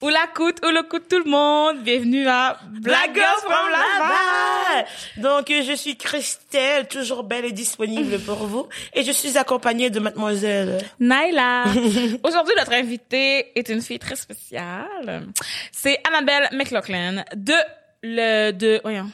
Ou 0.00 0.10
la 0.10 0.28
coûte, 0.32 0.58
ou 0.64 0.70
le 0.70 0.84
coûte 0.84 1.08
tout 1.08 1.18
le 1.18 1.28
monde. 1.28 1.82
Bienvenue 1.82 2.28
à 2.28 2.56
Black 2.70 3.10
Girls 3.14 3.40
from 3.40 3.68
Laval. 3.68 4.86
Donc, 5.16 5.48
je 5.48 5.72
suis 5.74 5.96
Christelle, 5.96 6.86
toujours 6.86 7.24
belle 7.24 7.46
et 7.46 7.50
disponible 7.50 8.20
pour 8.20 8.46
vous. 8.46 8.68
Et 8.94 9.02
je 9.02 9.10
suis 9.10 9.36
accompagnée 9.36 9.90
de 9.90 9.98
mademoiselle. 9.98 10.78
Naila. 11.00 11.64
Aujourd'hui, 12.22 12.54
notre 12.56 12.74
invitée 12.74 13.58
est 13.58 13.68
une 13.70 13.82
fille 13.82 13.98
très 13.98 14.14
spéciale. 14.14 15.26
C'est 15.72 15.98
Annabelle 16.06 16.48
McLaughlin 16.52 17.24
de 17.34 17.54
le, 18.04 18.52
de, 18.52 18.80
voyons. 18.84 19.10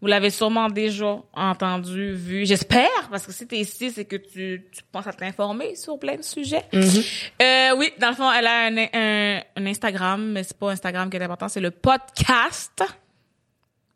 Vous 0.00 0.06
l'avez 0.06 0.30
sûrement 0.30 0.68
déjà 0.68 1.18
entendu, 1.34 2.12
vu, 2.14 2.46
j'espère, 2.46 2.88
parce 3.10 3.26
que 3.26 3.32
si 3.32 3.46
t'es 3.46 3.58
ici, 3.58 3.90
c'est 3.90 4.06
que 4.06 4.16
tu, 4.16 4.66
tu 4.72 4.82
penses 4.90 5.06
à 5.06 5.12
t'informer 5.12 5.76
sur 5.76 5.98
plein 5.98 6.16
de 6.16 6.22
sujets. 6.22 6.64
Euh, 6.72 7.76
oui, 7.76 7.90
dans 7.98 8.08
le 8.08 8.14
fond, 8.14 8.32
elle 8.32 8.46
a 8.46 8.66
un, 8.66 8.76
un, 8.78 9.42
un 9.56 9.66
Instagram, 9.66 10.32
mais 10.32 10.42
c'est 10.42 10.56
pas 10.56 10.70
Instagram 10.70 11.10
qui 11.10 11.18
est 11.18 11.22
important, 11.22 11.48
c'est 11.48 11.60
le 11.60 11.70
podcast 11.70 12.82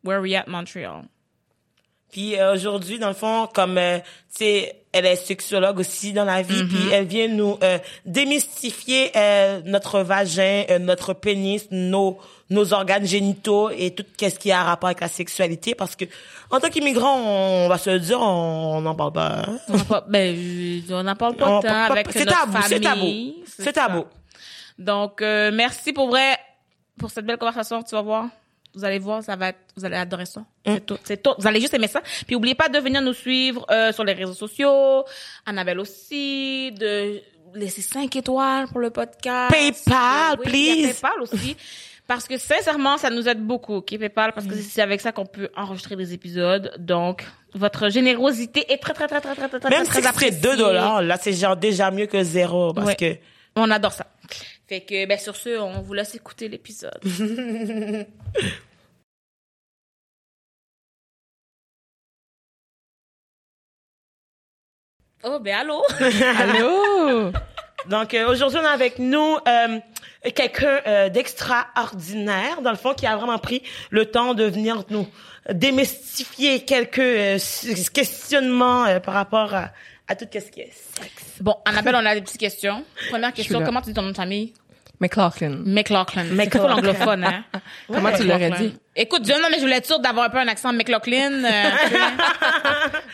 Where 0.04 0.20
We 0.20 0.34
At 0.34 0.44
Montreal? 0.46 1.04
Puis 2.14 2.38
euh, 2.38 2.54
aujourd'hui, 2.54 3.00
dans 3.00 3.08
le 3.08 3.14
fond, 3.14 3.48
comme 3.52 3.76
euh, 3.76 3.98
tu 3.98 4.04
sais, 4.44 4.76
elle 4.92 5.04
est 5.04 5.16
sexologue 5.16 5.80
aussi 5.80 6.12
dans 6.12 6.24
la 6.24 6.42
vie, 6.42 6.62
puis 6.62 6.78
elle 6.92 7.06
vient 7.06 7.26
nous 7.26 7.58
euh, 7.64 7.78
démystifier 8.06 9.10
euh, 9.16 9.60
notre 9.64 9.98
vagin, 10.02 10.62
euh, 10.70 10.78
notre 10.78 11.12
pénis, 11.12 11.66
nos 11.72 12.16
nos 12.50 12.72
organes 12.72 13.04
génitaux 13.04 13.70
et 13.70 13.90
tout 13.90 14.04
qu'est-ce 14.16 14.38
qui 14.38 14.52
a 14.52 14.62
rapport 14.62 14.86
avec 14.90 15.00
la 15.00 15.08
sexualité, 15.08 15.74
parce 15.74 15.96
que 15.96 16.04
en 16.52 16.60
tant 16.60 16.68
qu'immigrant, 16.68 17.16
on 17.18 17.68
va 17.68 17.78
se 17.78 17.90
dire, 17.90 18.20
on 18.20 18.80
n'en 18.80 18.94
parle 18.94 19.12
pas. 19.12 19.42
hein. 19.48 19.58
On 19.68 20.02
ben, 20.08 20.82
n'en 21.02 21.16
parle 21.16 21.34
pas 21.34 21.50
On 21.50 21.60
tant 21.62 21.82
avec 21.90 22.06
c'est 22.12 22.24
notre 22.24 22.38
tabou, 22.38 22.58
c'est 22.68 22.80
famille. 22.84 23.34
tabou. 23.34 23.44
C'est 23.58 23.72
tabou. 23.72 24.04
Donc, 24.78 25.20
euh, 25.20 25.50
merci 25.52 25.92
pour 25.92 26.06
vrai, 26.08 26.38
pour 26.96 27.10
cette 27.10 27.26
belle 27.26 27.38
conversation. 27.38 27.82
Tu 27.82 27.96
vas 27.96 28.02
voir. 28.02 28.26
Vous 28.74 28.84
allez 28.84 28.98
voir, 28.98 29.22
ça 29.22 29.36
va 29.36 29.48
être, 29.50 29.58
vous 29.76 29.84
allez 29.84 29.96
adorer 29.96 30.26
ça. 30.26 30.40
Mm. 30.40 30.44
C'est 30.74 30.86
tout, 30.86 30.98
c'est 31.04 31.22
tout. 31.22 31.30
Vous 31.38 31.46
allez 31.46 31.60
juste 31.60 31.74
aimer 31.74 31.88
ça. 31.88 32.02
Puis, 32.26 32.34
oubliez 32.36 32.54
pas 32.54 32.68
de 32.68 32.78
venir 32.78 33.00
nous 33.02 33.12
suivre, 33.12 33.64
euh, 33.70 33.92
sur 33.92 34.04
les 34.04 34.12
réseaux 34.14 34.34
sociaux. 34.34 35.04
Annabelle 35.46 35.78
aussi, 35.80 36.72
de 36.72 37.20
laisser 37.54 37.82
5 37.82 38.14
étoiles 38.16 38.66
pour 38.68 38.80
le 38.80 38.90
podcast. 38.90 39.52
PayPal, 39.54 40.38
Oui, 40.44 40.50
il 40.52 40.64
y 40.64 40.70
a 40.70 40.86
please. 40.88 40.92
PayPal 41.00 41.20
aussi. 41.22 41.56
Parce 42.06 42.26
que 42.28 42.36
sincèrement, 42.36 42.98
ça 42.98 43.08
nous 43.08 43.26
aide 43.28 43.40
beaucoup, 43.40 43.76
OK, 43.76 43.96
PayPal, 43.98 44.32
parce 44.32 44.46
Mm. 44.46 44.50
que 44.50 44.56
c'est 44.56 44.82
avec 44.82 45.00
ça 45.00 45.12
qu'on 45.12 45.24
peut 45.24 45.48
enregistrer 45.56 45.96
des 45.96 46.12
épisodes. 46.12 46.72
Donc, 46.78 47.24
votre 47.54 47.88
générosité 47.88 48.70
est 48.72 48.76
très, 48.78 48.92
très, 48.92 49.06
très, 49.06 49.20
très, 49.20 49.34
très, 49.34 49.48
très, 49.48 49.60
très, 49.60 49.70
Même 49.70 49.84
très 49.86 49.96
si 49.98 50.02
c'est 50.02 50.08
appréciée. 50.08 50.40
2 50.40 50.56
dollars, 50.56 51.00
là, 51.00 51.16
c'est 51.20 51.32
genre 51.32 51.56
déjà 51.56 51.90
mieux 51.90 52.06
que 52.06 52.22
zéro, 52.22 52.74
parce 52.74 52.88
Ouais. 52.88 52.96
que 52.96 53.16
On 53.56 53.70
adore 53.70 53.92
ça. 53.92 54.04
Fait 54.68 54.80
que, 54.80 55.06
ben, 55.06 55.18
sur 55.18 55.36
ce, 55.36 55.58
on 55.58 55.82
vous 55.82 55.94
laisse 55.94 56.14
écouter 56.14 56.48
l'épisode. 56.48 57.00
oh, 65.24 65.38
ben, 65.40 65.54
allô? 65.56 65.82
Allô? 66.38 67.32
Donc 67.88 68.14
euh, 68.14 68.30
aujourd'hui, 68.30 68.58
on 68.62 68.64
a 68.64 68.70
avec 68.70 68.98
nous 68.98 69.36
euh, 69.46 69.78
quelqu'un 70.34 70.80
euh, 70.86 71.08
d'extraordinaire, 71.10 72.62
dans 72.62 72.70
le 72.70 72.76
fond, 72.76 72.94
qui 72.94 73.06
a 73.06 73.16
vraiment 73.16 73.38
pris 73.38 73.62
le 73.90 74.06
temps 74.06 74.32
de 74.34 74.44
venir 74.44 74.84
nous 74.88 75.06
démystifier 75.52 76.64
quelques 76.64 76.98
euh, 76.98 77.38
questionnements 77.92 78.86
euh, 78.86 79.00
par 79.00 79.14
rapport 79.14 79.54
à, 79.54 79.70
à 80.08 80.14
tout 80.16 80.26
ce 80.32 80.50
qui 80.50 80.60
est 80.60 80.72
sexe. 80.72 81.40
bon, 81.40 81.56
Annabelle, 81.64 81.94
on 81.96 82.04
a 82.06 82.14
des 82.14 82.20
petites 82.22 82.40
questions. 82.40 82.84
Première 83.10 83.32
question, 83.32 83.62
comment 83.64 83.80
tu 83.80 83.88
dis 83.88 83.94
ton 83.94 84.02
nom 84.02 84.10
de 84.10 84.16
famille? 84.16 84.52
McLaughlin. 85.00 85.62
McLaughlin. 85.66 86.24
C'est 86.28 86.34
McLaughlin. 86.34 86.60
pas 86.68 86.68
l'anglophone, 86.76 87.24
hein? 87.24 87.44
Comment 87.92 88.12
tu 88.12 88.22
l'aurais 88.24 88.50
dit? 88.52 88.74
Écoute, 88.94 89.22
John, 89.26 89.42
non, 89.42 89.48
mais 89.50 89.56
je 89.56 89.62
voulais 89.62 89.78
être 89.78 89.86
sûre 89.86 89.98
d'avoir 89.98 90.26
un 90.26 90.30
peu 90.30 90.38
un 90.38 90.46
accent 90.46 90.72
McLaughlin. 90.72 91.44
euh. 91.44 91.70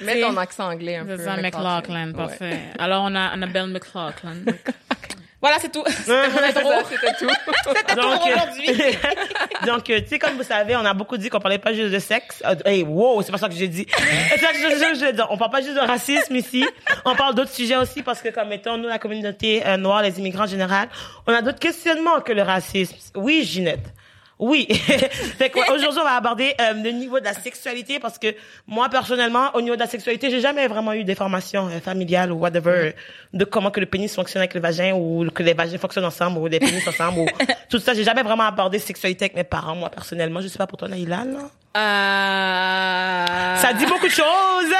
Mets 0.04 0.20
ton 0.20 0.36
accent 0.36 0.68
anglais 0.70 0.96
un 0.96 1.06
peu. 1.06 1.16
C'est 1.16 1.24
ça, 1.24 1.36
McLaughlin, 1.38 2.08
Ouais. 2.08 2.12
parfait. 2.12 2.60
Alors, 2.78 3.04
on 3.08 3.14
a 3.14 3.20
Annabelle 3.28 3.68
McLaughlin. 3.68 4.44
voilà, 5.40 5.56
c'est 5.58 5.72
tout. 5.72 5.82
C'était 5.88 7.14
tout. 7.18 7.28
C'était 7.66 7.94
tout 7.94 8.00
pour 8.00 8.26
euh, 8.26 8.32
aujourd'hui. 8.32 8.66
Donc, 9.66 9.88
euh, 9.88 10.00
tu 10.00 10.08
sais, 10.08 10.18
comme 10.18 10.34
vous 10.34 10.42
savez, 10.42 10.76
on 10.76 10.84
a 10.84 10.92
beaucoup 10.92 11.16
dit 11.16 11.30
qu'on 11.30 11.40
parlait 11.40 11.58
pas 11.58 11.72
juste 11.72 11.92
de 11.92 11.98
sexe. 11.98 12.42
Euh, 12.44 12.54
hey, 12.66 12.82
wow, 12.82 13.22
c'est 13.22 13.32
pas 13.32 13.38
ça 13.38 13.48
que 13.48 13.54
j'ai 13.54 13.68
dit. 13.68 13.86
C'est 13.88 14.38
ça 14.38 14.52
que 14.52 14.58
je, 14.58 15.16
je. 15.16 15.22
On 15.30 15.38
parle 15.38 15.50
pas 15.50 15.62
juste 15.62 15.74
de 15.74 15.80
racisme 15.80 16.36
ici. 16.36 16.66
On 17.06 17.14
parle 17.14 17.34
d'autres 17.34 17.52
sujets 17.52 17.76
aussi 17.76 18.02
parce 18.02 18.20
que, 18.20 18.28
comme 18.28 18.52
étant 18.52 18.76
nous, 18.76 18.88
la 18.88 18.98
communauté 18.98 19.66
euh, 19.66 19.78
noire, 19.78 20.02
les 20.02 20.18
immigrants 20.18 20.44
en 20.44 20.48
général, 20.48 20.88
on 21.26 21.32
a 21.32 21.40
d'autres 21.40 21.58
questionnements 21.58 22.20
que 22.20 22.32
le 22.32 22.42
racisme. 22.42 22.96
Oui, 23.14 23.44
Ginette. 23.44 23.94
Oui. 24.40 24.66
fait 24.72 25.50
qu'aujourd'hui, 25.50 26.00
on 26.00 26.04
va 26.04 26.16
aborder 26.16 26.54
euh, 26.60 26.72
le 26.72 26.90
niveau 26.92 27.20
de 27.20 27.24
la 27.26 27.34
sexualité 27.34 28.00
parce 28.00 28.18
que 28.18 28.34
moi, 28.66 28.88
personnellement, 28.88 29.54
au 29.54 29.60
niveau 29.60 29.74
de 29.74 29.80
la 29.80 29.86
sexualité, 29.86 30.30
j'ai 30.30 30.40
jamais 30.40 30.66
vraiment 30.66 30.94
eu 30.94 31.04
des 31.04 31.14
formations 31.14 31.68
euh, 31.68 31.78
familiales 31.78 32.32
ou 32.32 32.38
whatever 32.38 32.70
euh, 32.70 32.92
de 33.34 33.44
comment 33.44 33.70
que 33.70 33.80
le 33.80 33.86
pénis 33.86 34.12
fonctionne 34.12 34.40
avec 34.40 34.54
le 34.54 34.60
vagin 34.60 34.94
ou 34.94 35.28
que 35.30 35.42
les 35.42 35.52
vagins 35.52 35.76
fonctionnent 35.76 36.06
ensemble 36.06 36.38
ou 36.38 36.46
les 36.46 36.58
pénis 36.58 36.86
ensemble 36.88 37.20
ou 37.20 37.26
tout 37.68 37.78
ça. 37.78 37.92
J'ai 37.92 38.02
jamais 38.02 38.22
vraiment 38.22 38.44
abordé 38.44 38.78
sexualité 38.78 39.26
avec 39.26 39.36
mes 39.36 39.44
parents, 39.44 39.76
moi, 39.76 39.90
personnellement. 39.90 40.40
Je 40.40 40.48
sais 40.48 40.58
pas 40.58 40.66
pour 40.66 40.78
toi, 40.78 40.88
Naïla, 40.88 41.24
là. 41.26 41.50
Euh... 41.76 43.56
Ça 43.56 43.74
dit 43.74 43.86
beaucoup 43.86 44.08
de 44.08 44.12
choses! 44.12 44.24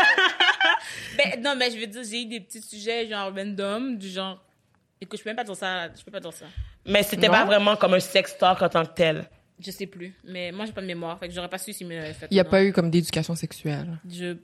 Ben, 1.16 1.42
non, 1.42 1.54
mais 1.54 1.70
je 1.70 1.78
veux 1.78 1.86
dire, 1.86 2.00
j'ai 2.08 2.22
eu 2.22 2.24
des 2.24 2.40
petits 2.40 2.62
sujets 2.62 3.06
genre 3.06 3.30
random, 3.36 3.98
du 3.98 4.08
genre... 4.08 4.42
Écoute, 5.02 5.18
je 5.18 5.24
peux 5.24 5.28
même 5.28 5.36
pas 5.36 5.44
dire 5.44 5.56
ça. 5.56 5.88
Je 5.88 6.02
peux 6.02 6.10
pas 6.10 6.20
dire 6.20 6.32
ça. 6.32 6.46
Mais 6.86 7.02
c'était 7.02 7.28
pas 7.28 7.44
vraiment 7.44 7.76
comme 7.76 7.92
un 7.92 8.00
sex 8.00 8.38
talk 8.38 8.62
en 8.62 8.68
tant 8.70 8.86
que 8.86 8.94
tel. 8.94 9.26
Je 9.62 9.70
sais 9.70 9.86
plus. 9.86 10.14
Mais 10.24 10.52
moi, 10.52 10.64
j'ai 10.64 10.72
pas 10.72 10.80
de 10.80 10.86
mémoire. 10.86 11.18
Fait 11.18 11.28
que 11.28 11.34
j'aurais 11.34 11.48
pas 11.50 11.58
su 11.58 11.72
s'il 11.72 11.86
me 11.86 11.94
l'avait 11.96 12.12
fait. 12.14 12.26
Il 12.30 12.34
n'y 12.34 12.40
a 12.40 12.42
ou 12.42 12.46
non. 12.46 12.50
pas 12.50 12.64
eu 12.64 12.72
comme 12.72 12.90
d'éducation 12.90 13.34
sexuelle. 13.34 13.98
Je... 14.08 14.36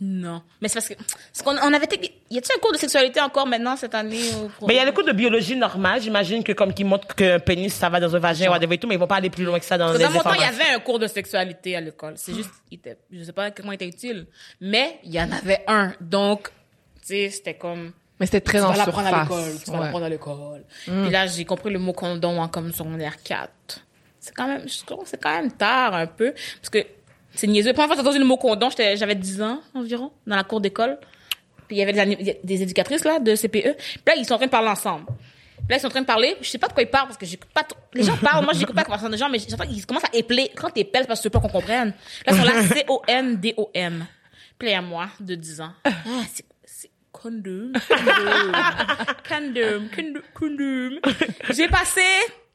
Non. 0.00 0.42
Mais 0.60 0.68
c'est 0.68 0.74
parce 0.74 0.88
que... 0.88 0.94
Parce 0.94 1.42
qu'on 1.42 1.56
on 1.56 1.72
avait... 1.74 1.86
Y 2.30 2.38
a-t-il 2.38 2.56
un 2.56 2.60
cours 2.60 2.72
de 2.72 2.78
sexualité 2.78 3.20
encore 3.20 3.46
maintenant 3.46 3.76
cette 3.76 3.94
année? 3.96 4.20
au- 4.60 4.66
Mais 4.66 4.74
il 4.74 4.76
y 4.76 4.80
a 4.80 4.84
le 4.84 4.92
cours 4.92 5.04
de 5.04 5.12
biologie 5.12 5.56
normale, 5.56 6.00
j'imagine 6.00 6.44
que 6.44 6.52
comme 6.52 6.72
qui 6.72 6.84
montre 6.84 7.14
qu'un 7.14 7.40
pénis, 7.40 7.74
ça 7.74 7.88
va 7.88 7.98
dans 7.98 8.14
un 8.14 8.18
vagin, 8.20 8.48
whatever 8.50 8.76
et 8.76 8.78
tout, 8.78 8.86
mais 8.86 8.94
ils 8.94 8.98
vont 8.98 9.08
pas 9.08 9.16
aller 9.16 9.28
plus 9.30 9.44
loin 9.44 9.58
que 9.58 9.64
ça 9.64 9.76
dans 9.76 9.92
les 9.92 9.98
dans 9.98 10.10
mon 10.10 10.20
temps, 10.20 10.34
il 10.34 10.40
y 10.40 10.44
avait 10.44 10.70
un 10.74 10.78
cours 10.78 11.00
de 11.00 11.08
sexualité 11.08 11.76
à 11.76 11.80
l'école. 11.80 12.14
C'est 12.16 12.32
juste, 12.32 12.50
il 12.70 12.78
était, 12.78 12.96
je 13.10 13.24
sais 13.24 13.32
pas 13.32 13.50
comment 13.50 13.72
il 13.72 13.74
était 13.74 13.88
utile, 13.88 14.26
mais 14.60 14.98
il 15.02 15.12
y 15.12 15.20
en 15.20 15.30
avait 15.32 15.64
un. 15.66 15.92
Donc, 16.00 16.48
tu 17.00 17.08
sais, 17.08 17.30
c'était 17.30 17.54
comme, 17.54 17.92
Mais 18.18 18.26
c'était 18.26 18.40
très 18.40 18.58
tu 18.58 18.64
en 18.64 18.70
vas 18.70 18.76
l'apprendre 18.76 19.06
à 19.08 19.22
l'école, 19.22 19.42
surface. 19.42 19.64
tu 19.64 19.70
vas 19.70 19.76
Ouais. 19.78 19.84
l'apprendre 19.84 20.04
à 20.04 20.08
l'école. 20.08 20.64
Puis 20.84 21.10
là, 21.10 21.26
j'ai 21.26 21.44
compris 21.44 21.70
le 21.70 21.78
mot 21.78 21.92
condom 21.92 22.38
en 22.40 22.48
comme 22.48 22.72
secondaire 22.72 23.22
4. 23.22 23.50
C'est 24.20 24.34
quand 24.34 24.48
même, 24.48 24.68
je 24.68 24.84
trouve 24.84 25.04
c'est 25.06 25.22
quand 25.22 25.34
même 25.36 25.52
tard 25.52 25.94
un 25.94 26.06
peu, 26.06 26.32
parce 26.32 26.70
que 26.70 26.78
c'est 27.34 27.46
niaiseux. 27.46 27.68
La 27.68 27.74
première 27.74 27.88
fois 27.88 27.96
que 27.96 28.02
j'ai 28.02 28.08
entendu 28.08 28.18
le 28.18 28.24
mot 28.24 28.36
condom, 28.36 28.70
j'avais 28.76 29.14
10 29.14 29.42
ans 29.42 29.60
environ, 29.74 30.10
dans 30.26 30.36
la 30.36 30.44
cour 30.44 30.60
d'école. 30.60 30.98
Puis 31.68 31.76
il 31.76 31.78
y 31.80 31.82
avait 31.82 31.92
des, 32.42 32.62
éducatrices 32.62 33.04
là 33.04 33.18
de 33.18 33.34
CPE. 33.34 33.76
Puis 33.76 34.00
là, 34.06 34.14
ils 34.16 34.24
sont 34.24 34.34
en 34.34 34.38
train 34.38 34.46
de 34.46 34.50
parler 34.50 34.68
ensemble. 34.68 35.06
Puis 35.06 35.66
là, 35.70 35.76
ils 35.76 35.80
sont 35.80 35.88
en 35.88 35.90
train 35.90 36.00
de 36.00 36.06
parler. 36.06 36.36
Je 36.40 36.48
sais 36.48 36.58
pas 36.58 36.68
de 36.68 36.72
quoi 36.72 36.82
ils 36.82 36.88
parlent 36.90 37.08
parce 37.08 37.18
que 37.18 37.26
j'écoute 37.26 37.50
pas 37.52 37.64
trop. 37.64 37.78
Les 37.92 38.04
gens 38.04 38.16
parlent. 38.16 38.44
Moi, 38.44 38.54
j'écoute 38.54 38.74
pas 38.74 38.82
la 38.82 38.84
conversation 38.84 39.10
des 39.10 39.18
gens, 39.18 39.28
mais 39.28 39.38
j'entends 39.38 39.66
qu'ils 39.66 39.84
commencent 39.84 40.04
à 40.04 40.14
épeler. 40.16 40.50
Quand 40.54 40.70
t'épelles, 40.70 41.02
c'est 41.02 41.08
parce 41.08 41.20
que 41.20 41.28
tu 41.28 41.28
veux 41.28 41.32
pas 41.32 41.40
qu'on 41.40 41.52
comprenne. 41.52 41.92
Là, 42.24 42.32
ils 42.32 42.36
sont 42.36 42.44
là, 42.44 42.62
C-O-N-D-O-M. 42.68 44.06
Puis 44.58 44.72
a 44.72 44.80
moi, 44.80 45.08
de 45.20 45.34
10 45.34 45.60
ans. 45.60 45.72
Ah, 45.84 45.90
c'est 46.32 46.44
condom. 47.22 47.72
Condom. 49.28 49.88
Condom. 49.94 50.22
Condom. 50.34 51.00
J'ai 51.50 51.68
passé 51.68 52.02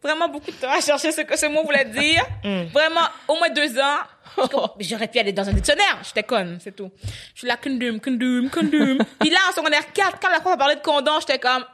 vraiment 0.01 0.29
beaucoup 0.29 0.51
de 0.51 0.55
temps 0.55 0.71
à 0.71 0.81
chercher 0.81 1.11
ce 1.11 1.21
que 1.21 1.37
ce 1.37 1.45
mot 1.47 1.63
voulait 1.63 1.85
dire. 1.85 2.25
Vraiment, 2.71 3.07
au 3.27 3.35
moins 3.37 3.49
deux 3.49 3.77
ans. 3.79 3.99
J'aurais 4.79 5.07
pu 5.07 5.19
aller 5.19 5.33
dans 5.33 5.47
un 5.47 5.53
dictionnaire. 5.53 5.99
J'étais 6.03 6.23
conne, 6.23 6.57
c'est 6.61 6.75
tout. 6.75 6.91
Je 7.33 7.39
suis 7.39 7.47
là, 7.47 7.57
condom, 7.57 7.99
condom, 7.99 8.49
condom. 8.49 8.97
Puis 9.19 9.29
là, 9.29 9.39
en 9.49 9.53
secondaire 9.53 9.91
4, 9.93 10.19
quand 10.21 10.29
la 10.29 10.39
prof 10.39 10.53
a 10.53 10.57
parlé 10.57 10.75
de 10.75 10.81
condom, 10.81 11.19
j'étais 11.19 11.39
comme, 11.39 11.65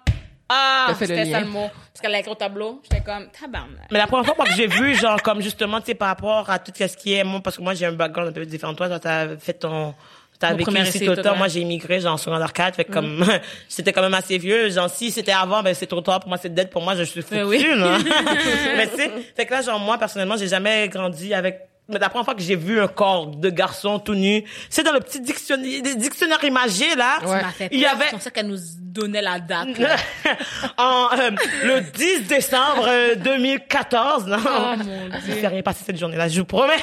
ah, 0.50 0.88
c'était 0.98 1.25
ça 1.25 1.42
le 1.42 1.48
mot. 1.48 1.68
Parce 1.69 2.02
qu'elle 2.02 2.16
a 2.16 2.19
écrit 2.19 2.31
au 2.31 2.36
tableau. 2.36 2.81
J'étais 2.84 3.04
comme, 3.04 3.28
tabarnak. 3.30 3.88
Mais 3.92 4.00
la 4.00 4.07
première 4.07 4.36
fois 4.36 4.45
que 4.45 4.54
j'ai 4.54 4.68
vu, 4.68 4.95
genre, 4.95 5.22
comme 5.22 5.42
justement, 5.42 5.80
tu 5.80 5.88
sais, 5.88 5.95
par 5.95 6.07
rapport 6.07 6.50
à 6.50 6.57
tout 6.60 6.72
ce 6.75 6.98
qui 6.98 7.13
est, 7.13 7.24
moi, 7.24 7.42
parce 7.44 7.57
que 7.57 7.62
moi, 7.62 7.74
j'ai 7.74 7.86
un 7.86 7.92
background 7.92 8.30
un 8.30 8.33
peu 8.33 8.45
différent 8.45 8.72
de 8.72 8.78
toi, 8.78 8.88
toi, 8.88 9.00
t'as 9.00 9.38
fait 9.38 9.54
ton, 9.54 9.94
t'as 10.39 10.54
vécu 10.54 10.78
ici 10.80 11.00
tout 11.06 11.12
le 11.12 11.22
temps. 11.22 11.36
Moi, 11.36 11.48
j'ai 11.48 11.62
immigré, 11.62 12.00
genre, 12.00 12.13
en 12.13 12.18
secondaire 12.18 12.54
4, 12.54 12.75
fait 12.75 12.86
comme, 12.86 13.25
c'était 13.68 13.94
quand 13.94 14.01
même 14.01 14.13
assez 14.13 14.38
vieux. 14.38 14.69
Genre, 14.69 14.89
si 14.89 15.12
c'était 15.12 15.31
avant, 15.31 15.63
ben, 15.63 15.74
c'est 15.74 15.88
trop 15.88 16.01
tard 16.01 16.19
pour 16.19 16.30
moi, 16.30 16.38
c'est 16.38 16.54
dead 16.54 16.69
pour 16.69 16.81
moi, 16.81 16.95
je 16.95 17.04
suis 17.04 17.22
foutue, 17.22 17.36
Ben 17.36 17.45
oui. 17.45 17.66
Mais 18.78 18.88
tu 18.88 18.98
sais, 18.98 19.12
fait 19.36 19.45
que 19.45 19.54
là, 19.54 19.62
genre, 19.62 19.80
moi, 19.80 19.98
personnellement, 19.98 20.38
j'ai 20.38 20.48
jamais 20.48 20.88
grandi 20.89 21.34
avec, 21.34 21.67
mais 21.89 22.00
la 22.00 22.10
première 22.10 22.25
fois 22.25 22.36
que 22.36 22.42
j'ai 22.42 22.56
vu 22.56 22.80
un 22.80 22.88
corps 22.88 23.28
de 23.28 23.50
garçon 23.50 24.00
tout 24.00 24.16
nu, 24.16 24.44
c'est 24.69 24.84
dans 24.84 24.92
le 24.94 25.00
petit 25.00 25.22
dictionnaire, 25.22 25.81
des 25.81 25.95
dictionnaires 25.95 26.44
imagés, 26.44 26.95
là. 26.95 27.19
Ouais. 27.25 27.69
Il 27.72 27.80
y 27.80 27.86
avait, 27.86 28.06
C'est 28.06 28.12
comme 28.12 28.19
ça 28.19 28.31
qu'elle 28.31 28.48
nous 28.48 28.57
donnait 28.81 29.22
la 29.22 29.39
date. 29.39 29.68
en 30.78 31.07
euh, 31.18 31.31
le 31.63 31.81
10 31.81 32.28
décembre 32.28 32.86
euh, 32.88 33.16
2014. 33.16 34.25
Non, 34.28 34.38
Oh, 34.45 34.75
mon 34.84 35.10
il 35.28 35.34
s'est 35.34 35.48
rien 35.48 35.62
passé 35.62 35.84
cette 35.86 35.98
journée-là, 35.98 36.28
je 36.28 36.39
vous 36.39 36.45
promets. 36.45 36.74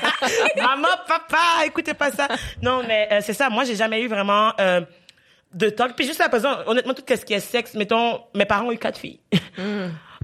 Maman, 0.56 0.88
papa, 1.06 1.64
écoutez 1.66 1.94
pas 1.94 2.10
ça. 2.10 2.28
Non, 2.62 2.82
mais 2.86 3.08
euh, 3.12 3.18
c'est 3.22 3.34
ça. 3.34 3.48
Moi, 3.50 3.64
j'ai 3.64 3.76
jamais 3.76 4.00
eu 4.02 4.08
vraiment 4.08 4.52
euh, 4.60 4.80
de 5.54 5.68
talk. 5.70 5.94
Puis 5.96 6.06
juste 6.06 6.20
à 6.20 6.28
présent, 6.28 6.50
honnêtement, 6.66 6.94
tout 6.94 7.02
ce 7.08 7.24
qui 7.24 7.34
est 7.34 7.40
sexe, 7.40 7.74
mettons, 7.74 8.20
mes 8.34 8.44
parents 8.44 8.66
ont 8.66 8.72
eu 8.72 8.78
quatre 8.78 8.98
filles. 8.98 9.20
Puis 9.30 9.42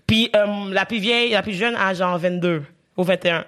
Puis 0.06 0.30
euh, 0.36 0.46
la 0.72 0.84
plus 0.86 0.98
vieille, 0.98 1.30
la 1.30 1.42
plus 1.42 1.54
jeune 1.54 1.76
a 1.76 1.94
genre 1.94 2.18
22 2.18 2.62
ou 2.96 3.02
21. 3.04 3.44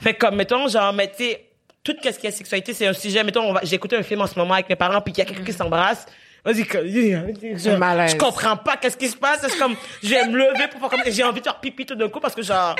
Fait 0.00 0.14
comme, 0.14 0.36
mettons, 0.36 0.68
genre, 0.68 0.92
mais 0.92 1.08
tu 1.08 1.24
sais, 1.24 1.44
tout 1.82 1.94
ce 2.02 2.10
qui 2.10 2.26
est 2.26 2.30
sexualité, 2.30 2.74
c'est 2.74 2.86
un 2.86 2.92
sujet. 2.92 3.22
Mettons, 3.22 3.42
on 3.42 3.52
va- 3.52 3.60
j'ai 3.62 3.76
écouté 3.76 3.96
un 3.96 4.02
film 4.02 4.20
en 4.20 4.26
ce 4.26 4.38
moment 4.38 4.54
avec 4.54 4.68
mes 4.68 4.76
parents, 4.76 5.00
puis 5.00 5.12
il 5.14 5.18
y 5.18 5.22
a 5.22 5.24
quelqu'un 5.24 5.44
qui 5.44 5.52
s'embrasse. 5.52 6.06
Vas-y, 6.44 6.64
je, 6.64 7.76
malaise. 7.76 8.12
je 8.12 8.16
comprends 8.16 8.56
pas 8.56 8.76
qu'est-ce 8.76 8.96
qui 8.96 9.08
se 9.08 9.16
passe. 9.16 9.40
C'est 9.48 9.58
comme, 9.58 9.74
je 10.02 10.08
vais 10.08 10.26
me 10.28 10.36
lever 10.36 10.68
pour 10.68 10.80
faire 10.80 10.90
comme, 10.90 11.12
j'ai 11.12 11.24
envie 11.24 11.40
de 11.40 11.44
faire 11.44 11.58
pipi 11.60 11.84
tout 11.86 11.94
d'un 11.96 12.08
coup 12.08 12.20
parce 12.20 12.34
que 12.34 12.42
genre, 12.42 12.76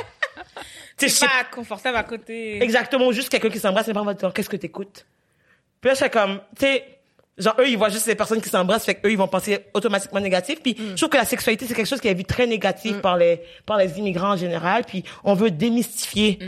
tu 0.97 1.09
sais, 1.09 1.25
Pas 1.25 1.43
confortable 1.51 1.97
à 1.97 2.03
côté. 2.03 2.61
Exactement, 2.63 3.11
juste 3.11 3.29
quelqu'un 3.29 3.49
qui 3.49 3.59
s'embrasse, 3.59 3.87
mes 3.87 3.93
parents 3.93 4.05
vont 4.05 4.13
dire, 4.13 4.31
qu'est-ce 4.33 4.49
que 4.49 4.55
t'écoutes? 4.57 5.05
Puis 5.81 5.89
là, 5.89 5.95
c'est 5.95 6.09
comme, 6.09 6.39
tu 6.57 6.65
sais, 6.65 6.96
genre, 7.37 7.55
eux, 7.59 7.67
ils 7.69 7.77
voient 7.77 7.89
juste 7.89 8.07
les 8.07 8.15
personnes 8.15 8.41
qui 8.41 8.49
s'embrassent, 8.49 8.85
fait 8.85 8.95
qu'eux, 8.95 9.11
ils 9.11 9.17
vont 9.17 9.27
penser 9.27 9.65
automatiquement 9.73 10.19
négatif. 10.19 10.61
Puis, 10.61 10.75
je 10.77 10.95
trouve 10.95 11.09
que 11.09 11.17
la 11.17 11.25
sexualité, 11.25 11.65
c'est 11.67 11.73
quelque 11.73 11.87
chose 11.87 12.01
qui 12.01 12.07
est 12.07 12.13
vu 12.13 12.23
très 12.25 12.47
négatif 12.47 12.99
par 13.01 13.17
les, 13.17 13.41
par 13.65 13.77
les 13.77 13.97
immigrants 13.99 14.31
en 14.33 14.37
général. 14.37 14.83
Puis, 14.85 15.03
on 15.23 15.33
veut 15.33 15.51
démystifier 15.51 16.39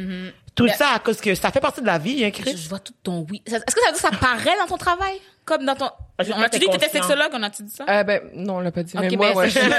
tout 0.55 0.65
Mais- 0.65 0.73
ça 0.73 0.89
à 0.95 0.99
cause 0.99 1.21
que 1.21 1.35
ça 1.35 1.51
fait 1.51 1.61
partie 1.61 1.81
de 1.81 1.85
la 1.85 1.97
vie, 1.97 2.23
hein, 2.25 2.31
Chris? 2.31 2.57
Je 2.57 2.67
vois 2.67 2.79
tout 2.79 2.93
ton 3.03 3.25
oui. 3.29 3.41
Est-ce 3.45 3.55
que 3.59 3.81
ça 3.81 3.87
veut 3.87 3.93
dire 3.93 4.09
que 4.09 4.15
ça 4.15 4.17
paraît 4.19 4.57
dans 4.59 4.67
ton 4.67 4.77
travail? 4.77 5.19
Comme 5.45 5.65
dans 5.65 5.75
ton... 5.75 5.89
On 6.19 6.41
a-tu 6.41 6.49
t'es 6.51 6.59
dit 6.59 6.65
que 6.65 6.71
t'étais 6.73 6.89
sexologue? 6.89 7.29
On 7.33 7.43
a-tu 7.43 7.63
dit 7.63 7.71
ça? 7.73 7.85
Euh, 7.89 8.03
ben, 8.03 8.21
non, 8.35 8.57
on 8.57 8.59
l'a 8.59 8.71
pas 8.71 8.83
dit. 8.83 8.93
Ok, 8.97 9.03
mais 9.09 9.15
moi, 9.17 9.29
ben, 9.31 9.37
ouais, 9.37 9.49
c'est- 9.49 9.59
je 9.61 9.65
suis- 9.65 9.73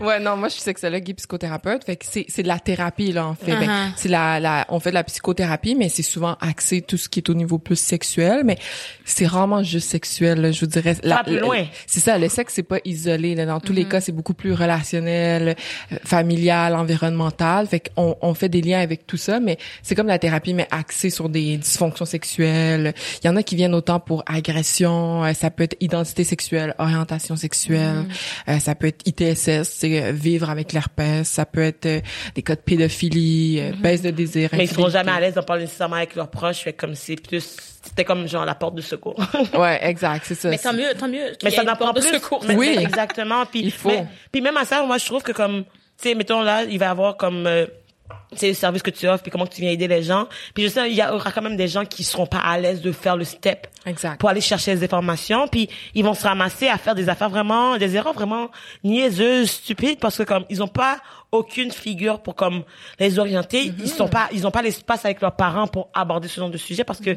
ouais, 0.06 0.20
non, 0.20 0.36
moi, 0.36 0.48
je 0.48 0.54
suis 0.54 0.62
sexologue 0.62 1.08
et 1.08 1.14
psychothérapeute. 1.14 1.84
Fait 1.84 1.96
que 1.96 2.04
c'est, 2.08 2.26
c'est 2.28 2.42
de 2.42 2.48
la 2.48 2.58
thérapie, 2.58 3.12
là, 3.12 3.26
en 3.26 3.34
fait. 3.34 3.52
Ben, 3.52 3.62
Uh-huh. 3.68 3.92
c'est 3.96 4.08
la, 4.08 4.40
la, 4.40 4.66
on 4.70 4.80
fait 4.80 4.90
de 4.90 4.94
la 4.94 5.04
psychothérapie, 5.04 5.74
mais 5.74 5.88
c'est 5.88 6.02
souvent 6.02 6.36
axé 6.40 6.82
tout 6.82 6.96
ce 6.96 7.08
qui 7.08 7.20
est 7.20 7.28
au 7.30 7.34
niveau 7.34 7.58
plus 7.58 7.76
sexuel, 7.78 8.42
mais 8.44 8.58
c'est 9.04 9.26
rarement 9.26 9.62
juste 9.62 9.88
sexuel, 9.90 10.40
là, 10.40 10.50
je 10.52 10.60
vous 10.60 10.66
dirais. 10.66 10.96
La-. 11.02 11.22
C'est 11.86 12.00
ça, 12.00 12.18
le 12.18 12.28
sexe, 12.28 12.54
c'est 12.54 12.62
pas 12.62 12.78
isolé, 12.84 13.34
là. 13.34 13.46
Dans 13.46 13.60
tous 13.60 13.72
Mm-hmm. 13.72 13.76
les 13.76 13.84
cas, 13.86 14.00
c'est 14.00 14.12
beaucoup 14.12 14.34
plus 14.34 14.52
relationnel, 14.52 15.56
euh, 15.92 15.96
familial, 16.04 16.74
environnemental. 16.74 17.66
Fait 17.66 17.80
qu'on, 17.94 18.16
on 18.20 18.34
fait 18.34 18.48
des 18.48 18.60
liens 18.60 18.80
avec 18.80 19.06
tout 19.06 19.16
ça, 19.16 19.40
mais 19.40 19.56
c'est 19.82 19.94
comme 19.94 20.06
la 20.08 20.18
thérapie, 20.18 20.52
mais 20.54 20.66
axée 20.70 21.08
sur 21.10 21.28
des 21.28 21.56
dysfonctions 21.56 22.04
sexuelles. 22.04 22.92
Il 23.22 23.26
y 23.26 23.30
en 23.30 23.36
a 23.36 23.42
qui 23.42 23.56
viennent 23.56 23.74
autant 23.74 24.00
pour 24.00 24.22
agression, 24.26 24.71
euh, 24.80 25.32
ça 25.34 25.50
peut 25.50 25.64
être 25.64 25.76
identité 25.80 26.24
sexuelle, 26.24 26.74
orientation 26.78 27.36
sexuelle, 27.36 28.04
euh, 28.48 28.58
ça 28.58 28.74
peut 28.74 28.86
être 28.88 29.06
ITSS, 29.06 29.62
c'est 29.68 30.02
euh, 30.02 30.12
vivre 30.12 30.48
avec 30.50 30.72
l'herpès, 30.72 31.28
ça 31.28 31.44
peut 31.46 31.62
être 31.62 31.86
euh, 31.86 32.00
des 32.34 32.42
cas 32.42 32.54
de 32.54 32.60
pédophilie, 32.60 33.60
euh, 33.60 33.72
baisse 33.80 34.02
de 34.02 34.10
désir. 34.10 34.50
Mais 34.52 34.64
ils 34.64 34.68
seront 34.70 34.88
jamais 34.90 35.12
à 35.12 35.20
l'aise 35.20 35.34
d'en 35.34 35.42
parler 35.42 35.62
nécessairement 35.64 35.96
avec 35.96 36.14
leurs 36.14 36.30
proches, 36.30 36.58
fait 36.60 36.72
comme 36.72 36.94
c'est 36.94 37.16
plus, 37.16 37.56
c'était 37.84 38.04
comme 38.04 38.26
genre 38.28 38.44
la 38.44 38.54
porte 38.54 38.74
de 38.74 38.80
secours. 38.82 39.20
Ouais, 39.58 39.78
exact, 39.82 40.24
c'est 40.26 40.34
ça. 40.34 40.48
Mais 40.50 40.58
tant 40.58 40.72
mieux, 40.72 40.94
tant 40.98 41.08
mieux. 41.08 41.32
mais 41.44 41.50
ça 41.50 41.62
n'en 41.64 41.74
prend 41.76 41.92
porte 41.92 41.96
de 41.98 42.02
plus. 42.02 42.14
secours. 42.18 42.44
Mais- 42.46 42.56
Oui. 42.56 42.76
exactement. 42.80 43.44
Puis, 43.46 43.60
Il 43.64 43.70
faut. 43.72 43.88
mais- 43.88 44.06
puis 44.30 44.40
même 44.40 44.56
à 44.56 44.64
ça, 44.64 44.82
moi, 44.84 44.98
je 44.98 45.04
trouve 45.06 45.22
que 45.22 45.32
comme, 45.32 45.64
tu 46.00 46.08
sais, 46.08 46.14
mettons 46.14 46.42
là, 46.42 46.64
il 46.64 46.78
va 46.78 46.86
y 46.86 46.88
avoir 46.88 47.16
comme, 47.16 47.46
euh, 47.46 47.66
sais, 48.38 48.48
le 48.48 48.54
service 48.54 48.82
que 48.82 48.90
tu 48.90 49.06
offres, 49.08 49.22
puis 49.22 49.30
comment 49.30 49.46
que 49.46 49.54
tu 49.54 49.60
viens 49.60 49.70
aider 49.70 49.88
les 49.88 50.02
gens. 50.02 50.26
Puis 50.54 50.64
je 50.64 50.68
sais, 50.68 50.90
il 50.90 50.96
y 50.96 51.02
aura 51.02 51.30
quand 51.32 51.42
même 51.42 51.56
des 51.56 51.68
gens 51.68 51.84
qui 51.84 52.04
seront 52.04 52.26
pas 52.26 52.38
à 52.38 52.58
l'aise 52.58 52.80
de 52.80 52.92
faire 52.92 53.16
le 53.16 53.24
step 53.24 53.66
Exact. 53.86 54.18
pour 54.20 54.28
aller 54.28 54.40
chercher 54.40 54.74
les 54.74 54.84
informations, 54.84 55.48
puis 55.48 55.68
ils 55.94 56.04
vont 56.04 56.14
se 56.14 56.22
ramasser 56.26 56.68
à 56.68 56.78
faire 56.78 56.94
des 56.94 57.08
affaires 57.08 57.30
vraiment, 57.30 57.76
des 57.78 57.96
erreurs 57.96 58.12
vraiment 58.14 58.50
niaiseuses, 58.84 59.50
stupides, 59.50 59.98
parce 59.98 60.16
que 60.18 60.22
comme 60.24 60.44
ils 60.50 60.62
ont 60.62 60.68
pas 60.68 60.98
aucune 61.30 61.70
figure 61.70 62.20
pour 62.20 62.34
comme 62.34 62.62
les 62.98 63.18
orienter, 63.18 63.70
Mm-hmm. 63.70 63.74
ils 63.80 63.88
sont 63.88 64.08
pas, 64.08 64.28
ils 64.32 64.46
ont 64.46 64.50
pas 64.50 64.60
l'espace 64.62 65.04
avec 65.06 65.20
leurs 65.22 65.34
parents 65.34 65.66
pour 65.66 65.88
aborder 65.94 66.28
ce 66.28 66.38
genre 66.40 66.50
de 66.50 66.58
sujet, 66.58 66.84
parce 66.84 67.00
que 67.00 67.10
Mm-hmm. 67.10 67.16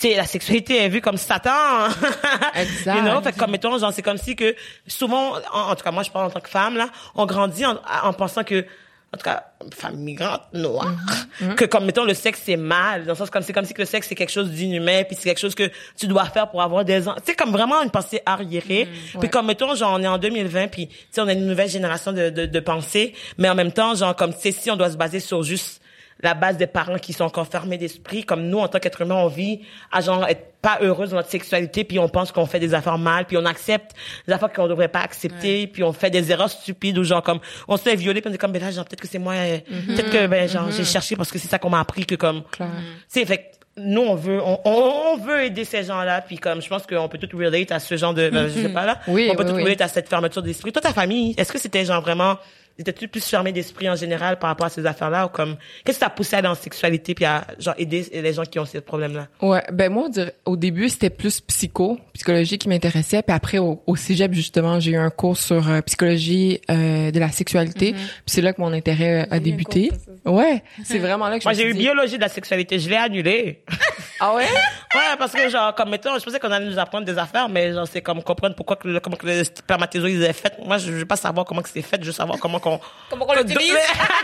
tu 0.00 0.08
sais 0.08 0.16
la 0.16 0.26
sexualité 0.26 0.76
est 0.82 0.88
vue 0.88 1.00
comme 1.00 1.16
Satan. 1.16 1.50
Exact. 2.54 2.96
You 2.96 3.02
know? 3.02 3.20
Fait 3.22 3.32
que 3.32 3.38
comme 3.38 3.50
mettons, 3.50 3.78
genre 3.78 3.92
c'est 3.92 4.02
comme 4.02 4.18
si 4.18 4.36
que 4.36 4.54
souvent, 4.86 5.32
en, 5.52 5.70
en 5.70 5.74
tout 5.74 5.82
cas 5.84 5.90
moi 5.90 6.02
je 6.02 6.10
parle 6.10 6.26
en 6.26 6.30
tant 6.30 6.40
que 6.40 6.48
femme 6.48 6.76
là, 6.76 6.88
on 7.14 7.26
grandit 7.26 7.64
en, 7.64 7.78
en 8.02 8.12
pensant 8.12 8.44
que 8.44 8.66
en 9.14 9.16
tout 9.16 9.22
cas, 9.24 9.44
femme 9.74 9.96
migrante 9.96 10.42
noire, 10.52 10.92
Mm-hmm. 11.40 11.54
que 11.54 11.64
comme 11.64 11.84
mettons 11.86 12.04
le 12.04 12.14
sexe 12.14 12.42
c'est 12.44 12.56
mal, 12.56 13.04
dans 13.06 13.12
le 13.12 13.16
sens 13.16 13.30
comme 13.30 13.42
c'est 13.42 13.52
comme 13.52 13.64
si 13.64 13.74
que 13.74 13.80
le 13.82 13.86
sexe 13.86 14.06
c'est 14.08 14.14
quelque 14.14 14.30
chose 14.32 14.50
d'inhumain, 14.50 15.02
puis 15.04 15.16
c'est 15.16 15.24
quelque 15.28 15.40
chose 15.40 15.54
que 15.54 15.70
tu 15.96 16.06
dois 16.06 16.26
faire 16.26 16.48
pour 16.50 16.62
avoir 16.62 16.84
des 16.84 17.08
enfants. 17.08 17.18
C'est 17.24 17.34
comme 17.34 17.50
vraiment 17.50 17.82
une 17.82 17.90
pensée 17.90 18.20
arriérée. 18.26 18.86
Puis 19.10 19.18
Ouais. 19.18 19.28
comme 19.28 19.46
mettons 19.46 19.74
genre 19.74 19.92
on 19.98 20.02
est 20.02 20.06
en 20.06 20.18
2020, 20.18 20.68
puis 20.68 20.88
tu 20.88 20.94
sais 21.10 21.20
on 21.20 21.26
a 21.28 21.32
une 21.32 21.46
nouvelle 21.46 21.68
génération 21.70 22.12
de 22.12 22.30
de, 22.30 22.46
de 22.46 22.60
pensée, 22.60 23.14
mais 23.38 23.48
en 23.48 23.54
même 23.54 23.72
temps 23.72 23.94
genre 23.94 24.14
comme 24.14 24.32
tu 24.34 24.40
sais 24.40 24.52
si 24.52 24.70
on 24.70 24.76
doit 24.76 24.90
se 24.90 24.96
baser 24.96 25.20
sur 25.20 25.42
juste 25.42 25.80
la 26.20 26.34
base 26.34 26.56
des 26.56 26.68
parents 26.68 26.98
qui 26.98 27.12
sont 27.12 27.24
encore 27.24 27.48
fermés 27.48 27.76
d'esprit, 27.76 28.24
comme 28.24 28.44
nous, 28.48 28.58
en 28.58 28.68
tant 28.68 28.78
qu'être 28.78 29.00
humain, 29.02 29.16
on 29.16 29.26
vit 29.26 29.60
à 29.90 30.00
genre 30.00 30.24
être 30.26 30.53
pas 30.64 30.78
heureuse 30.80 31.10
dans 31.10 31.16
notre 31.16 31.28
sexualité, 31.28 31.84
puis 31.84 31.98
on 31.98 32.08
pense 32.08 32.32
qu'on 32.32 32.46
fait 32.46 32.58
des 32.58 32.72
affaires 32.72 32.96
mal, 32.96 33.26
puis 33.26 33.36
on 33.36 33.44
accepte 33.44 33.92
des 34.26 34.32
affaires 34.32 34.50
qu'on 34.50 34.66
devrait 34.66 34.88
pas 34.88 35.00
accepter, 35.00 35.66
puis 35.66 35.84
on 35.84 35.92
fait 35.92 36.08
des 36.08 36.32
erreurs 36.32 36.48
stupides 36.48 36.96
ou 36.96 37.04
genre 37.04 37.22
comme, 37.22 37.38
on 37.68 37.76
se 37.76 37.82
fait 37.82 37.96
violer, 37.96 38.22
puis 38.22 38.30
on 38.30 38.34
est 38.34 38.38
comme, 38.38 38.52
ben 38.52 38.62
là, 38.62 38.70
genre, 38.70 38.86
peut-être 38.86 39.02
que 39.02 39.06
c'est 39.08 39.18
moi, 39.18 39.34
euh, 39.34 39.58
peut-être 39.86 40.10
que, 40.10 40.26
ben, 40.26 40.48
genre, 40.48 40.70
j'ai 40.70 40.84
cherché 40.84 41.16
parce 41.16 41.30
que 41.30 41.38
c'est 41.38 41.48
ça 41.48 41.58
qu'on 41.58 41.68
m'a 41.68 41.80
appris 41.80 42.06
que 42.06 42.14
comme, 42.14 42.42
tu 42.56 42.64
sais, 43.08 43.26
fait 43.26 43.50
nous, 43.76 44.02
on 44.02 44.14
veut, 44.14 44.40
on, 44.40 44.58
on, 44.64 44.92
on 45.14 45.16
veut 45.18 45.42
aider 45.44 45.64
ces 45.64 45.82
gens-là, 45.82 46.22
puis 46.22 46.38
comme, 46.38 46.62
je 46.62 46.68
pense 46.68 46.86
qu'on 46.86 47.08
peut 47.08 47.18
tout 47.18 47.36
relate 47.36 47.70
à 47.70 47.78
ce 47.78 47.96
genre 47.98 48.14
de, 48.14 48.30
ben, 48.30 48.48
je 48.48 48.62
sais 48.62 48.68
pas 48.70 48.86
là, 48.86 49.00
Oui, 49.06 49.28
on 49.30 49.34
peut 49.34 49.42
oui, 49.42 49.50
tout 49.50 49.56
oui. 49.56 49.62
relate 49.64 49.80
à 49.82 49.88
cette 49.88 50.08
fermeture 50.08 50.42
d'esprit. 50.42 50.72
Toi, 50.72 50.80
ta 50.80 50.92
famille, 50.94 51.34
est-ce 51.36 51.52
que 51.52 51.58
c'était 51.58 51.84
genre 51.84 52.00
vraiment, 52.00 52.38
étais-tu 52.78 53.08
plus 53.08 53.24
fermé 53.24 53.52
d'esprit 53.52 53.88
en 53.88 53.96
général 53.96 54.38
par 54.38 54.50
rapport 54.50 54.66
à 54.66 54.70
ces 54.70 54.84
affaires-là 54.86 55.26
ou 55.26 55.28
comme, 55.28 55.56
qu'est-ce 55.84 55.98
qui 55.98 56.04
t'a 56.04 56.10
poussé 56.10 56.34
à 56.36 56.38
aller 56.40 56.48
en 56.48 56.54
sexualité 56.54 57.14
puis 57.14 57.24
à, 57.24 57.46
genre, 57.58 57.74
aider 57.78 58.06
les 58.12 58.32
gens 58.32 58.42
qui 58.44 58.58
ont 58.58 58.64
ces 58.64 58.80
problèmes-là? 58.80 59.28
Ouais, 59.42 59.62
ben 59.72 59.92
moi 59.92 60.04
on 60.06 60.08
dirait- 60.08 60.34
au 60.44 60.56
début 60.56 60.88
c'était 60.88 61.10
plus 61.10 61.40
psycho, 61.40 61.98
psychologie 62.12 62.58
qui 62.58 62.68
m'intéressait, 62.68 63.22
puis 63.22 63.34
après 63.34 63.58
au, 63.58 63.82
au 63.86 63.96
cégep 63.96 64.32
justement 64.32 64.80
j'ai 64.80 64.92
eu 64.92 64.96
un 64.96 65.10
cours 65.10 65.36
sur 65.36 65.68
euh, 65.68 65.80
psychologie 65.82 66.60
euh, 66.70 67.10
de 67.10 67.18
la 67.20 67.30
sexualité, 67.30 67.92
puis 67.92 68.02
c'est 68.26 68.42
là 68.42 68.52
que 68.52 68.60
mon 68.60 68.72
intérêt 68.72 69.22
euh, 69.22 69.34
a 69.34 69.38
débuté. 69.40 69.92
Ouais, 70.24 70.62
c'est 70.84 70.98
vraiment 70.98 71.28
là 71.28 71.36
que 71.38 71.42
je 71.44 71.48
Moi, 71.48 71.52
j'ai 71.54 71.68
eu 71.68 71.72
dit- 71.72 71.78
biologie 71.78 72.16
de 72.16 72.22
la 72.22 72.28
sexualité, 72.28 72.78
je 72.78 72.88
l'ai 72.88 72.96
annulé. 72.96 73.62
Ah 74.20 74.32
ouais? 74.32 74.44
ouais, 74.94 75.00
parce 75.18 75.32
que 75.32 75.48
genre, 75.50 75.74
comme 75.74 75.90
mettons, 75.90 76.16
je 76.18 76.24
pensais 76.24 76.38
qu'on 76.38 76.50
allait 76.52 76.66
nous 76.70 76.78
apprendre 76.78 77.04
des 77.04 77.18
affaires, 77.18 77.48
mais 77.48 77.72
genre, 77.72 77.86
c'est 77.86 78.00
comme 78.00 78.22
comprendre 78.22 78.54
pourquoi 78.54 78.76
que 78.76 78.86
le, 78.86 79.00
comment 79.00 79.16
que 79.16 79.26
le 79.26 79.42
spermatozoïde 79.42 80.22
est 80.22 80.32
fait. 80.32 80.54
Moi, 80.64 80.78
je, 80.78 80.86
je 80.86 80.92
veux 80.98 81.04
pas 81.04 81.16
savoir 81.16 81.44
comment 81.44 81.62
que 81.62 81.68
c'est 81.68 81.82
fait, 81.82 81.98
je 82.00 82.06
veux 82.06 82.12
savoir 82.12 82.38
comment 82.38 82.60
qu'on... 82.64 82.80
Comment 83.10 83.26
qu'on 83.26 83.34
l'utilise? 83.34 83.74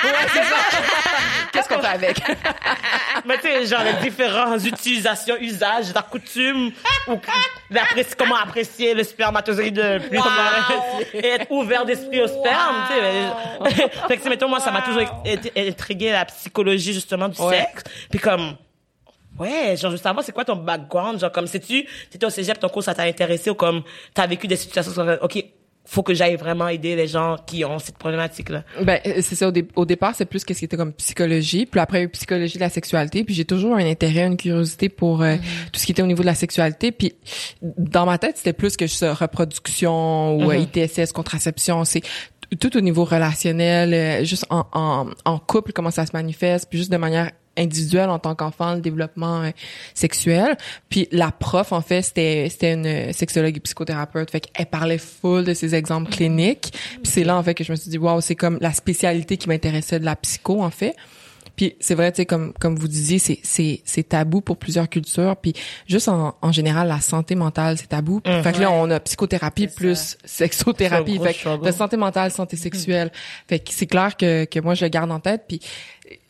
Qu'est-ce 1.53 1.69
qu'on 1.69 1.81
fait 1.81 1.87
avec? 1.87 2.21
Mais 3.27 3.37
tu 3.37 3.43
sais, 3.43 3.67
genre, 3.67 3.83
les 3.85 4.09
différentes 4.09 4.65
utilisations, 4.65 5.37
usages, 5.41 5.93
la 5.95 6.03
coutume, 6.03 6.71
ou 7.07 7.19
comment 8.17 8.37
apprécier 8.37 8.95
le 8.95 9.03
spermatozoïde 9.05 9.77
le 9.79 9.99
plus, 10.09 10.19
Wow. 10.19 10.25
et 11.15 11.27
être 11.27 11.51
ouvert 11.51 11.85
d'esprit 11.85 12.23
au 12.23 12.29
sperme, 12.29 12.77
tu 12.89 13.75
sais. 13.75 13.89
fait 14.09 14.17
que, 14.17 14.29
mettons, 14.29 14.49
moi, 14.49 14.61
ça 14.61 14.71
m'a 14.71 14.83
toujours 14.83 15.03
intrigué 15.57 16.13
la 16.13 16.25
psychologie, 16.25 16.93
justement, 16.93 17.29
du 17.29 17.41
Ouais. 17.41 17.59
sexe. 17.75 17.85
Puis 18.11 18.19
comme, 18.19 18.57
ouais, 19.39 19.77
genre, 19.77 19.91
je 19.91 19.97
veux 19.97 20.03
savoir, 20.03 20.25
c'est 20.25 20.33
quoi 20.33 20.45
ton 20.45 20.57
background? 20.57 21.21
Genre, 21.21 21.33
comme, 21.33 21.47
sais-tu, 21.47 21.87
t'étais 22.11 22.27
au 22.27 22.31
cégep, 22.31 22.59
ton 22.59 22.69
cours, 22.69 22.83
ça 22.83 22.95
t'a 22.95 23.03
intéressé 23.03 23.51
ou 23.51 23.55
comme, 23.55 23.83
t'as 24.15 24.27
vécu 24.27 24.47
des 24.47 24.57
situations, 24.57 24.93
OK, 25.23 25.45
faut 25.85 26.03
que 26.03 26.15
j'aille 26.15 26.37
vraiment 26.37 26.69
aider 26.69 26.95
les 26.95 27.09
gens 27.09 27.37
qui 27.47 27.65
ont 27.65 27.79
cette 27.81 27.97
problématique-là. 27.99 28.63
Ben 28.83 29.01
euh, 29.07 29.15
c'est 29.23 29.35
ça 29.35 29.49
au, 29.49 29.51
dé- 29.51 29.67
au 29.75 29.85
départ 29.85 30.15
c'est 30.15 30.25
plus 30.27 30.45
qu'est-ce 30.45 30.61
qui 30.61 30.65
était 30.67 30.77
comme 30.77 30.93
psychologie, 30.93 31.67
puis 31.67 31.81
après 31.81 32.07
psychologie 32.09 32.57
de 32.57 32.61
la 32.63 32.69
sexualité, 32.71 33.25
puis 33.25 33.35
j'ai 33.35 33.45
toujours 33.45 33.75
un 33.75 33.85
intérêt, 33.85 34.27
une 34.27 34.37
curiosité 34.37 34.89
pour 34.89 35.23
euh, 35.23 35.37
tout 35.73 35.81
ce 35.81 35.87
qui 35.87 35.93
était 35.93 36.03
au 36.03 36.07
niveau 36.07 36.23
de 36.23 36.27
la 36.27 36.35
sexualité, 36.35 36.93
puis 36.93 37.15
dans 37.63 38.07
ma 38.07 38.19
tête 38.19 38.37
c'était 38.37 38.53
plus 38.53 38.77
que 38.77 38.87
juste 38.87 39.05
reproduction 39.09 40.37
ou 40.37 40.51
euh, 40.51 40.57
ITSS, 40.57 41.13
contraception, 41.13 41.85
c'est 41.85 42.03
tout 42.61 42.77
au 42.77 42.81
niveau 42.81 43.05
relationnel, 43.05 44.25
juste 44.25 44.45
en, 44.51 44.67
en, 44.73 45.07
en 45.25 45.39
couple 45.39 45.73
comment 45.73 45.91
ça 45.91 46.05
se 46.07 46.11
manifeste, 46.13 46.69
puis 46.69 46.79
juste 46.79 46.93
de 46.93 46.97
manière 46.97 47.31
individuelle 47.61 48.11
en 48.11 48.19
tant 48.19 48.35
qu'enfant, 48.35 48.75
le 48.75 48.81
développement 48.81 49.43
euh, 49.43 49.51
sexuel. 49.95 50.57
Puis 50.89 51.09
la 51.13 51.31
prof, 51.31 51.73
en 51.73 51.81
fait, 51.81 52.03
c'était 52.03 52.49
c'était 52.51 52.73
une 52.73 53.13
sexologue 53.13 53.57
et 53.57 53.61
psychothérapeute. 53.61 54.31
Fait 54.31 54.41
qu'elle 54.41 54.67
parlait 54.67 54.99
full 54.99 55.45
de 55.45 55.55
ses 55.55 55.75
exemples 55.75 56.11
cliniques. 56.11 56.73
Puis 56.73 57.13
c'est 57.13 57.25
là, 57.25 57.37
en 57.37 57.43
fait, 57.43 57.55
que 57.55 57.65
je 57.65 57.73
me 57.73 57.77
suis 57.77 57.91
dit, 57.91 57.99
waouh, 57.99 58.21
c'est 58.21 58.37
comme 58.37 58.59
la 58.61 58.73
spécialité 58.73 59.37
qui 59.37 59.49
m'intéressait 59.49 60.01
de 60.01 60.05
la 60.05 60.17
psycho, 60.17 60.63
en 60.63 60.71
fait. 60.71 60.97
Puis 61.57 61.77
c'est 61.79 61.95
vrai, 61.95 62.11
tu 62.11 62.17
sais, 62.17 62.27
comme 62.27 62.55
comme 62.59 62.77
vous 62.77 62.89
disiez, 62.89 63.19
c'est 63.19 63.39
c'est 63.43 63.83
c'est 63.85 64.09
tabou 64.09 64.41
pour 64.41 64.57
plusieurs 64.57 64.89
cultures. 64.89 65.37
Puis 65.37 65.53
juste 65.87 66.09
en, 66.09 66.35
en 66.41 66.53
général, 66.53 66.89
la 66.89 67.01
santé 67.01 67.35
mentale, 67.35 67.77
c'est 67.77 67.89
tabou. 67.89 68.23
Fait 68.25 68.53
que 68.53 68.61
là, 68.61 68.71
on 68.71 68.91
a 68.91 68.99
psychothérapie 69.01 69.67
plus 69.67 70.17
sexothérapie. 70.25 71.19
Fait 71.19 71.35
que 71.35 71.63
de 71.63 71.71
santé 71.71 71.99
mentale, 71.99 72.31
santé 72.31 72.57
sexuelle. 72.57 73.13
Fait 73.47 73.59
que 73.59 73.73
c'est 73.73 73.87
clair 73.87 74.17
que 74.17 74.47
que 74.47 74.59
moi 74.61 74.75
je 74.75 74.87
le 74.87 74.89
garde 74.89 75.11
en 75.11 75.21
tête. 75.21 75.45
Puis 75.49 75.61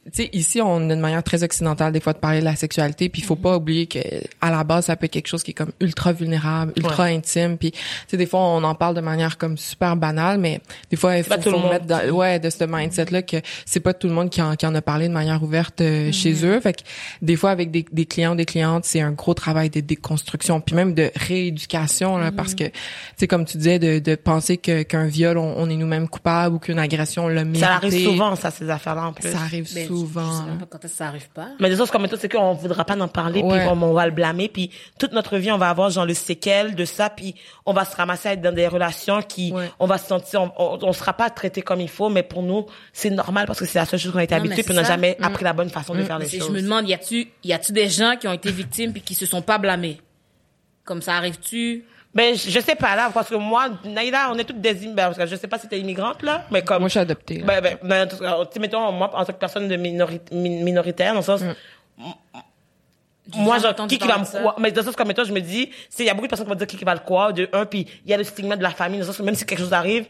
tu 0.06 0.22
sais, 0.22 0.30
ici, 0.32 0.62
on 0.62 0.88
a 0.88 0.94
une 0.94 1.00
manière 1.00 1.22
très 1.22 1.42
occidentale 1.42 1.92
des 1.92 2.00
fois 2.00 2.14
de 2.14 2.18
parler 2.18 2.40
de 2.40 2.44
la 2.44 2.56
sexualité, 2.56 3.10
puis 3.10 3.20
il 3.20 3.24
faut 3.24 3.36
pas 3.36 3.56
oublier 3.56 3.86
que 3.86 3.98
à 4.40 4.50
la 4.50 4.64
base, 4.64 4.86
ça 4.86 4.96
peut 4.96 5.04
être 5.04 5.12
quelque 5.12 5.28
chose 5.28 5.42
qui 5.42 5.50
est 5.50 5.54
comme 5.54 5.72
ultra 5.78 6.12
vulnérable, 6.14 6.72
ultra 6.76 7.04
intime, 7.04 7.58
puis 7.58 7.72
tu 7.72 7.78
sais, 8.08 8.16
des 8.16 8.24
fois, 8.24 8.40
on 8.40 8.64
en 8.64 8.74
parle 8.74 8.94
de 8.94 9.02
manière 9.02 9.36
comme 9.36 9.58
super 9.58 9.96
banale, 9.96 10.38
mais 10.38 10.60
des 10.90 10.96
fois, 10.96 11.18
il 11.18 11.24
faut, 11.24 11.38
faut 11.40 11.68
mettre 11.68 11.84
dans, 11.84 12.00
ouais, 12.10 12.40
de 12.40 12.48
ce 12.48 12.64
mindset-là 12.64 13.22
que 13.22 13.36
c'est 13.66 13.80
pas 13.80 13.92
tout 13.92 14.08
le 14.08 14.14
monde 14.14 14.30
qui 14.30 14.40
en, 14.40 14.56
qui 14.56 14.64
en 14.66 14.74
a 14.74 14.80
parlé 14.80 15.06
de 15.06 15.12
manière 15.12 15.42
ouverte 15.42 15.82
euh, 15.82 16.10
chez 16.12 16.46
eux. 16.46 16.58
Fait 16.60 16.72
que 16.72 16.82
des 17.20 17.36
fois, 17.36 17.50
avec 17.50 17.70
des, 17.70 17.84
des 17.92 18.06
clients, 18.06 18.34
des 18.34 18.46
clientes, 18.46 18.86
c'est 18.86 19.02
un 19.02 19.12
gros 19.12 19.34
travail 19.34 19.68
de 19.68 19.80
déconstruction, 19.80 20.62
puis 20.62 20.74
même 20.74 20.94
de 20.94 21.10
rééducation, 21.14 22.16
là, 22.16 22.32
parce 22.32 22.54
que, 22.54 22.64
tu 22.64 22.72
sais, 23.18 23.26
comme 23.26 23.44
tu 23.44 23.58
disais, 23.58 23.78
de, 23.78 23.98
de 23.98 24.14
penser 24.14 24.56
que 24.56 24.82
qu'un 24.82 25.06
viol, 25.06 25.36
on, 25.36 25.54
on 25.58 25.68
est 25.68 25.76
nous-mêmes 25.76 26.08
coupables 26.08 26.56
ou 26.56 26.58
qu'une 26.58 26.78
agression, 26.78 27.26
on 27.26 27.28
l'a 27.28 27.44
mérité. 27.44 27.60
Ça 27.66 27.74
arrive 27.74 28.04
souvent, 28.04 28.34
ça, 28.34 28.50
ces 28.50 28.70
affaires-là, 28.70 29.06
en 29.06 29.12
plus. 29.12 29.30
Ça 29.30 29.40
arrive 29.40 29.68
Ben, 29.74 29.89
souvent. 29.98 30.30
Je 30.30 30.36
sais 30.38 30.44
même 30.48 30.58
pas 30.58 30.66
quand 30.66 30.88
ça 30.88 31.08
arrive 31.08 31.28
pas. 31.30 31.48
Mais 31.60 31.68
des 31.70 31.76
choses 31.76 31.90
comme 31.90 32.06
toi, 32.08 32.18
c'est 32.20 32.28
qu'on 32.28 32.52
voudra 32.54 32.84
pas 32.84 32.96
en 32.98 33.08
parler, 33.08 33.42
Ouais. 33.42 33.58
puis 33.60 33.68
on, 33.68 33.82
on 33.82 33.92
va 33.92 34.06
le 34.06 34.12
blâmer, 34.12 34.48
puis 34.48 34.70
toute 34.98 35.12
notre 35.12 35.36
vie, 35.38 35.50
on 35.52 35.58
va 35.58 35.70
avoir 35.70 35.90
genre 35.90 36.06
le 36.06 36.14
séquel 36.14 36.74
de 36.74 36.84
ça, 36.84 37.10
puis 37.10 37.34
on 37.66 37.72
va 37.72 37.84
se 37.84 37.94
ramasser 37.96 38.28
à 38.28 38.32
être 38.32 38.40
dans 38.42 38.52
des 38.54 38.66
relations 38.68 39.22
qui, 39.22 39.52
Ouais. 39.52 39.70
on 39.78 39.86
va 39.86 39.98
se 39.98 40.06
sentir, 40.06 40.42
on, 40.42 40.52
on, 40.56 40.78
on 40.82 40.92
sera 40.92 41.12
pas 41.12 41.30
traité 41.30 41.62
comme 41.62 41.80
il 41.80 41.88
faut, 41.88 42.08
mais 42.08 42.22
pour 42.22 42.42
nous, 42.42 42.66
c'est 42.92 43.10
normal 43.10 43.46
parce 43.46 43.58
que 43.60 43.66
c'est 43.66 43.78
la 43.78 43.86
seule 43.86 43.98
chose 44.00 44.12
qu'on 44.12 44.18
a 44.18 44.24
été 44.24 44.34
Non, 44.34 44.40
habitué, 44.40 44.62
puis 44.62 44.72
on 44.72 44.76
n'a 44.76 44.84
ça. 44.84 44.90
jamais 44.92 45.16
appris 45.20 45.44
la 45.44 45.52
bonne 45.52 45.70
façon 45.70 45.94
de 45.94 46.02
faire 46.04 46.18
les 46.18 46.26
Mais 46.32 46.38
choses. 46.38 46.48
Je 46.48 46.52
me 46.52 46.62
demande, 46.62 46.88
y 46.88 46.94
a-tu, 46.94 47.28
y 47.44 47.52
a-tu 47.52 47.72
des 47.72 47.88
gens 47.88 48.16
qui 48.18 48.26
ont 48.28 48.32
été 48.32 48.50
victimes 48.52 48.92
puis 48.92 49.02
qui 49.02 49.14
se 49.14 49.26
sont 49.26 49.42
pas 49.42 49.58
blâmés? 49.58 50.00
Comme 50.84 51.02
ça 51.02 51.14
arrive-tu? 51.14 51.84
Ben, 52.12 52.34
je, 52.34 52.50
je 52.50 52.58
sais 52.60 52.74
pas 52.74 52.96
là, 52.96 53.10
parce 53.14 53.28
que 53.28 53.36
moi, 53.36 53.68
Naïla, 53.84 54.30
on 54.32 54.38
est 54.38 54.44
toutes 54.44 54.60
des 54.60 54.84
immigrants, 54.84 55.06
parce 55.06 55.18
que 55.18 55.26
je 55.26 55.36
sais 55.36 55.46
pas 55.46 55.58
si 55.58 55.68
t'es 55.68 55.78
immigrante 55.78 56.22
là, 56.22 56.44
mais 56.50 56.62
comme. 56.62 56.80
Moi, 56.80 56.88
je 56.88 56.92
suis 56.92 56.98
adoptée. 57.00 57.38
là. 57.38 57.44
Ben, 57.46 57.60
ben, 57.60 57.78
ben, 57.82 58.06
en 58.06 58.10
tout 58.10 58.16
cas, 58.16 58.36
tu 58.46 58.54
sais, 58.54 58.58
mettons, 58.60 58.90
moi, 58.90 59.10
en 59.14 59.24
tant 59.24 59.32
que 59.32 59.38
personne 59.38 59.68
de 59.68 59.76
minori- 59.76 60.20
min- 60.32 60.64
minoritaire, 60.64 61.12
dans 61.12 61.20
le 61.20 61.24
sens, 61.24 61.40
moi, 63.32 63.56
J'ai 63.58 63.62
genre, 63.62 63.70
entendu 63.72 63.94
qui, 63.96 64.00
qui 64.02 64.08
va 64.08 64.18
me 64.18 64.24
croire? 64.24 64.56
Mais 64.58 64.72
dans 64.72 64.80
le 64.80 64.86
sens, 64.86 64.96
comme 64.96 65.12
toi, 65.14 65.22
je 65.22 65.32
me 65.32 65.40
dis, 65.40 65.70
c'est, 65.88 66.02
il 66.02 66.06
y 66.06 66.10
a 66.10 66.14
beaucoup 66.14 66.26
de 66.26 66.30
personnes 66.30 66.46
qui 66.46 66.50
vont 66.52 66.56
dire 66.58 66.66
qui, 66.66 66.76
qui 66.76 66.84
va 66.84 66.94
le 66.94 67.00
croire, 67.00 67.32
de 67.32 67.48
un, 67.52 67.64
puis 67.64 67.86
il 68.04 68.10
y 68.10 68.14
a 68.14 68.16
le 68.16 68.24
stigma 68.24 68.56
de 68.56 68.62
la 68.62 68.70
famille, 68.70 68.98
dans 68.98 69.06
le 69.06 69.12
sens 69.12 69.18
que 69.18 69.22
même 69.22 69.36
si 69.36 69.46
quelque 69.46 69.60
chose 69.60 69.72
arrive, 69.72 70.06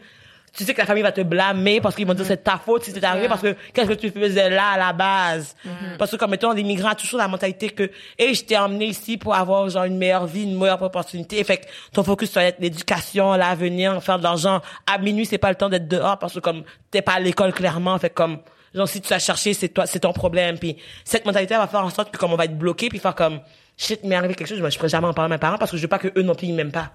tu 0.52 0.64
sais 0.64 0.75
que 0.75 0.80
la 0.80 0.87
famille 0.87 1.02
va 1.02 1.12
te 1.12 1.21
blâmer 1.21 1.80
parce 1.80 1.95
qu'ils 1.95 2.07
vont 2.07 2.14
dire 2.14 2.26
c'est 2.26 2.42
ta 2.42 2.59
faute 2.59 2.85
si 2.85 2.90
c'est 2.90 3.04
arrivé 3.04 3.28
parce 3.28 3.42
que 3.42 3.54
qu'est-ce 3.73 3.88
que 3.88 3.95
tu 3.95 4.11
faisais 4.11 4.50
là 4.50 4.71
à 4.71 4.78
la 4.78 4.92
base? 4.92 5.54
Parce 5.99 6.11
que 6.11 6.16
comme 6.16 6.30
mettons 6.30 6.52
l'immigrant 6.52 6.90
a 6.90 6.95
toujours 6.95 7.19
la 7.19 7.28
mentalité 7.28 7.71
que 7.71 7.90
et 8.19 8.35
je 8.35 8.45
t'ai 8.45 8.59
emmené 8.59 8.87
ici 8.87 9.16
pour 9.16 9.35
avoir 9.35 9.69
genre 9.69 9.85
une 9.85 9.97
meilleure 9.97 10.26
vie 10.26 10.42
une 10.42 10.59
meilleure 10.59 10.83
opportunité. 10.83 11.42
Fait 11.45 11.59
que 11.59 11.66
ton 11.92 12.02
focus 12.02 12.30
sur 12.30 12.40
l'éducation 12.59 13.33
l'avenir 13.35 14.02
faire 14.02 14.19
de 14.19 14.25
l'argent. 14.25 14.61
À 14.87 14.99
minuit 14.99 15.26
c'est 15.26 15.38
pas 15.38 15.50
le 15.50 15.57
temps 15.57 15.69
d'être 15.69 15.88
dehors 15.88 16.19
parce 16.19 16.35
que 16.35 16.40
comme 16.40 16.64
t'es 16.90 17.02
pas 17.02 17.14
à 17.14 17.21
l'école 17.21 17.52
clairement. 17.52 17.97
Fait 17.99 18.11
comme 18.11 18.38
genre 18.75 18.88
si 18.88 19.00
tu 19.00 19.12
as 19.12 19.19
cherché 19.19 19.54
c'est 19.54 19.69
toi 19.69 19.87
c'est 19.87 20.00
ton 20.00 20.12
problème. 20.12 20.59
Puis 20.59 20.76
cette 21.04 21.25
mentalité 21.26 21.54
va 21.57 21.69
faire 21.69 21.85
en 21.85 21.90
sorte 21.90 22.11
que 22.11 22.19
comme 22.19 22.33
on 22.33 22.37
va 22.37 22.47
être 22.47 22.59
bloqué 22.59 22.88
puis 22.88 22.99
faire 22.99 23.14
comme 23.14 23.40
shit 23.81 24.05
m'est 24.05 24.15
arrivé 24.15 24.35
quelque 24.35 24.49
chose 24.49 24.61
moi 24.61 24.71
je 24.71 24.77
pourrais 24.77 24.91
jamais 24.91 25.07
en 25.07 25.15
parler 25.15 25.33
à 25.33 25.37
mes 25.37 25.41
parents 25.41 25.59
parce 25.59 25.71
que 25.71 25.77
je 25.77 25.83
veux 25.83 25.89
pas 25.89 25.99
que 25.99 26.09
eux 26.17 26.23
non 26.23 26.35
plus 26.35 26.49
ils 26.49 26.55
m'aiment 26.55 26.73
pas 26.73 26.93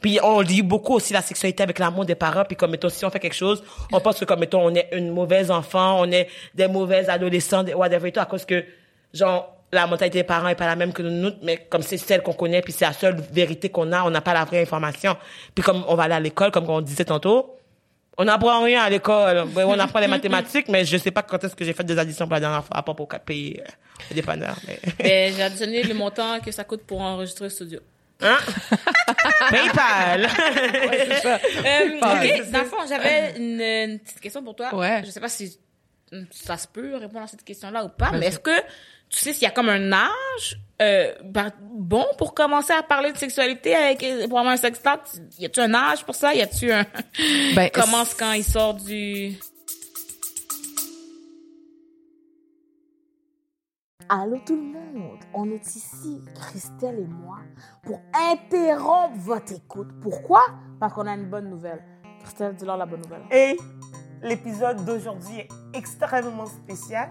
puis 0.00 0.18
on 0.22 0.42
dit 0.42 0.62
beaucoup 0.62 0.94
aussi 0.94 1.12
la 1.12 1.22
sexualité 1.22 1.62
avec 1.62 1.78
l'amour 1.78 2.04
des 2.04 2.14
parents. 2.14 2.44
Puis 2.44 2.56
comme 2.56 2.70
mettons, 2.70 2.88
si 2.88 3.04
on 3.04 3.10
fait 3.10 3.20
quelque 3.20 3.34
chose, 3.34 3.62
on 3.92 4.00
pense 4.00 4.18
que 4.18 4.24
comme 4.24 4.40
mettons, 4.40 4.64
on 4.64 4.74
est 4.74 4.88
une 4.92 5.10
mauvaise 5.10 5.50
enfant, 5.50 6.00
on 6.00 6.10
est 6.10 6.28
des 6.54 6.68
mauvais 6.68 7.08
adolescents, 7.08 7.62
des 7.62 7.74
whatever 7.74 8.08
et 8.08 8.12
tout, 8.12 8.20
à 8.20 8.26
cause 8.26 8.44
que 8.44 8.64
genre 9.12 9.52
la 9.72 9.86
mentalité 9.86 10.18
des 10.18 10.24
parents 10.24 10.48
est 10.48 10.54
pas 10.54 10.66
la 10.66 10.76
même 10.76 10.92
que 10.92 11.02
nous, 11.02 11.32
mais 11.42 11.66
comme 11.68 11.82
c'est 11.82 11.98
celle 11.98 12.22
qu'on 12.22 12.32
connaît, 12.32 12.62
puis 12.62 12.72
c'est 12.72 12.84
la 12.84 12.92
seule 12.92 13.16
vérité 13.32 13.68
qu'on 13.68 13.92
a, 13.92 14.04
on 14.04 14.10
n'a 14.10 14.20
pas 14.20 14.32
la 14.32 14.44
vraie 14.44 14.62
information. 14.62 15.16
Puis 15.54 15.64
comme 15.64 15.84
on 15.88 15.96
va 15.96 16.04
aller 16.04 16.14
à 16.14 16.20
l'école, 16.20 16.50
comme 16.50 16.70
on 16.70 16.80
disait 16.80 17.04
tantôt, 17.04 17.56
on 18.18 18.24
n'apprend 18.24 18.62
rien 18.62 18.82
à 18.82 18.90
l'école. 18.90 19.46
Ouais, 19.54 19.64
on 19.64 19.78
apprend 19.78 20.00
les 20.00 20.08
mathématiques, 20.08 20.68
mais 20.68 20.84
je 20.84 20.96
sais 20.96 21.10
pas 21.10 21.22
quand 21.22 21.42
est-ce 21.44 21.54
que 21.54 21.64
j'ai 21.64 21.72
fait 21.72 21.84
des 21.84 21.98
additions 21.98 22.26
pour 22.26 22.34
la 22.34 22.40
dernière 22.40 22.64
fois, 22.64 22.76
à 22.76 22.82
part 22.82 22.96
pour 22.96 23.08
payer 23.08 23.62
euh, 23.62 23.70
le 24.10 24.14
dépanneur. 24.16 24.56
Mais... 24.66 24.80
Ben, 24.98 25.34
j'ai 25.34 25.42
additionné 25.42 25.82
le 25.82 25.94
montant 25.94 26.40
que 26.40 26.50
ça 26.50 26.64
coûte 26.64 26.82
pour 26.82 27.00
enregistrer 27.00 27.44
le 27.46 27.50
studio. 27.50 27.80
Hein? 28.22 28.38
PayPal! 29.50 30.28
Euh, 31.26 31.96
ok, 31.96 32.50
dans 32.50 32.60
le 32.60 32.64
fond, 32.64 32.76
j'avais 32.88 33.34
une, 33.36 33.60
une 33.60 33.98
petite 33.98 34.20
question 34.20 34.42
pour 34.42 34.54
toi. 34.54 34.74
Ouais. 34.74 35.02
Je 35.04 35.10
sais 35.10 35.20
pas 35.20 35.28
si 35.28 35.58
ça 36.30 36.56
se 36.56 36.68
peut 36.68 36.96
répondre 36.96 37.24
à 37.24 37.26
cette 37.26 37.42
question-là 37.42 37.84
ou 37.84 37.88
pas, 37.88 38.12
mais 38.12 38.26
est-ce 38.26 38.38
que 38.38 38.50
tu 39.10 39.18
sais 39.18 39.32
s'il 39.32 39.44
y 39.44 39.46
a 39.46 39.50
comme 39.50 39.68
un 39.68 39.92
âge 39.92 40.58
euh, 40.82 41.14
ben, 41.24 41.50
bon 41.62 42.04
pour 42.18 42.34
commencer 42.34 42.72
à 42.74 42.82
parler 42.82 43.10
de 43.10 43.16
sexualité 43.16 43.74
avec 43.74 44.00
pour 44.28 44.38
avoir 44.38 44.52
un 44.52 44.56
sextant? 44.58 44.98
Y 45.38 45.46
a-tu 45.46 45.60
un 45.60 45.72
âge 45.72 46.04
pour 46.04 46.14
ça? 46.14 46.34
Y 46.34 46.42
a-tu 46.42 46.70
un 46.70 46.84
Ben, 47.54 47.70
commence 47.70 48.14
quand 48.14 48.32
il 48.32 48.44
sort 48.44 48.74
du 48.74 49.38
Allô 54.08 54.38
tout 54.46 54.54
le 54.54 54.62
monde, 54.62 55.18
on 55.34 55.50
est 55.50 55.74
ici, 55.74 56.20
Christelle 56.36 57.00
et 57.00 57.08
moi, 57.08 57.38
pour 57.82 58.00
interrompre 58.14 59.16
votre 59.16 59.52
écoute. 59.52 59.88
Pourquoi? 60.00 60.42
Parce 60.78 60.92
qu'on 60.92 61.08
a 61.08 61.14
une 61.14 61.28
bonne 61.28 61.50
nouvelle. 61.50 61.82
Christelle, 62.22 62.54
dis-leur 62.54 62.76
la 62.76 62.86
bonne 62.86 63.02
nouvelle. 63.02 63.24
Et 63.32 63.56
l'épisode 64.22 64.84
d'aujourd'hui 64.84 65.40
est 65.40 65.48
extrêmement 65.74 66.46
spécial. 66.46 67.10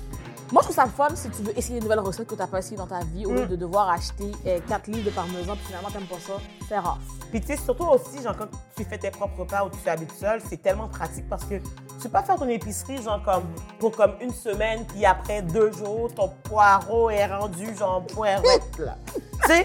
Moi, 0.51 0.61
je 0.61 0.65
trouve 0.65 0.75
ça 0.75 0.83
le 0.83 0.91
fun 0.91 1.07
si 1.15 1.29
tu 1.29 1.43
veux 1.43 1.57
essayer 1.57 1.77
une 1.77 1.83
nouvelle 1.83 1.99
recette 1.99 2.27
que 2.27 2.35
tu 2.35 2.41
n'as 2.41 2.47
pas 2.47 2.59
essayé 2.59 2.75
dans 2.75 2.87
ta 2.87 2.99
vie, 2.99 3.25
au 3.25 3.31
lieu 3.31 3.45
de 3.45 3.55
devoir 3.55 3.89
acheter 3.89 4.31
4 4.67 4.87
livres 4.87 5.05
de 5.05 5.15
parmesan, 5.15 5.55
puis 5.55 5.67
finalement, 5.67 5.89
t'aimes 5.89 6.07
pas 6.07 6.19
ça. 6.19 6.33
C'est 6.67 6.77
rare. 6.77 6.99
Puis 7.29 7.39
tu 7.39 7.47
sais, 7.47 7.57
surtout 7.57 7.85
aussi, 7.85 8.21
genre, 8.21 8.35
quand 8.37 8.47
tu 8.75 8.83
fais 8.83 8.97
tes 8.97 9.11
propres 9.11 9.39
repas 9.39 9.63
ou 9.63 9.69
tu 9.69 9.89
habites 9.89 10.11
seul, 10.11 10.41
c'est 10.49 10.61
tellement 10.61 10.89
pratique 10.89 11.29
parce 11.29 11.45
que 11.45 11.55
tu 11.55 12.03
peux 12.03 12.09
pas 12.09 12.23
faire 12.23 12.35
ton 12.35 12.49
épicerie, 12.49 13.01
genre, 13.01 13.23
comme, 13.23 13.43
pour 13.79 13.95
comme 13.95 14.15
une 14.19 14.33
semaine, 14.33 14.85
puis 14.87 15.05
après 15.05 15.41
deux 15.41 15.71
jours, 15.71 16.13
ton 16.13 16.29
poireau 16.43 17.09
est 17.09 17.27
rendu, 17.27 17.73
genre, 17.77 18.05
poirette, 18.07 18.43
là. 18.79 18.97
tu 19.45 19.47
sais, 19.47 19.63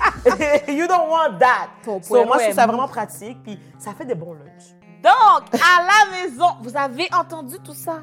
you 0.72 0.86
don't 0.86 1.10
want 1.10 1.38
that. 1.40 1.68
Ton 1.84 2.00
So, 2.00 2.24
moi, 2.24 2.38
je 2.38 2.44
trouve 2.44 2.54
ça 2.54 2.66
vraiment 2.66 2.86
pratique, 2.86 3.42
puis 3.42 3.58
ça 3.80 3.92
fait 3.92 4.04
des 4.04 4.14
bons 4.14 4.34
lunchs. 4.34 4.76
Donc, 5.02 5.52
à 5.54 5.82
la 5.82 6.10
maison, 6.12 6.46
vous 6.62 6.76
avez 6.76 7.08
entendu 7.12 7.56
tout 7.64 7.74
ça? 7.74 8.02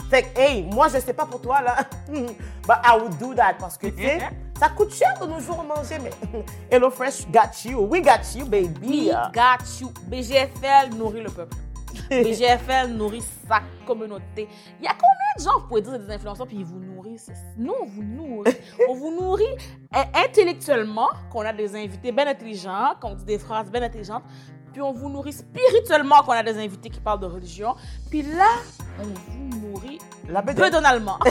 Fait 0.11 0.23
que, 0.23 0.39
hey, 0.41 0.63
moi, 0.63 0.89
je 0.89 0.99
sais 0.99 1.13
pas 1.13 1.25
pour 1.25 1.39
toi, 1.39 1.61
là. 1.61 1.77
But 2.67 2.79
I 2.83 2.97
would 2.99 3.17
do 3.17 3.33
that 3.33 3.53
parce 3.57 3.77
que, 3.77 3.87
tu 3.87 4.03
sais, 4.03 4.19
ça 4.59 4.67
coûte 4.67 4.93
cher 4.93 5.17
de 5.21 5.25
nos 5.25 5.39
jours 5.39 5.63
manger, 5.63 5.99
mais 5.99 6.11
HelloFresh 6.69 7.31
got 7.31 7.63
you. 7.63 7.79
We 7.79 8.01
got 8.01 8.35
you, 8.35 8.45
baby. 8.45 9.07
We 9.07 9.11
got 9.33 9.63
you. 9.79 9.89
BGFL 10.07 10.95
nourrit 10.97 11.23
le 11.23 11.29
peuple. 11.29 11.55
BGFL 12.09 12.89
nourrit 12.89 13.23
sa 13.47 13.61
communauté. 13.87 14.49
Il 14.81 14.83
y 14.83 14.87
a 14.87 14.91
combien 14.95 15.37
de 15.37 15.43
gens, 15.43 15.61
vous 15.61 15.67
pouvez 15.69 15.81
dire, 15.81 15.97
des 15.97 16.13
influenceurs, 16.13 16.45
puis 16.45 16.57
ils 16.57 16.65
vous 16.65 16.79
nourrissent? 16.79 17.31
Nous, 17.57 17.73
on 17.81 17.85
vous 17.85 18.03
nourrit. 18.03 18.57
on 18.89 18.93
vous 18.93 19.11
nourrit 19.11 19.55
eh, 19.95 20.17
intellectuellement, 20.27 21.07
qu'on 21.31 21.45
a 21.45 21.53
des 21.53 21.73
invités 21.73 22.11
bien 22.11 22.27
intelligents, 22.27 22.95
qu'on 22.99 23.15
dit 23.15 23.23
des 23.23 23.39
phrases 23.39 23.71
bien 23.71 23.81
intelligentes, 23.81 24.23
puis 24.71 24.81
on 24.81 24.91
vous 24.91 25.09
nourrit 25.09 25.33
spirituellement, 25.33 26.21
qu'on 26.23 26.31
a 26.33 26.43
des 26.43 26.57
invités 26.57 26.89
qui 26.89 26.99
parlent 26.99 27.19
de 27.19 27.25
religion. 27.25 27.75
Puis 28.09 28.21
là, 28.23 28.47
on 28.99 29.03
vous 29.03 29.67
nourrit 29.67 29.99
La 30.29 30.41
peu 30.41 30.53
bedaine. 30.53 30.71
donalement. 30.71 31.17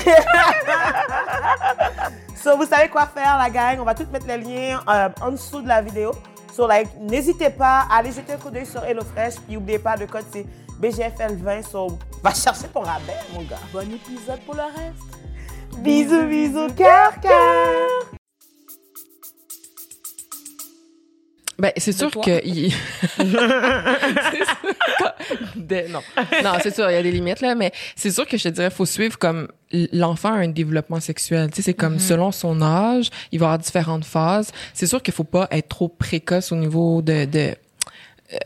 So, 2.42 2.56
vous 2.56 2.64
savez 2.64 2.88
quoi 2.88 3.06
faire, 3.06 3.36
la 3.36 3.50
gang? 3.50 3.78
On 3.80 3.84
va 3.84 3.94
tout 3.94 4.06
mettre 4.10 4.26
les 4.26 4.38
liens 4.38 4.80
euh, 4.88 5.08
en 5.20 5.32
dessous 5.32 5.60
de 5.60 5.68
la 5.68 5.82
vidéo. 5.82 6.12
So, 6.54 6.66
like, 6.66 6.88
n'hésitez 6.98 7.50
pas 7.50 7.86
à 7.90 7.98
aller 7.98 8.12
jeter 8.12 8.32
un 8.32 8.36
coup 8.38 8.48
d'œil 8.48 8.64
sur 8.64 8.82
HelloFresh. 8.82 9.34
Puis, 9.46 9.54
n'oubliez 9.56 9.78
pas, 9.78 9.94
le 9.96 10.06
code, 10.06 10.24
c'est 10.32 10.46
BGFL20. 10.80 11.68
So, 11.70 11.98
va 12.22 12.32
chercher 12.32 12.68
ton 12.68 12.80
rabais, 12.80 13.12
mon 13.34 13.42
gars. 13.42 13.58
bon 13.74 13.80
épisode 13.92 14.40
pour 14.46 14.54
le 14.54 14.62
reste. 14.62 15.78
Bisous, 15.80 16.24
bisous, 16.26 16.72
cœur, 16.74 17.12
cœur. 17.20 18.19
Ben, 21.60 21.72
c'est 21.76 21.92
sûr 21.92 22.10
toi? 22.10 22.22
que 22.24 22.40
il... 22.44 22.72
Non, 25.90 26.00
non, 26.42 26.52
c'est 26.62 26.74
sûr, 26.74 26.90
il 26.90 26.94
y 26.94 26.96
a 26.96 27.02
des 27.02 27.12
limites 27.12 27.40
là, 27.40 27.54
mais 27.54 27.72
c'est 27.94 28.10
sûr 28.10 28.26
que 28.26 28.36
je 28.36 28.44
te 28.44 28.48
dirais, 28.48 28.70
faut 28.70 28.86
suivre 28.86 29.18
comme 29.18 29.48
l'enfant 29.92 30.32
a 30.32 30.38
un 30.38 30.48
développement 30.48 31.00
sexuel. 31.00 31.50
Tu 31.50 31.56
sais, 31.56 31.62
c'est 31.62 31.74
comme 31.74 31.98
selon 31.98 32.32
son 32.32 32.60
âge, 32.62 33.10
il 33.32 33.38
va 33.38 33.46
avoir 33.46 33.58
différentes 33.58 34.04
phases. 34.04 34.52
C'est 34.74 34.86
sûr 34.86 35.02
qu'il 35.02 35.14
faut 35.14 35.24
pas 35.24 35.48
être 35.50 35.68
trop 35.68 35.88
précoce 35.88 36.52
au 36.52 36.56
niveau 36.56 37.02
de, 37.02 37.24
de 37.24 37.54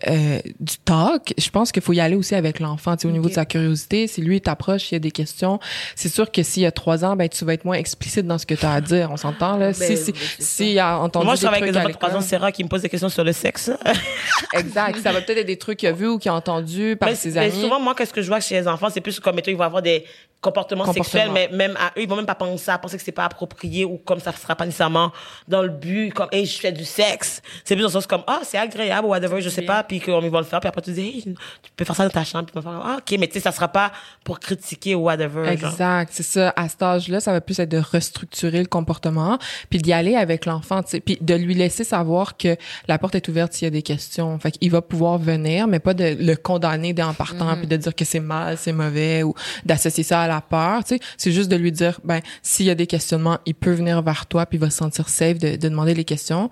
euh, 0.08 0.38
du 0.60 0.76
talk, 0.84 1.34
je 1.36 1.50
pense 1.50 1.70
qu'il 1.70 1.82
faut 1.82 1.92
y 1.92 2.00
aller 2.00 2.16
aussi 2.16 2.34
avec 2.34 2.58
l'enfant, 2.58 2.96
tu 2.96 3.02
sais, 3.02 3.08
au 3.08 3.10
niveau 3.10 3.28
de 3.28 3.34
sa 3.34 3.44
curiosité. 3.44 4.06
Si 4.06 4.22
lui 4.22 4.40
t'approche, 4.40 4.90
il 4.90 4.94
y 4.94 4.96
a 4.96 5.00
des 5.00 5.10
questions, 5.10 5.60
c'est 5.94 6.08
sûr 6.08 6.30
que 6.30 6.42
s'il 6.42 6.62
y 6.62 6.66
a 6.66 6.72
trois 6.72 7.04
ans, 7.04 7.16
ben 7.16 7.28
tu 7.28 7.44
vas 7.44 7.54
être 7.54 7.64
moins 7.64 7.76
explicite 7.76 8.26
dans 8.26 8.38
ce 8.38 8.46
que 8.46 8.54
tu 8.54 8.64
as 8.64 8.72
à 8.72 8.80
dire. 8.80 9.10
On 9.10 9.16
s'entend 9.16 9.56
là. 9.56 9.72
si 9.72 9.84
si 9.96 10.12
ben, 10.12 10.20
c'est 10.20 10.42
ça. 10.42 10.54
s'il 10.56 10.78
a 10.78 10.98
entendu 10.98 11.26
Moi, 11.26 11.34
je 11.34 11.42
travaille 11.42 11.62
avec 11.62 11.72
des 11.72 11.78
enfants 11.78 11.88
de 11.88 11.94
3 11.94 12.16
ans, 12.16 12.40
rare 12.40 12.52
qui 12.52 12.64
me 12.64 12.68
posent 12.68 12.82
des 12.82 12.88
questions 12.88 13.08
sur 13.08 13.24
le 13.24 13.32
sexe. 13.32 13.70
Exact. 14.54 14.98
Ça 15.02 15.12
va 15.12 15.20
peut-être 15.20 15.38
être 15.38 15.46
des 15.46 15.58
trucs 15.58 15.78
qu'il 15.78 15.88
a 15.88 15.92
vus 15.92 16.08
ou 16.08 16.18
qu'il 16.18 16.30
a 16.30 16.34
entendus 16.34 16.96
par 16.96 17.10
mais, 17.10 17.14
ses 17.14 17.32
mais 17.32 17.38
amis. 17.38 17.60
souvent, 17.60 17.80
moi, 17.80 17.94
qu'est-ce 17.94 18.12
que 18.12 18.22
je 18.22 18.28
vois 18.28 18.40
chez 18.40 18.54
les 18.54 18.68
enfants, 18.68 18.88
c'est 18.90 19.00
plus 19.00 19.20
comme, 19.20 19.36
mettons, 19.36 19.50
ils 19.50 19.56
vont 19.56 19.64
avoir 19.64 19.82
des 19.82 20.04
comportements, 20.44 20.84
Comportements. 20.84 21.04
sexuels, 21.04 21.30
mais 21.32 21.48
même 21.48 21.76
à 21.76 21.88
eux, 21.98 22.02
ils 22.02 22.08
vont 22.08 22.16
même 22.16 22.26
pas 22.26 22.34
penser 22.34 22.70
à 22.70 22.78
penser 22.78 22.98
que 22.98 23.02
c'est 23.02 23.12
pas 23.12 23.24
approprié 23.24 23.84
ou 23.84 23.96
comme 23.96 24.20
ça 24.20 24.32
sera 24.32 24.54
pas 24.54 24.66
nécessairement 24.66 25.10
dans 25.48 25.62
le 25.62 25.70
but, 25.70 26.12
comme, 26.12 26.28
hey, 26.32 26.44
je 26.44 26.58
fais 26.58 26.72
du 26.72 26.84
sexe. 26.84 27.40
C'est 27.64 27.74
plus 27.74 27.82
dans 27.82 27.88
le 27.88 27.92
sens 27.92 28.06
comme, 28.06 28.22
ah, 28.26 28.40
c'est 28.44 28.58
agréable 28.58 29.06
ou 29.06 29.10
whatever, 29.10 29.40
je 29.40 29.48
sais 29.48 29.62
pas, 29.62 29.82
puis 29.82 30.00
qu'on 30.00 30.20
va 30.20 30.38
le 30.40 30.44
faire, 30.44 30.60
puis 30.60 30.68
après 30.68 30.82
tu 30.82 30.92
dis, 30.92 31.00
hey, 31.00 31.22
tu 31.22 31.70
peux 31.74 31.84
faire 31.84 31.96
ça 31.96 32.04
dans 32.04 32.10
ta 32.10 32.24
chambre, 32.24 32.44
puis 32.52 32.62
faire, 32.62 32.82
ah, 32.84 32.98
ok, 32.98 33.18
mais 33.18 33.26
tu 33.26 33.34
sais, 33.34 33.40
ça 33.40 33.52
sera 33.52 33.68
pas 33.68 33.90
pour 34.22 34.38
critiquer 34.38 34.94
ou 34.94 35.04
whatever. 35.04 35.48
Exact, 35.48 36.10
c'est 36.12 36.22
ça. 36.22 36.52
À 36.56 36.68
cet 36.68 36.82
âge-là, 36.82 37.20
ça 37.20 37.32
va 37.32 37.40
plus 37.40 37.58
être 37.58 37.70
de 37.70 37.78
restructurer 37.78 38.60
le 38.60 38.66
comportement, 38.66 39.38
puis 39.70 39.78
d'y 39.78 39.92
aller 39.92 40.16
avec 40.16 40.44
l'enfant, 40.46 40.82
puis 41.04 41.18
de 41.20 41.34
lui 41.34 41.54
laisser 41.54 41.84
savoir 41.84 42.36
que 42.36 42.56
la 42.86 42.98
porte 42.98 43.14
est 43.14 43.26
ouverte 43.28 43.52
s'il 43.54 43.64
y 43.66 43.68
a 43.68 43.70
des 43.70 43.82
questions. 43.82 44.38
Fait 44.38 44.50
qu'il 44.50 44.70
va 44.70 44.82
pouvoir 44.82 45.18
venir, 45.18 45.66
mais 45.66 45.78
pas 45.78 45.94
de 45.94 46.16
le 46.18 46.36
condamner 46.36 46.92
dès 46.92 47.02
en 47.02 47.14
partant, 47.14 47.56
puis 47.56 47.66
de 47.66 47.76
dire 47.76 47.94
que 47.94 48.04
c'est 48.04 48.20
mal, 48.20 48.56
c'est 48.58 48.72
mauvais, 48.72 49.22
ou 49.22 49.34
d'associer 49.64 50.04
ça 50.04 50.22
à 50.22 50.28
la 50.28 50.33
peur. 50.40 50.84
Tu 50.84 50.96
sais, 50.96 51.00
c'est 51.16 51.32
juste 51.32 51.50
de 51.50 51.56
lui 51.56 51.72
dire, 51.72 52.00
ben, 52.04 52.20
s'il 52.42 52.66
y 52.66 52.70
a 52.70 52.74
des 52.74 52.86
questionnements, 52.86 53.38
il 53.46 53.54
peut 53.54 53.72
venir 53.72 54.02
vers 54.02 54.26
toi, 54.26 54.46
puis 54.46 54.58
il 54.58 54.60
va 54.60 54.70
se 54.70 54.76
sentir 54.78 55.08
safe 55.08 55.38
de, 55.38 55.56
de 55.56 55.68
demander 55.68 55.94
les 55.94 56.04
questions. 56.04 56.50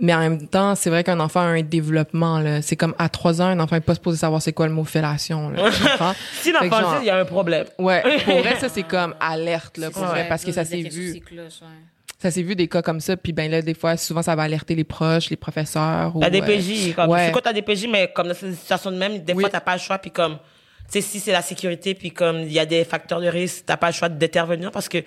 Mais 0.00 0.12
en 0.12 0.18
même 0.18 0.48
temps, 0.48 0.74
c'est 0.74 0.90
vrai 0.90 1.04
qu'un 1.04 1.20
enfant 1.20 1.38
a 1.40 1.44
un 1.44 1.62
développement. 1.62 2.40
là. 2.40 2.62
C'est 2.62 2.74
comme 2.74 2.96
à 2.98 3.08
trois 3.08 3.40
ans, 3.40 3.46
un 3.46 3.60
enfant 3.60 3.76
n'est 3.76 3.80
pas 3.80 3.94
supposé 3.94 4.18
savoir 4.18 4.42
c'est 4.42 4.52
quoi 4.52 4.66
le 4.66 4.72
mot 4.72 4.82
fellation. 4.84 5.50
Là? 5.50 5.70
Si 6.40 6.50
l'enfant 6.50 6.80
genre- 6.80 6.94
sait, 6.96 7.02
il 7.02 7.06
y 7.06 7.10
a 7.10 7.18
un 7.18 7.24
problème. 7.24 7.66
Ouais, 7.78 8.02
pour 8.24 8.38
vrai, 8.40 8.56
ça 8.58 8.68
c'est 8.68 8.82
comme 8.82 9.14
alerte 9.20 9.78
là, 9.78 9.90
pour 9.92 10.02
vrai, 10.04 10.26
parce 10.28 10.44
que 10.44 10.50
ça 10.50 10.64
s'est 10.64 10.82
vu, 10.82 11.12
ouais. 11.12 11.22
ça 12.20 12.32
s'est 12.32 12.42
vu 12.42 12.56
des 12.56 12.66
cas 12.66 12.82
comme 12.82 12.98
ça, 12.98 13.16
puis 13.16 13.32
ben 13.32 13.48
là 13.48 13.62
des 13.62 13.74
fois, 13.74 13.96
souvent 13.96 14.22
ça 14.22 14.34
va 14.34 14.42
alerter 14.42 14.74
les 14.74 14.82
proches, 14.82 15.30
les 15.30 15.36
professeurs. 15.36 16.16
ou, 16.16 16.20
T'as 16.20 16.30
des 16.30 16.40
euh, 16.42 16.44
PJ, 16.44 16.92
comme, 16.96 17.10
ouais. 17.10 17.26
c'est 17.26 17.32
quoi 17.32 17.42
t'as 17.42 17.52
des 17.52 17.62
PJ, 17.62 17.86
mais 17.88 18.10
comme 18.12 18.26
dans 18.26 18.34
cette 18.34 18.54
situation 18.56 18.90
de 18.90 18.96
même, 18.96 19.18
des 19.20 19.32
Oui. 19.32 19.42
fois 19.42 19.50
t'as 19.50 19.60
pas 19.60 19.74
le 19.74 19.80
choix, 19.80 19.98
puis 19.98 20.10
comme, 20.10 20.38
tu 20.90 21.00
sais, 21.00 21.00
si 21.00 21.20
c'est 21.20 21.32
la 21.32 21.42
sécurité, 21.42 21.94
puis 21.94 22.10
comme 22.10 22.40
il 22.40 22.52
y 22.52 22.58
a 22.58 22.66
des 22.66 22.84
facteurs 22.84 23.20
de 23.20 23.28
risque, 23.28 23.64
t'as 23.66 23.76
pas 23.76 23.88
le 23.88 23.92
choix 23.94 24.08
d'intervenir 24.08 24.70
parce 24.70 24.88
que, 24.88 24.98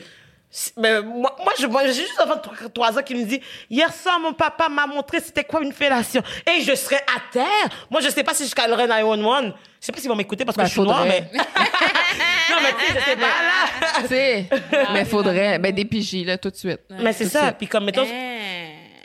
mais 0.77 1.01
moi, 1.01 1.35
moi, 1.43 1.53
je, 1.59 1.67
moi, 1.67 1.85
j'ai 1.87 1.93
juste 1.93 2.17
de 2.19 2.39
trois- 2.41 2.69
trois 2.73 2.97
ans 2.97 3.03
qui 3.03 3.13
me 3.15 3.23
dit, 3.25 3.41
hier 3.69 3.93
soir, 3.93 4.19
mon 4.19 4.33
papa 4.33 4.69
m'a 4.69 4.87
montré 4.87 5.19
c'était 5.19 5.43
quoi 5.43 5.61
une 5.61 5.73
fellation. 5.73 6.21
Et 6.49 6.61
je 6.61 6.73
serais 6.73 6.95
à 7.15 7.19
terre. 7.31 7.69
Moi, 7.91 7.99
je 8.01 8.09
sais 8.09 8.23
pas 8.23 8.33
si 8.33 8.47
je 8.47 8.55
calerais 8.55 8.87
911. 8.87 9.53
Je 9.79 9.85
sais 9.85 9.91
pas 9.91 9.99
s'ils 9.99 10.09
vont 10.09 10.15
m'écouter 10.15 10.45
parce 10.45 10.55
que 10.55 10.61
Ben, 10.61 10.67
je 10.67 10.71
suis 10.71 10.81
noire, 10.81 11.05
mais. 11.05 11.21
non, 11.33 12.57
mais 12.63 12.73
tu 12.79 12.93
sais, 12.93 12.99
je 12.99 13.05
sais 13.11 13.15
pas, 13.15 13.21
là. 13.21 14.01
Tu 14.01 14.07
sais, 14.07 14.49
mais 14.93 15.05
faudrait, 15.05 15.59
ben 15.59 15.71
des 15.73 15.85
PJ 15.85 16.25
là 16.25 16.37
tout 16.37 16.49
de 16.49 16.55
suite. 16.55 16.79
Mais 16.89 17.13
c'est 17.13 17.25
ça. 17.29 17.51
Puis 17.51 17.67
comme, 17.67 17.85
mettons, 17.85 18.05
Eh. 18.05 18.36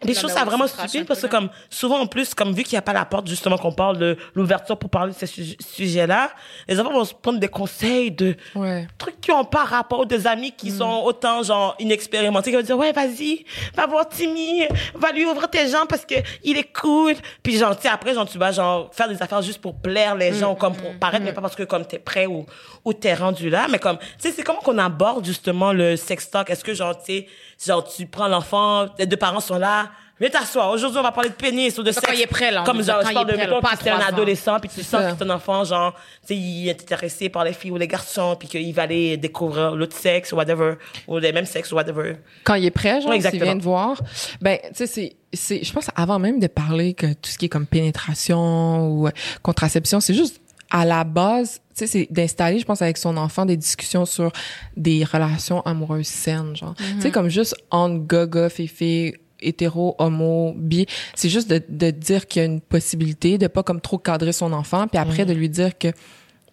Des 0.05 0.15
choses, 0.15 0.33
ça 0.33 0.45
vraiment 0.45 0.67
stupide 0.67 1.07
parce 1.07 1.21
que 1.21 1.27
là. 1.27 1.31
comme 1.33 1.49
souvent 1.71 2.01
en 2.01 2.07
plus, 2.07 2.35
comme 2.35 2.53
vu 2.53 2.63
qu'il 2.63 2.75
n'y 2.75 2.79
a 2.79 2.83
pas 2.83 2.93
la 2.93 3.05
porte 3.05 3.27
justement 3.29 3.57
qu'on 3.59 3.73
parle 3.73 3.99
de 3.99 4.17
l'ouverture 4.35 4.77
pour 4.77 4.91
parler 4.91 5.13
de 5.13 5.17
ces 5.19 5.27
sujets- 5.27 5.57
sujets-là, 5.61 6.31
les 6.69 6.79
enfants 6.81 6.93
vont 6.93 7.05
se 7.05 7.15
prendre 7.15 7.39
des 7.39 7.49
conseils 7.49 8.11
de 8.11 8.37
Ouais. 8.55 8.87
trucs 8.99 9.21
qui 9.21 9.31
ont 9.31 9.45
pas 9.45 9.65
rapport 9.65 10.07
des 10.07 10.27
amis 10.27 10.53
qui 10.53 10.71
sont 10.71 11.03
autant 11.05 11.43
genre 11.43 11.75
inexpérimentés 11.79 12.51
qui 12.51 12.57
vont 12.57 12.63
dire 12.63 12.79
ouais 12.79 12.93
vas-y 12.93 13.45
va 13.75 13.87
voir 13.87 14.09
Timmy 14.09 14.63
va 14.95 15.13
lui 15.13 15.25
ouvrir 15.25 15.49
tes 15.49 15.69
jambes 15.69 15.89
parce 15.89 16.05
que 16.05 16.15
il 16.43 16.57
est 16.57 16.73
cool 16.73 17.15
puis 17.43 17.57
genre 17.57 17.77
tu 17.77 17.83
sais 17.83 17.89
après 17.89 18.15
genre 18.15 18.29
tu 18.29 18.39
vas 18.39 18.53
genre 18.53 18.91
faire 18.93 19.09
des 19.09 19.23
affaires 19.23 19.43
juste 19.43 19.61
pour 19.61 19.75
plaire 19.77 20.15
les 20.17 20.33
gens 20.35 20.53
ou 20.53 20.55
comme 20.57 20.75
pour 20.75 20.93
paraître 20.99 21.25
mais 21.25 21.33
pas 21.33 21.41
parce 21.41 21.55
que 21.57 21.63
comme 21.65 21.85
t'es 21.85 21.99
prêt 21.99 22.27
ou 22.27 22.45
ou 22.85 22.93
t'es 22.93 23.15
rendu 23.15 23.49
là 23.51 23.67
mais 23.71 23.79
comme 23.79 23.99
tu 23.99 24.05
sais 24.19 24.33
c'est 24.33 24.43
comment 24.43 24.61
qu'on 24.61 24.79
aborde 24.79 25.25
justement 25.25 25.73
le 25.73 25.97
sex 25.97 26.31
talk? 26.31 26.51
Est-ce 26.51 26.65
que 26.65 26.75
genre 26.75 26.97
tu 26.99 27.05
sais 27.13 27.27
genre 27.65 27.85
tu 27.85 28.07
prends 28.07 28.29
l'enfant 28.29 28.87
les 28.99 29.07
deux 29.07 29.17
parents 29.17 29.41
sont 29.41 29.59
là 29.59 29.91
Viens 30.23 30.31
t'asseoir. 30.31 30.71
Aujourd'hui, 30.71 31.01
on 31.01 31.03
va 31.03 31.11
parler 31.11 31.31
de 31.31 31.35
pénis 31.35 31.77
ou 31.79 31.83
de 31.83 31.91
Quand 31.91 32.01
sexe. 32.01 32.13
il 32.17 32.23
est 32.23 32.27
prêt, 32.29 32.53
là, 32.53 32.63
Comme 32.65 32.81
genre, 32.81 33.01
quand 33.03 33.09
je 33.09 33.15
parle 33.15 33.33
de, 33.33 33.37
mettons, 33.37 33.61
pas 33.61 33.73
c'est 33.83 33.91
un 33.91 33.99
adolescent, 33.99 34.61
puis 34.61 34.71
tu 34.73 34.85
sens 34.85 35.15
que 35.15 35.19
ton 35.25 35.29
enfant, 35.31 35.65
genre, 35.65 35.95
tu 36.21 36.29
sais, 36.29 36.37
il 36.37 36.69
est 36.69 36.81
intéressé 36.81 37.29
par 37.29 37.43
les 37.43 37.53
filles 37.53 37.73
ou 37.73 37.77
les 37.77 37.89
garçons, 37.89 38.37
puis 38.39 38.47
qu'il 38.47 38.73
va 38.73 38.83
aller 38.83 39.17
découvrir 39.17 39.75
l'autre 39.75 39.97
sexe 39.97 40.31
ou 40.31 40.37
whatever, 40.37 40.75
ou 41.09 41.19
les 41.19 41.33
mêmes 41.33 41.45
sexes 41.47 41.73
ou 41.73 41.75
whatever. 41.75 42.19
Quand 42.45 42.55
il 42.55 42.67
est 42.67 42.71
prêt, 42.71 43.01
genre, 43.01 43.13
s'il 43.15 43.43
vient 43.43 43.57
de 43.57 43.63
voir, 43.63 44.01
ben, 44.41 44.59
tu 44.63 44.69
sais, 44.75 44.87
c'est, 44.87 45.17
c'est, 45.33 45.65
je 45.65 45.73
pense 45.73 45.89
avant 45.97 46.21
même 46.21 46.39
de 46.39 46.47
parler 46.47 46.95
que 46.95 47.07
tout 47.07 47.31
ce 47.31 47.39
qui 47.39 47.47
est 47.47 47.49
comme 47.49 47.67
pénétration 47.67 48.87
ou 48.89 49.07
euh, 49.09 49.11
contraception, 49.43 49.99
c'est 49.99 50.15
juste 50.15 50.42
à 50.73 50.87
la 50.87 51.05
base, 51.05 51.61
tu 51.77 51.81
sais, 51.81 51.87
c'est 51.87 52.09
d'installer, 52.11 52.59
je 52.59 52.65
pense, 52.65 52.81
avec 52.81 52.97
son 52.97 53.17
enfant 53.19 53.45
des 53.45 53.59
discussions 53.59 54.07
sur 54.07 54.33
des 54.77 55.05
relations 55.05 55.61
amoureuses 55.61 56.07
saines, 56.07 56.57
genre. 56.57 56.75
Tu 56.75 57.03
sais, 57.03 57.11
comme 57.11 57.29
juste 57.29 57.55
entre 57.71 58.07
gaga, 58.07 58.49
féfé, 58.49 59.21
hétéro, 59.39 59.95
homo, 59.99 60.55
bi, 60.57 60.87
c'est 61.15 61.29
juste 61.29 61.51
de, 61.51 61.63
de 61.69 61.91
dire 61.91 62.27
qu'il 62.27 62.41
y 62.41 62.43
a 62.45 62.47
une 62.47 62.63
possibilité, 62.63 63.37
de 63.37 63.49
pas 63.49 63.63
comme 63.63 63.83
trop 63.83 63.99
cadrer 63.99 64.33
son 64.33 64.53
enfant, 64.53 64.89
puis 64.89 64.99
après 64.99 65.27
de 65.27 65.35
lui 65.35 65.51
dire 65.51 65.77
que 65.77 65.89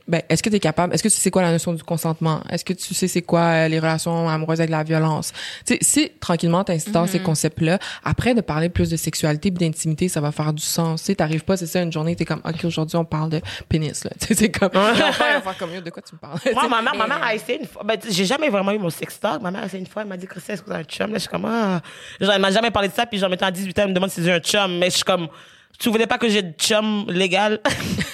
ben, 0.10 0.24
est-ce 0.28 0.42
que 0.42 0.50
tu 0.50 0.56
es 0.56 0.60
capable, 0.60 0.94
est-ce 0.94 1.04
que 1.04 1.08
tu 1.08 1.16
sais 1.16 1.30
quoi 1.30 1.44
la 1.44 1.52
notion 1.52 1.72
du 1.72 1.84
consentement? 1.84 2.42
Est-ce 2.50 2.66
que 2.66 2.74
tu 2.74 2.96
sais 2.96 3.08
c'est 3.08 3.22
quoi 3.22 3.42
euh, 3.42 3.68
les 3.68 3.80
relations 3.80 4.28
amoureuses 4.28 4.60
avec 4.60 4.72
la 4.72 4.84
violence? 4.84 5.32
Tu 5.68 5.76
sais, 5.76 5.80
si 5.82 6.12
tranquillement 6.20 6.64
t'installes 6.64 7.08
ces 7.08 7.20
concepts-là, 7.20 7.78
après 8.04 8.34
de 8.34 8.42
parler 8.42 8.70
plus 8.70 8.90
de 8.90 8.98
sexualité 8.98 9.52
puis 9.52 9.68
d'intimité, 9.68 10.10
ça 10.10 10.20
va 10.20 10.32
faire 10.32 10.52
du 10.52 10.64
sens. 10.64 11.02
Tu 11.02 11.06
sais, 11.08 11.16
t'arrives 11.16 11.44
pas, 11.44 11.58
c'est 11.58 11.68
ça, 11.68 11.82
une 11.82 11.92
journée, 11.92 12.16
t'es 12.16 12.26
comme, 12.26 12.42
OK, 12.44 12.66
aujourd'hui, 12.66 12.98
on 12.98 13.06
parle 13.06 13.30
de 13.30 13.42
pénis, 13.68 14.04
là. 14.04 14.10
Tu 14.20 14.28
sais, 14.28 14.34
c'est 14.34 14.52
comme, 14.52 14.72
il 14.74 14.80
va 14.80 15.12
faire 15.14 15.58
comme, 15.58 15.80
de 15.80 15.90
quoi 15.92 16.02
tu 16.02 16.16
me 16.16 16.20
parles? 16.20 16.40
Moi, 16.54 16.68
ma 16.68 16.82
mère, 16.82 16.96
ma 16.96 17.08
mère 17.08 17.24
a 17.24 17.36
essayé 17.36 17.60
une 17.60 17.68
fois. 17.68 17.84
Ben, 17.84 17.98
j'ai 18.10 18.26
jamais 18.26 18.50
vraiment 18.50 18.72
eu 18.72 18.80
mon 18.80 18.90
sex 18.90 19.20
talk. 19.20 19.42
Ma 19.42 19.52
mère 19.52 19.62
a 19.62 19.66
essayé 19.68 19.80
une 19.80 19.88
fois. 19.88 20.02
Elle 20.02 20.08
m'a 20.08 20.18
dit, 20.18 20.26
Christine, 20.26 20.56
est-ce 20.56 20.64
que 20.64 20.70
vous 20.70 20.76
un 20.76 20.84
chum? 20.84 21.12
Là, 21.12 21.16
je 21.16 21.20
suis 21.20 21.30
comme, 21.30 21.46
ah. 21.46 21.82
Genre, 22.20 22.34
elle 22.34 22.42
m'a 22.42 22.52
jamais 22.52 22.72
parlé 22.72 22.90
de 22.90 22.94
ça. 22.94 23.06
Puis, 23.06 23.20
genre, 23.20 23.30
mettons, 23.30 23.46
à 23.46 23.52
18 23.52 23.78
ans, 23.78 23.82
elle 23.84 23.90
me 23.90 23.94
demande 23.94 24.10
si 24.10 24.24
j'ai 24.24 24.32
un 24.32 24.40
chum. 24.40 24.80
Mais 24.80 24.90
je 24.90 24.96
suis 24.96 25.04
comme, 25.04 25.28
tu 25.78 25.90
voulais 25.90 26.08
pas 26.08 26.18
que 26.18 26.28
j'ai 26.28 26.42
de 26.42 26.54
chum 26.54 27.06
légal? 27.10 27.60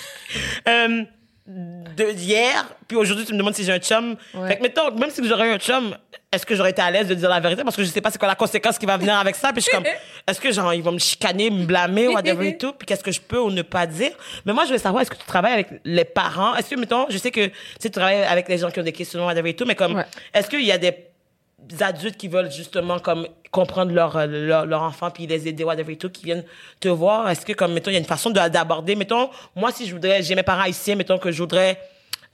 euh, 0.67 1.03
de 1.47 2.12
hier, 2.12 2.65
puis 2.88 2.97
aujourd'hui, 2.97 3.23
tu 3.25 3.34
me 3.34 3.38
demandes 3.38 3.53
si 3.53 3.63
j'ai 3.63 3.71
un 3.71 3.77
chum. 3.79 4.15
Ouais. 4.34 4.47
Fait 4.47 4.58
que, 4.58 4.63
mettons, 4.63 4.91
même 4.95 5.12
si 5.12 5.23
j'aurais 5.27 5.47
eu 5.49 5.51
un 5.51 5.60
chum, 5.60 5.95
est-ce 6.31 6.43
que 6.45 6.55
j'aurais 6.55 6.71
été 6.71 6.81
à 6.81 6.89
l'aise 6.89 7.08
de 7.08 7.13
dire 7.13 7.29
la 7.29 7.39
vérité? 7.39 7.63
Parce 7.63 7.75
que 7.75 7.84
je 7.84 7.88
sais 7.89 8.01
pas 8.01 8.10
c'est 8.10 8.17
quoi 8.17 8.27
la 8.27 8.36
conséquence 8.36 8.79
qui 8.79 8.86
va 8.88 8.97
venir 8.97 9.15
avec 9.15 9.36
ça. 9.36 9.53
Puis 9.53 9.62
je 9.62 9.67
suis 9.69 9.71
comme, 9.77 9.86
est-ce 10.27 10.41
que 10.41 10.51
genre, 10.51 10.73
ils 10.73 10.81
vont 10.81 10.91
me 10.91 10.97
chicaner, 10.99 11.51
me 11.51 11.65
blâmer, 11.65 12.08
whatever 12.08 12.47
et 12.47 12.58
tout? 12.58 12.73
Puis 12.73 12.88
qu'est-ce 12.88 13.03
que 13.03 13.12
je 13.12 13.21
peux 13.21 13.39
ou 13.39 13.51
ne 13.51 13.62
pas 13.62 13.86
dire? 13.86 14.12
Mais 14.45 14.53
moi, 14.53 14.65
je 14.65 14.71
veux 14.71 14.79
savoir, 14.79 15.03
est-ce 15.03 15.12
que 15.12 15.17
tu 15.17 15.25
travailles 15.25 15.53
avec 15.53 15.67
les 15.86 16.03
parents? 16.05 16.55
Est-ce 16.55 16.71
que, 16.71 16.79
mettons, 16.79 17.05
je 17.10 17.17
sais 17.19 17.29
que 17.31 17.45
tu 17.45 17.51
sais, 17.79 17.89
tu 17.89 17.91
travailles 17.91 18.23
avec 18.23 18.49
les 18.49 18.58
gens 18.58 18.71
qui 18.71 18.79
ont 18.79 18.84
des 18.84 18.91
questions, 18.91 19.23
whatever 19.25 19.49
et 19.51 19.55
tout, 19.55 19.65
mais 19.65 19.75
comme, 19.75 19.95
Ouais. 19.95 20.05
est-ce 20.34 20.49
qu'il 20.49 20.63
y 20.65 20.71
a 20.71 20.77
des 20.79 20.93
adultes 21.80 22.17
qui 22.17 22.28
veulent 22.28 22.51
justement 22.51 22.99
comme 22.99 23.28
comprendre 23.51 23.91
leur, 23.93 24.15
euh, 24.17 24.25
leur, 24.28 24.65
leur 24.65 24.82
enfant 24.82 25.10
puis 25.12 25.28
les 25.28 25.47
aider, 25.47 25.63
whatever 25.63 25.93
et 25.93 25.97
tout, 25.97 26.10
qui 26.10 26.25
viennent 26.25 26.43
te 26.80 26.89
voir? 26.89 27.30
Est-ce 27.30 27.45
que, 27.45 27.54
comme, 27.54 27.73
mettons, 27.73 27.89
il 27.89 27.93
y 27.93 27.97
a 27.97 27.99
une 27.99 28.06
façon 28.06 28.30
de- 28.30 28.47
d'aborder, 28.49 28.95
mettons, 28.95 29.30
moi, 29.56 29.71
si 29.71 29.88
je 29.88 29.93
voudrais, 29.93 30.21
j'ai 30.23 30.36
mes 30.36 30.43
parents 30.43 30.63
haïtiens, 30.63 30.95
mettons 30.95 31.17
que 31.17 31.32
je 31.32 31.38
voudrais 31.41 31.80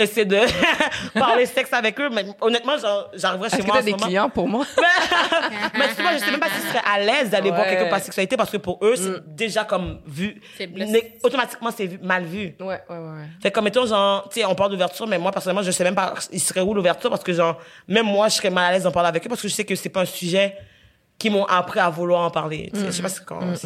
essayer 0.03 0.25
de 0.25 0.39
parler 1.19 1.45
sexe 1.45 1.71
avec 1.73 1.99
eux. 1.99 2.09
Mais 2.11 2.25
honnêtement, 2.41 2.77
genre, 2.77 3.09
j'arriverais 3.13 3.49
chez 3.49 3.57
Est-ce 3.57 3.63
que 3.63 3.67
moi 3.67 3.75
en 3.75 3.79
t'as 3.79 3.81
ce 3.81 3.85
des 3.85 3.91
moment. 3.91 4.05
clients 4.05 4.29
pour 4.29 4.47
moi? 4.47 4.65
mais 5.77 5.87
tu 5.95 6.01
vois, 6.01 6.13
je 6.13 6.17
sais 6.19 6.31
même 6.31 6.39
pas 6.39 6.49
s'ils 6.49 6.67
seraient 6.69 6.83
à 6.93 6.99
l'aise 6.99 7.29
d'aller 7.29 7.49
voir 7.51 7.65
quelqu'un 7.65 7.89
par 7.89 7.99
sexualité 7.99 8.37
parce 8.37 8.49
que 8.49 8.57
pour 8.57 8.79
eux, 8.83 8.95
c'est 8.95 9.35
déjà 9.35 9.63
comme 9.63 9.99
vu. 10.05 10.41
Automatiquement, 11.23 11.71
c'est 11.75 11.85
vu- 11.85 11.99
mal 12.01 12.23
vu. 12.23 12.55
Ouais, 12.59 12.65
ouais, 12.65 12.81
ouais. 12.89 12.97
ouais. 12.97 13.25
Fait 13.41 13.51
comme 13.51 13.65
mettons, 13.65 13.85
genre, 13.85 14.27
tu 14.29 14.39
sais, 14.39 14.45
on 14.45 14.55
parle 14.55 14.71
d'ouverture, 14.71 15.07
mais 15.07 15.17
moi, 15.17 15.31
personnellement, 15.31 15.63
je 15.63 15.71
sais 15.71 15.83
même 15.83 15.95
pas, 15.95 16.13
il 16.31 16.39
serait 16.39 16.61
où 16.61 16.73
l'ouverture 16.73 17.09
parce 17.09 17.23
que, 17.23 17.33
genre, 17.33 17.59
même 17.87 18.05
moi, 18.05 18.27
je 18.29 18.35
serais 18.35 18.49
mal 18.49 18.65
à 18.65 18.71
l'aise 18.73 18.83
d'en 18.83 18.91
parler 18.91 19.09
avec 19.09 19.25
eux 19.25 19.29
parce 19.29 19.41
que 19.41 19.47
je 19.47 19.53
sais 19.53 19.65
que 19.65 19.75
c'est 19.75 19.89
pas 19.89 20.01
un 20.01 20.05
sujet 20.05 20.55
qui 21.21 21.29
m'ont 21.29 21.45
appris 21.45 21.79
à 21.79 21.87
vouloir 21.87 22.23
en 22.23 22.31
parler. 22.31 22.71
Je 22.73 22.89
sais 22.89 23.03
pas 23.03 23.07
si, 23.09 23.19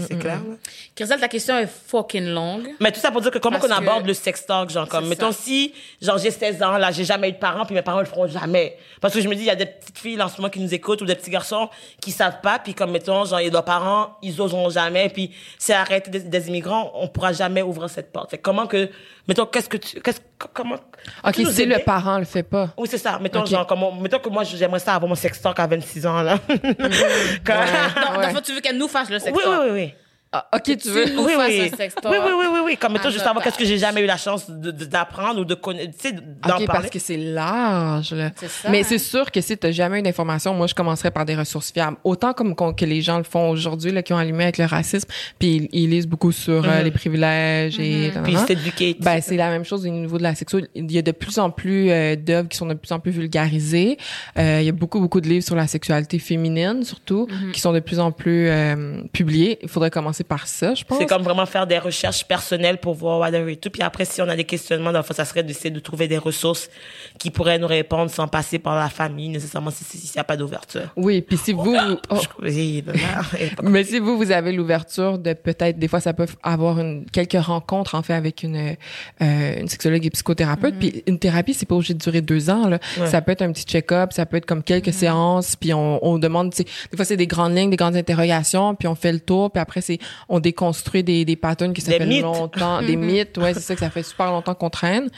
c'est 0.06 0.20
clair. 0.20 0.42
là. 0.46 0.56
Christelle, 0.94 1.22
ta 1.22 1.30
question 1.30 1.58
est 1.58 1.68
fucking 1.68 2.26
longue. 2.28 2.68
Mais 2.82 2.92
tout 2.92 3.00
ça 3.00 3.12
pour 3.12 3.22
dire 3.22 3.32
que 3.32 3.38
comment 3.38 3.60
qu'on 3.60 3.70
que- 3.70 3.72
aborde 3.72 4.06
le 4.06 4.14
sex 4.14 4.46
talk, 4.46 4.70
genre, 4.70 4.90
comme, 4.90 5.08
mettons, 5.08 5.32
ça. 5.32 5.38
si, 5.42 5.74
genre, 6.02 6.18
j'ai 6.18 6.32
16 6.32 6.62
ans, 6.62 6.78
là, 6.78 6.92
j'ai 6.92 7.06
jamais 7.06 7.30
eu 7.30 7.32
de 7.32 7.38
parents, 7.38 7.66
puis 7.66 7.74
mes 7.74 7.82
parents 7.82 8.02
le 8.02 8.06
feront 8.08 8.28
jamais. 8.28 8.76
Parce 9.00 9.14
que 9.14 9.22
je 9.22 9.30
me 9.30 9.36
dis, 9.36 9.44
il 9.44 9.48
y 9.48 9.50
a 9.50 9.56
des 9.56 9.68
petites 9.68 9.98
filles, 9.98 10.22
en 10.22 10.28
ce 10.28 10.36
moment, 10.36 10.50
qui 10.50 10.60
nous 10.60 10.74
écoutent, 10.74 11.02
ou 11.02 11.06
des 11.06 11.16
petits 11.16 11.30
garçons, 11.32 11.70
qui 12.02 12.12
savent 12.12 12.42
pas, 12.42 12.60
puis 12.60 12.74
comme, 12.74 12.92
mettons, 12.92 13.24
genre, 13.24 13.40
leurs 13.40 13.64
parents, 13.64 14.18
ils 14.22 14.42
oseront 14.42 14.70
jamais, 14.70 15.08
puis 15.08 15.32
c'est 15.58 15.72
arrêter 15.74 16.12
des, 16.12 16.20
des 16.20 16.48
immigrants, 16.50 16.92
on 16.96 17.08
pourra 17.08 17.32
jamais 17.32 17.62
ouvrir 17.62 17.90
cette 17.90 18.12
porte. 18.12 18.32
Fait 18.32 18.38
comment 18.38 18.68
que, 18.68 18.90
mettons, 19.28 19.46
qu'est-ce 19.46 19.70
que 19.70 19.78
tu, 19.78 20.00
qu'est-ce, 20.02 20.20
comment, 20.54 20.76
OK, 21.24 21.36
si 21.36 21.66
le 21.66 21.80
parent 21.84 22.18
le 22.20 22.26
fait 22.26 22.44
pas. 22.44 22.70
Oui, 22.78 22.88
c'est 22.90 22.98
ça. 22.98 23.20
Mettons, 23.20 23.46
genre, 23.46 23.66
comment, 23.68 23.92
mettons 23.92 24.20
que 24.20 24.30
moi, 24.30 24.44
j'aimerais 24.44 24.80
ça 24.80 24.96
avoir 24.96 25.10
mon 25.10 25.16
sex 25.16 25.42
talk 25.42 25.60
à 25.60 25.68
26 25.68 26.06
ans, 26.06 26.22
là. 26.22 26.40
Quand- 26.48 27.56
Ouais. 27.56 28.16
dans 28.22 28.28
le 28.28 28.34
fond, 28.36 28.42
tu 28.44 28.54
veux 28.54 28.62
qu'elle 28.62 28.78
nous 28.78 28.88
fasse 28.88 29.10
le 29.10 29.18
Oui, 29.26 29.32
oui, 29.34 29.56
oui, 29.64 29.70
oui. 29.72 29.94
Ah, 30.38 30.50
OK, 30.56 30.78
tu 30.78 30.90
veux. 30.90 31.06
nous 31.14 31.24
oui, 31.26 31.34
oui. 31.38 31.62
un 31.72 31.76
sex 31.78 31.96
oui, 32.04 32.12
oui, 32.12 32.32
oui, 32.38 32.46
oui, 32.52 32.60
oui. 32.66 32.78
Comme, 32.78 32.94
mettons, 32.94 33.10
juste 33.10 33.20
bah, 33.20 33.26
savoir 33.26 33.44
qu'est-ce 33.44 33.58
que 33.58 33.66
j'ai 33.66 33.78
jamais 33.78 34.02
eu 34.02 34.06
la 34.06 34.18
chance 34.18 34.50
d'apprendre 34.50 35.40
ou 35.42 35.46
de 35.46 35.54
connaître, 35.56 35.94
tu 35.98 36.10
sais, 36.10 36.14
d'en 36.14 36.20
OK, 36.22 36.42
parler? 36.44 36.66
parce 36.68 36.90
que 36.90 37.00
c'est 37.00 37.18
large, 37.18 38.14
là. 38.14 38.32
C'est 38.36 38.50
ça, 38.50 38.70
Mais 38.70 38.82
hein. 38.82 38.86
c'est 38.88 38.98
sûr 38.98 39.32
que 39.32 39.40
si 39.42 39.58
t'as 39.58 39.72
jamais 39.72 40.00
eu 40.00 40.02
d'informations, 40.02 40.54
moi, 40.54 40.68
je 40.68 40.76
commencerais 40.76 41.12
par 41.12 41.26
des 41.26 41.36
ressources 41.36 41.72
fiables. 41.72 41.98
Autant 42.04 42.34
comme 42.34 42.56
que 42.56 42.86
les 42.86 43.02
gens 43.02 43.18
le 43.18 43.24
font 43.24 43.50
aujourd'hui, 43.50 43.92
là, 43.92 44.04
qui 44.04 44.14
ont 44.14 44.18
allumé 44.18 44.44
avec 44.44 44.58
le 44.58 44.66
racisme, 44.66 45.08
puis 45.40 45.70
ils, 45.72 45.84
ils 45.84 45.90
lisent 45.90 46.08
beaucoup 46.08 46.32
sur 46.32 46.68
euh, 46.68 46.82
les 46.82 46.92
privilèges 46.92 47.80
et... 47.80 48.12
Mhm. 48.16 48.24
Puis 48.24 48.36
s'éduquer. 48.38 48.98
Ben, 49.00 49.22
c'est 49.22 49.38
la 49.38 49.50
même 49.50 49.64
chose 49.66 49.86
au 49.86 49.90
niveau 49.90 50.18
de 50.18 50.24
la 50.24 50.36
sexualité. 50.36 50.72
Il 50.76 50.92
y 50.92 50.98
a 50.98 51.02
de 51.02 51.12
plus 51.12 51.40
en 51.40 51.50
plus 51.50 51.90
euh, 51.92 52.16
d'œuvres 52.16 52.50
qui 52.50 52.58
sont 52.58 52.66
de 52.66 52.74
plus 52.74 52.92
en 52.92 53.00
plus 53.00 53.12
vulgarisées. 53.12 53.98
Euh, 54.38 54.60
il 54.62 54.66
y 54.66 54.70
a 54.70 54.74
beaucoup, 54.74 55.00
beaucoup 55.00 55.22
de 55.22 55.28
livres 55.28 55.46
sur 55.46 55.56
la 55.56 55.68
sexualité 55.68 56.20
féminine, 56.20 56.84
surtout, 56.84 57.28
Mhm. 57.30 57.52
qui 57.52 57.60
sont 57.62 57.74
de 57.74 57.80
plus 57.80 58.00
en 58.00 58.12
plus 58.12 58.48
euh, 58.50 59.02
publiés. 59.14 59.60
Il 59.62 59.70
faudrait 59.70 59.92
commencer 59.92 60.24
par 60.26 60.48
ça, 60.48 60.74
je 60.76 60.84
pense. 60.84 60.98
C'est 60.98 61.06
comme 61.06 61.24
vraiment 61.24 61.46
faire 61.46 61.68
des 61.68 61.78
recherches 61.80 62.26
personnelles 62.26 62.78
pour 62.80 62.94
voir 62.96 63.20
whatever 63.20 63.52
et 63.54 63.56
tout. 63.58 63.70
Puis 63.70 63.82
après, 63.82 64.06
si 64.06 64.22
on 64.22 64.28
a 64.30 64.36
des 64.36 64.44
questionnements, 64.44 64.92
dans 64.92 65.00
le 65.00 65.04
fond, 65.04 65.14
ça 65.14 65.26
serait 65.26 65.44
d'essayer 65.44 65.70
de 65.70 65.80
trouver 65.80 66.08
des 66.08 66.18
ressources 66.18 66.70
qui 67.18 67.32
pourraient 67.32 67.60
nous 67.60 67.68
répondre 67.68 68.10
sans 68.12 68.28
passer 68.28 68.60
par 68.60 68.76
la 68.76 68.90
famille, 68.90 69.30
nécessairement, 69.30 69.72
si- 69.72 69.84
si- 69.84 69.98
s'il 69.98 70.18
n'y 70.18 70.22
a 70.22 70.24
pas 70.24 70.38
d'ouverture. 70.38 70.92
Oui, 70.96 71.22
puis 71.22 71.38
si 71.38 71.54
vous... 71.54 71.76
oh. 72.10 72.16
Mais 73.64 73.84
si 73.84 74.00
vous, 74.00 74.18
vous 74.18 74.32
avez 74.32 74.52
l'ouverture 74.52 75.18
de 75.18 75.34
peut-être, 75.34 75.78
des 75.80 75.88
fois, 75.88 76.00
ça 76.00 76.14
peut 76.14 76.26
avoir 76.44 76.80
une, 76.80 77.06
quelques 77.12 77.40
rencontres, 77.42 77.96
en 77.96 78.02
fait, 78.02 78.14
avec 78.14 78.44
une, 78.44 78.76
euh, 79.22 79.60
une 79.60 79.68
sexologue 79.68 80.06
et 80.06 80.10
psychothérapeute. 80.10 80.76
Puis 80.80 81.04
une 81.08 81.20
thérapie, 81.20 81.54
c'est 81.54 81.66
pas 81.66 81.76
obligé 81.76 81.94
de 81.94 82.00
durer 82.00 82.22
deux 82.22 82.50
ans, 82.50 82.68
là. 82.68 82.80
Ouais. 83.00 83.08
Ça 83.08 83.22
peut 83.22 83.32
être 83.32 83.42
un 83.42 83.52
petit 83.52 83.66
check-up, 83.66 84.14
ça 84.14 84.26
peut 84.26 84.38
être 84.38 84.46
comme 84.46 84.64
quelques 84.64 84.94
séances, 84.94 85.56
puis 85.56 85.74
on, 85.74 86.04
on 86.06 86.18
demande, 86.18 86.52
des 86.52 86.66
fois, 86.96 87.06
c'est 87.06 87.18
des 87.18 87.28
grandes 87.28 87.56
lignes, 87.56 87.70
des 87.70 87.76
grandes 87.78 87.96
interrogations, 87.96 88.76
puis 88.76 88.88
on 88.88 88.96
fait 88.96 89.12
le 89.12 89.20
tour, 89.20 89.52
puis 89.52 89.60
après, 89.62 89.82
c'est, 89.82 90.00
on 90.30 90.40
déconstruit 90.40 91.04
des, 91.04 91.26
des 91.26 91.36
patterns 91.36 91.74
que 91.74 91.82
ça 91.82 91.92
Des 91.92 91.98
fait 92.00 92.06
mythes. 92.06 92.24
longtemps, 92.24 92.82
des 92.86 92.96
mythes, 92.96 93.38
ouais, 93.38 93.54
c'est 93.54 93.60
ça 93.62 93.74
que 93.76 93.80
ça 93.82 93.90
fait 93.90 94.04
super 94.04 94.28
longtemps 94.32 94.56
qu'on 94.56 94.70
traîne. 94.70 95.10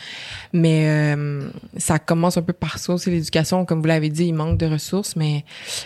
Mais 0.53 0.87
euh, 1.15 1.49
ça 1.77 1.99
commence 1.99 2.37
un 2.37 2.41
peu 2.41 2.53
par 2.53 2.77
ça 2.79 2.93
aussi, 2.93 3.09
l'éducation. 3.09 3.65
Comme 3.65 3.81
vous 3.81 3.87
l'avez 3.87 4.09
dit, 4.09 4.25
il 4.25 4.33
manque 4.33 4.57
de 4.57 4.65
ressources, 4.65 5.15
mais 5.15 5.43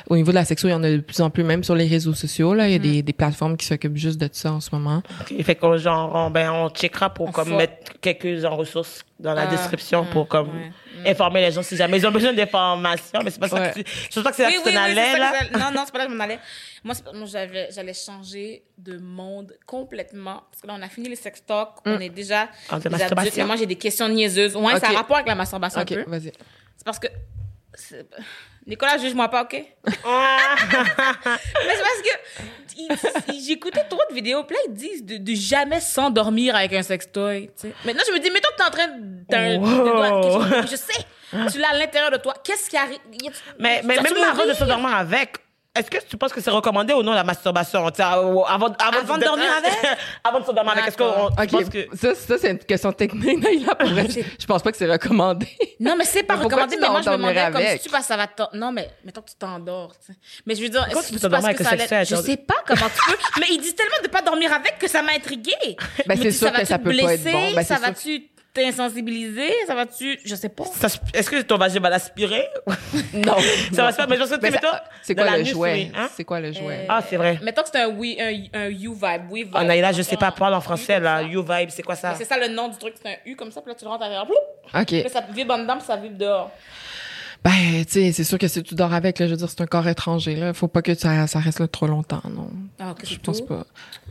au 0.09 0.15
niveau 0.15 0.31
de 0.31 0.35
la 0.35 0.45
sexo, 0.45 0.67
il 0.67 0.71
y 0.71 0.73
en 0.73 0.83
a 0.83 0.89
de 0.91 0.97
plus 0.97 1.21
en 1.21 1.29
plus, 1.29 1.43
même 1.43 1.63
sur 1.63 1.75
les 1.75 1.87
réseaux 1.87 2.13
sociaux. 2.13 2.53
Là, 2.53 2.67
il 2.67 2.71
y 2.71 2.75
a 2.75 2.79
Mm. 2.79 2.81
des, 2.81 3.01
des 3.03 3.13
plateformes 3.13 3.57
qui 3.57 3.65
s'occupent 3.65 3.97
juste 3.97 4.19
de 4.19 4.29
ça 4.31 4.51
en 4.53 4.59
ce 4.59 4.69
moment. 4.73 5.03
Ok, 5.21 5.43
Fait 5.43 5.55
qu'on 5.55 5.77
genre, 5.77 6.11
on, 6.15 6.29
ben, 6.31 6.51
on 6.51 6.69
checkera 6.69 7.09
pour 7.13 7.29
On 7.29 7.31
comme 7.31 7.49
faut- 7.49 7.57
mettre 7.57 7.93
quelques 8.01 8.39
genre, 8.39 8.57
ressources 8.57 9.03
dans 9.21 9.33
la 9.33 9.43
Ah, 9.43 9.47
description 9.47 10.03
mm, 10.03 10.09
pour 10.09 10.27
comme 10.27 10.49
ouais, 10.49 11.09
informer 11.11 11.41
les 11.41 11.51
gens 11.51 11.61
si 11.61 11.75
jamais 11.75 11.97
ils 11.97 12.07
ont 12.07 12.11
besoin 12.11 12.33
d'informations. 12.33 13.21
Mais 13.23 13.31
c'est 13.31 13.39
pas 13.39 13.47
ça 13.47 13.69
que 13.69 13.79
tu, 13.79 13.85
je 13.85 14.15
pense 14.15 14.23
pas 14.23 14.29
que 14.31 14.35
c'est 14.35 14.43
là 14.43 14.51
que 14.51 14.69
tu 14.69 14.75
allais, 14.77 15.17
là. 15.17 15.31
Non, 15.53 15.71
non, 15.73 15.83
c'est 15.85 15.91
pas 15.91 15.99
là 15.99 16.05
que 16.05 16.11
je 16.11 16.15
m'en 16.17 16.23
allais. 16.23 16.39
Moi, 16.83 16.95
j'allais 17.25 17.93
changer 17.93 18.63
de 18.77 18.97
monde 18.97 19.53
complètement. 19.65 20.43
Parce 20.49 20.61
que 20.61 20.67
là, 20.67 20.75
on 20.77 20.81
a 20.81 20.89
fini 20.89 21.09
les 21.09 21.15
sex 21.15 21.45
talk. 21.45 21.69
On 21.85 21.99
est 21.99 22.09
déjà. 22.09 22.47
De 22.71 22.79
des 22.79 22.89
masturbation. 22.89 23.45
moi, 23.45 23.55
j'ai 23.55 23.65
des 23.65 23.75
questions 23.75 24.09
niaiseuses. 24.09 24.55
Ouais, 24.55 24.79
ça 24.79 24.89
a 24.89 24.93
rapport 24.93 25.17
avec 25.17 25.27
la 25.27 25.35
masturbation 25.35 25.81
OK, 25.81 25.93
vas-y. 26.07 26.31
C'est 26.75 26.85
parce 26.85 26.99
que. 26.99 27.07
Nicolas, 28.67 28.97
juge-moi 28.97 29.27
pas, 29.29 29.43
OK? 29.43 29.63
Ah. 30.05 30.55
Mais 31.65 31.75
c'est 31.75 31.83
parce 31.83 32.01
que 32.03 33.33
j'écoutais 33.45 33.83
trop 33.85 34.01
de 34.09 34.13
vidéos, 34.13 34.45
là, 34.49 34.57
ils 34.67 34.73
disent 34.73 35.03
de, 35.05 35.17
de 35.17 35.33
jamais 35.33 35.79
s'endormir 35.79 36.55
avec 36.55 36.73
un 36.73 36.83
sextoy. 36.83 37.49
Maintenant, 37.85 38.03
je 38.07 38.13
me 38.13 38.19
dis, 38.19 38.29
mettons 38.29 38.49
que 38.51 38.57
t'es 38.57 38.63
en 38.63 38.69
train 38.69 38.87
de. 38.87 39.57
Wow. 39.57 40.65
Je 40.69 40.75
sais, 40.75 41.05
tu 41.51 41.59
l'as 41.59 41.69
à 41.69 41.77
l'intérieur 41.77 42.11
de 42.11 42.17
toi. 42.17 42.33
Qu'est-ce 42.43 42.69
qui 42.69 42.77
arrive? 42.77 42.99
Mais, 43.59 43.81
mais 43.83 43.99
même 43.99 44.17
avant 44.29 44.45
de 44.45 44.53
s'endormir 44.53 44.95
avec, 44.95 45.37
est-ce 45.73 45.89
que 45.89 45.97
tu 46.05 46.17
penses 46.17 46.33
que 46.33 46.41
c'est 46.41 46.49
recommandé 46.49 46.93
ou 46.93 47.01
non 47.01 47.13
la 47.13 47.23
masturbation? 47.23 47.89
Tu 47.91 48.01
avant, 48.01 48.43
avant, 48.43 48.73
Avant 48.77 49.17
de 49.17 49.23
dormir 49.23 49.45
avec? 49.57 49.99
avant 50.21 50.39
de 50.41 50.45
s'endormir 50.45 50.73
avec. 50.73 50.87
Est-ce 50.87 50.97
qu'on 50.97 51.05
D'accord. 51.07 51.35
tu 51.37 51.43
OK, 51.43 51.49
penses 51.51 51.69
que. 51.69 51.97
ça, 51.97 52.13
ça 52.15 52.37
c'est 52.37 52.51
une 52.51 52.59
question 52.59 52.91
technique. 52.91 53.41
Naïla, 53.41 53.75
pour 53.75 53.89
vrai, 53.89 54.07
je, 54.09 54.45
pense 54.45 54.61
pas 54.61 54.71
que 54.71 54.77
c'est 54.77 54.91
recommandé. 54.91 55.47
Non, 55.79 55.95
mais 55.97 56.03
c'est 56.03 56.23
pas 56.23 56.35
Mais 56.37 56.43
recommandé, 56.43 56.75
tu 56.75 56.81
mais 56.81 56.89
moi, 56.89 57.01
je 57.01 57.09
me 57.09 57.15
demandais 57.15 57.45
comme 57.45 57.55
avec? 57.55 57.81
si 57.81 57.87
tu 57.87 57.89
passes, 57.89 58.05
ça 58.05 58.17
va 58.17 58.27
Non, 58.53 58.73
mais 58.73 58.89
mettons 59.05 59.21
que 59.21 59.29
tu 59.29 59.35
t'endors, 59.35 59.93
tu 59.97 60.11
sais. 60.11 60.19
Mais 60.45 60.55
je 60.55 60.61
veux 60.63 60.69
dire, 60.69 60.85
est-ce 60.89 60.89
tu 60.89 60.95
que 60.95 60.99
peux 60.99 61.05
tu 61.05 61.13
penses 61.13 61.21
t'endormir 61.21 61.57
que 61.57 61.63
avec 61.65 61.87
ça 61.87 61.95
allait... 61.95 62.05
Je 62.05 62.15
sais 62.15 62.37
pas 62.37 62.55
comment 62.67 62.89
tu 62.89 63.11
peux, 63.11 63.17
mais 63.39 63.47
ils 63.51 63.61
disent 63.61 63.75
tellement 63.75 64.03
de 64.03 64.09
pas 64.09 64.21
dormir 64.21 64.51
avec 64.51 64.77
que 64.77 64.89
ça 64.89 65.01
m'a 65.01 65.13
intriguée. 65.13 65.77
Ben, 66.05 66.17
c'est 66.21 66.31
sûr 66.31 66.51
que 66.51 66.65
ça 66.65 66.79
te 66.79 66.83
peut 66.83 66.89
pas 66.97 67.13
être 67.13 67.23
blesser? 67.23 67.31
bon. 67.31 67.53
Ben, 67.55 67.63
ça 67.63 67.77
sûr. 68.55 68.63
va-tu 68.63 68.75
t'insensibiliser? 68.75 69.49
Ça 69.67 69.75
va-tu... 69.75 70.19
Je 70.25 70.35
sais 70.35 70.49
pas. 70.49 70.65
ça 70.65 70.87
Est-ce 71.13 71.29
que 71.29 71.41
ton 71.41 71.57
vagin 71.57 71.79
va 71.79 71.89
l'aspirer? 71.89 72.47
Non. 73.13 73.35
Ça 73.73 73.83
va 73.83 73.91
se 73.91 73.95
faire, 73.97 74.07
mais 74.09 74.15
je 74.15 74.21
pense 74.21 74.29
que 74.31 74.35
tu 74.35 74.41
Mais 74.41 74.51
sais, 74.51 74.57
ça- 74.59 74.71
mettons, 74.71 74.77
C'est 75.03 75.15
de 75.15 75.21
quoi 75.21 75.37
le 75.37 75.43
jouet? 75.43 75.91
hein? 75.95 76.09
C'est 76.15 76.23
quoi 76.23 76.39
le 76.39 76.51
jouet? 76.51 76.85
Ah, 76.89 77.01
c'est 77.07 77.17
vrai. 77.17 77.39
Mettons 77.43 77.61
que 77.63 77.69
c'est 77.71 77.81
un 77.81 77.87
oui, 77.89 78.17
un, 78.19 78.59
un 78.59 78.67
you 78.69 78.93
vibe, 78.93 79.23
oui 79.29 79.43
vibe. 79.43 79.55
Oh, 79.59 79.63
Naïla, 79.63 79.91
je 79.91 80.01
sais 80.01 80.17
pas, 80.17 80.27
Un- 80.27 80.31
parle 80.31 80.53
en 80.53 80.61
français, 80.61 80.99
là. 80.99 81.17
ça. 81.21 81.23
You 81.23 81.41
vibe, 81.41 81.69
c'est 81.69 81.83
quoi 81.83 81.95
ça? 81.95 82.11
Mais 82.11 82.15
C'est 82.17 82.25
ça 82.25 82.37
le 82.37 82.47
nom 82.53 82.67
du 82.69 82.77
truc, 82.77 82.93
c'est 83.01 83.09
un 83.09 83.15
U 83.25 83.35
comme 83.35 83.51
ça, 83.51 83.61
puis 83.61 83.69
là 83.71 83.75
tu 83.77 83.85
le 83.85 83.89
rentres 83.91 84.03
à 84.03 84.09
l'intérieur. 84.09 84.37
OK. 84.73 84.85
Puis 84.87 85.09
ça 85.09 85.21
vibre 85.33 85.53
en 85.53 85.59
dedans, 85.59 85.77
puis 85.77 85.85
ça 85.85 85.95
vibre 85.97 86.17
dehors. 86.17 86.51
Ben, 87.43 87.83
tu 87.85 87.93
sais, 87.93 88.11
c'est 88.11 88.23
sûr 88.23 88.37
que 88.37 88.47
si 88.47 88.61
tu 88.61 88.75
dors 88.75 88.93
avec, 88.93 89.17
là, 89.17 89.25
je 89.25 89.31
veux 89.31 89.37
dire, 89.37 89.49
c'est 89.49 89.61
un 89.61 89.65
corps 89.65 89.87
étranger, 89.87 90.35
là. 90.35 90.53
Faut 90.53 90.67
pas 90.67 90.83
que 90.83 90.93
ça, 90.93 91.25
ça 91.25 91.39
reste 91.39 91.59
là 91.59 91.67
trop 91.67 91.87
longtemps, 91.87 92.21
non? 92.29 92.51
Ah, 92.79 92.91
ok, 92.91 92.99
Je 93.03 93.09
c'est 93.09 93.19
pense 93.21 93.39
tout. 93.39 93.47
pas. 93.47 93.65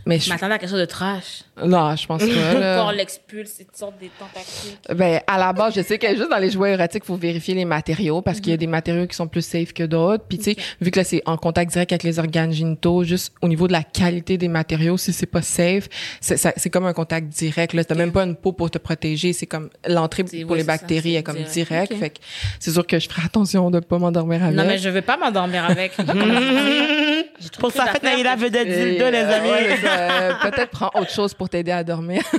Mais 0.04 0.18
Je 0.18 0.24
je, 0.24 0.30
m'attendais 0.30 0.54
à 0.54 0.58
quelque 0.58 0.70
chose 0.70 0.80
de 0.80 0.84
trash. 0.84 1.42
Non, 1.64 1.96
je 1.96 2.06
pense 2.06 2.20
pas, 2.22 2.54
là. 2.58 2.76
corps 2.76 2.92
l'expulse, 2.92 3.60
et 3.60 3.64
tu 3.64 3.70
sortes 3.78 3.98
des 4.00 4.10
tentacules. 4.18 4.96
Ben, 4.96 5.20
à 5.26 5.38
la 5.38 5.52
base, 5.52 5.74
je 5.74 5.82
sais 5.82 5.98
que 5.98 6.08
juste 6.16 6.30
dans 6.30 6.38
les 6.38 6.50
jouets 6.50 6.72
érotiques, 6.72 7.04
faut 7.04 7.16
vérifier 7.16 7.54
les 7.54 7.64
matériaux 7.64 8.22
parce 8.22 8.40
qu'il 8.40 8.50
y 8.50 8.54
a 8.54 8.56
des 8.56 8.66
matériaux 8.66 9.06
qui 9.06 9.16
sont 9.16 9.28
plus 9.28 9.42
safe 9.44 9.72
que 9.72 9.82
d'autres. 9.84 10.24
Puis, 10.28 10.38
tu 10.38 10.44
sais, 10.44 10.56
vu 10.80 10.90
que 10.90 10.98
là, 10.98 11.04
c'est 11.04 11.22
en 11.26 11.36
contact 11.36 11.72
direct 11.72 11.92
avec 11.92 12.02
les 12.02 12.18
organes 12.18 12.52
génitaux, 12.52 13.04
juste 13.04 13.32
au 13.42 13.48
niveau 13.48 13.66
de 13.66 13.72
la 13.72 13.82
qualité 13.82 14.38
des 14.38 14.48
matériaux, 14.48 14.96
si 14.96 15.12
c'est 15.12 15.26
pas 15.26 15.42
safe, 15.42 15.88
c'est, 16.20 16.36
c'est 16.36 16.70
comme 16.70 16.86
un 16.86 16.92
contact 16.92 17.28
direct, 17.28 17.72
là. 17.74 17.84
T'as 17.84 17.94
même 17.94 18.12
pas 18.12 18.24
une 18.24 18.36
peau 18.36 18.52
pour 18.52 18.70
te 18.70 18.78
protéger. 18.78 19.32
C'est 19.32 19.46
comme 19.46 19.70
l'entrée 19.86 20.24
C'est- 20.26 20.42
pour 20.42 20.52
oui, 20.52 20.58
les 20.58 20.64
c'est 20.64 20.70
ça, 20.70 20.76
bactéries 20.78 21.12
c'est 21.12 21.18
est 21.18 21.22
comme 21.22 21.36
direct. 21.42 21.94
Fait 21.94 22.10
que 22.10 22.18
c'est 22.58 22.70
sûr 22.72 22.86
que 22.86 22.98
je 22.98 23.08
ferai 23.08 23.22
attention 23.24 23.70
de 23.70 23.80
pas 23.80 23.98
m'endormir 23.98 24.42
avec. 24.44 24.56
Non, 24.56 24.64
mais 24.64 24.78
je 24.78 24.88
veux 24.88 25.02
pas 25.02 25.16
m'endormir 25.16 25.64
avec. 25.64 25.92
Pour 27.58 27.72
sa 27.72 27.86
fête, 27.86 28.02
Naïla 28.02 28.36
veut 28.36 28.50
des 28.50 28.64
dildos, 28.64 29.10
les 29.10 29.18
euh, 29.18 29.36
amis. 29.36 29.80
ça, 29.82 30.50
peut-être 30.50 30.70
prends 30.70 30.90
autre 30.94 31.10
chose 31.10 31.34
pour 31.34 31.48
t'aider 31.48 31.72
à 31.72 31.84
dormir. 31.84 32.22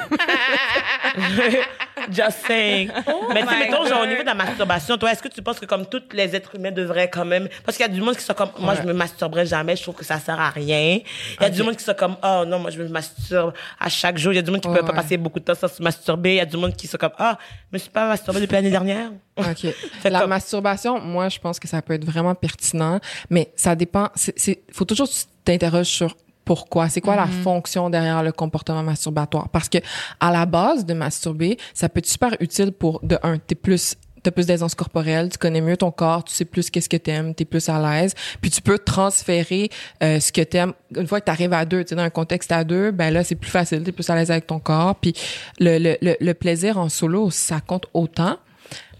Just 2.11 2.45
saying. 2.47 2.89
mais 3.33 3.41
tu 3.43 3.47
sais, 3.49 3.59
mettons, 3.59 3.85
genre, 3.85 4.01
au 4.01 4.05
niveau 4.05 4.21
de 4.21 4.25
la 4.25 4.33
masturbation, 4.33 4.97
toi, 4.97 5.11
est-ce 5.11 5.21
que 5.21 5.27
tu 5.27 5.41
penses 5.41 5.59
que 5.59 5.65
comme 5.65 5.85
tous 5.85 6.01
les 6.13 6.35
êtres 6.35 6.55
humains 6.55 6.71
devraient 6.71 7.09
quand 7.09 7.25
même, 7.25 7.47
parce 7.65 7.77
qu'il 7.77 7.85
y 7.85 7.89
a 7.89 7.91
du 7.91 8.01
monde 8.01 8.15
qui 8.15 8.23
sont 8.23 8.33
comme, 8.33 8.49
moi, 8.59 8.75
je 8.75 8.81
me 8.81 8.93
masturberai 8.93 9.45
jamais, 9.45 9.75
je 9.75 9.83
trouve 9.83 9.95
que 9.95 10.05
ça 10.05 10.19
sert 10.19 10.39
à 10.39 10.49
rien. 10.49 10.99
Il 11.39 11.43
y 11.43 11.45
a 11.45 11.49
du 11.49 11.61
monde 11.63 11.75
qui 11.75 11.83
sont 11.83 11.93
comme, 11.93 12.15
oh 12.23 12.43
non, 12.47 12.59
moi, 12.59 12.71
je 12.71 12.81
me 12.81 12.87
masturbe 12.87 13.53
à 13.79 13.89
chaque 13.89 14.17
jour. 14.17 14.33
Il 14.33 14.37
y 14.37 14.39
a 14.39 14.41
du 14.41 14.51
monde 14.51 14.61
qui 14.61 14.67
ne 14.67 14.73
Ouais, 14.73 14.79
peut 14.79 14.85
pas 14.85 14.93
ouais. 14.93 15.01
passer 15.01 15.17
beaucoup 15.17 15.39
de 15.39 15.45
temps 15.45 15.55
sans 15.55 15.67
se 15.67 15.81
masturber. 15.83 16.31
Il 16.31 16.37
y 16.37 16.39
a 16.39 16.45
du 16.45 16.57
monde 16.57 16.75
qui 16.75 16.87
sont 16.87 16.97
comme, 16.97 17.11
ah, 17.17 17.37
je 17.71 17.75
me 17.75 17.77
suis 17.77 17.89
pas 17.89 18.07
masturbé 18.07 18.39
depuis 18.41 18.53
l'année 18.53 18.71
dernière. 18.71 19.11
OK. 19.37 19.67
La 20.05 20.21
comme- 20.21 20.29
masturbation, 20.29 20.99
moi, 20.99 21.29
je 21.29 21.39
pense 21.39 21.59
que 21.59 21.67
ça 21.67 21.81
peut 21.81 21.93
être 21.93 22.05
vraiment 22.05 22.33
pertinent, 22.35 22.99
mais 23.29 23.51
ça 23.55 23.75
dépend. 23.75 24.09
C'est, 24.15 24.59
faut 24.71 24.85
toujours 24.85 25.07
t'interroges 25.45 25.87
sur 25.87 26.15
pourquoi, 26.51 26.89
c'est 26.89 26.99
quoi 26.99 27.15
la 27.15 27.27
fonction 27.27 27.89
derrière 27.89 28.23
le 28.23 28.33
comportement 28.33 28.83
masturbatoire? 28.83 29.47
Parce 29.47 29.69
que 29.69 29.77
à 30.19 30.33
la 30.33 30.45
base 30.45 30.85
de 30.85 30.93
masturber, 30.93 31.57
ça 31.73 31.87
peut 31.87 31.99
être 31.99 32.07
super 32.07 32.35
utile 32.41 32.73
pour 32.73 32.99
de 33.03 33.17
un, 33.23 33.37
t'es 33.37 33.55
plus 33.55 33.95
T'as 34.21 34.31
plus 34.31 34.45
d'aisance 34.45 34.75
corporelle, 34.75 35.29
tu 35.29 35.37
connais 35.39 35.61
mieux 35.61 35.77
ton 35.77 35.89
corps, 35.89 36.23
tu 36.23 36.33
sais 36.33 36.45
plus 36.45 36.69
qu'est-ce 36.69 36.89
que 36.89 36.97
t'aimes, 36.97 37.33
t'es 37.33 37.45
plus 37.45 37.69
à 37.69 37.79
l'aise. 37.79 38.13
Puis 38.39 38.51
tu 38.51 38.61
peux 38.61 38.77
transférer 38.77 39.69
euh, 40.03 40.19
ce 40.19 40.31
que 40.31 40.41
t'aimes. 40.41 40.73
Une 40.95 41.07
fois 41.07 41.21
que 41.21 41.25
t'arrives 41.25 41.53
à 41.53 41.65
deux, 41.65 41.83
tu 41.85 41.95
dans 41.95 42.03
un 42.03 42.11
contexte 42.11 42.51
à 42.51 42.63
deux, 42.63 42.91
ben 42.91 43.11
là 43.11 43.23
c'est 43.23 43.33
plus 43.35 43.49
facile, 43.49 43.81
t'es 43.81 43.93
plus 43.93 44.07
à 44.09 44.15
l'aise 44.15 44.29
avec 44.29 44.45
ton 44.45 44.59
corps. 44.59 44.95
Puis 44.95 45.13
le, 45.57 45.79
le, 45.79 45.97
le, 46.01 46.17
le 46.19 46.33
plaisir 46.33 46.77
en 46.77 46.89
solo, 46.89 47.31
ça 47.31 47.61
compte 47.61 47.87
autant. 47.93 48.37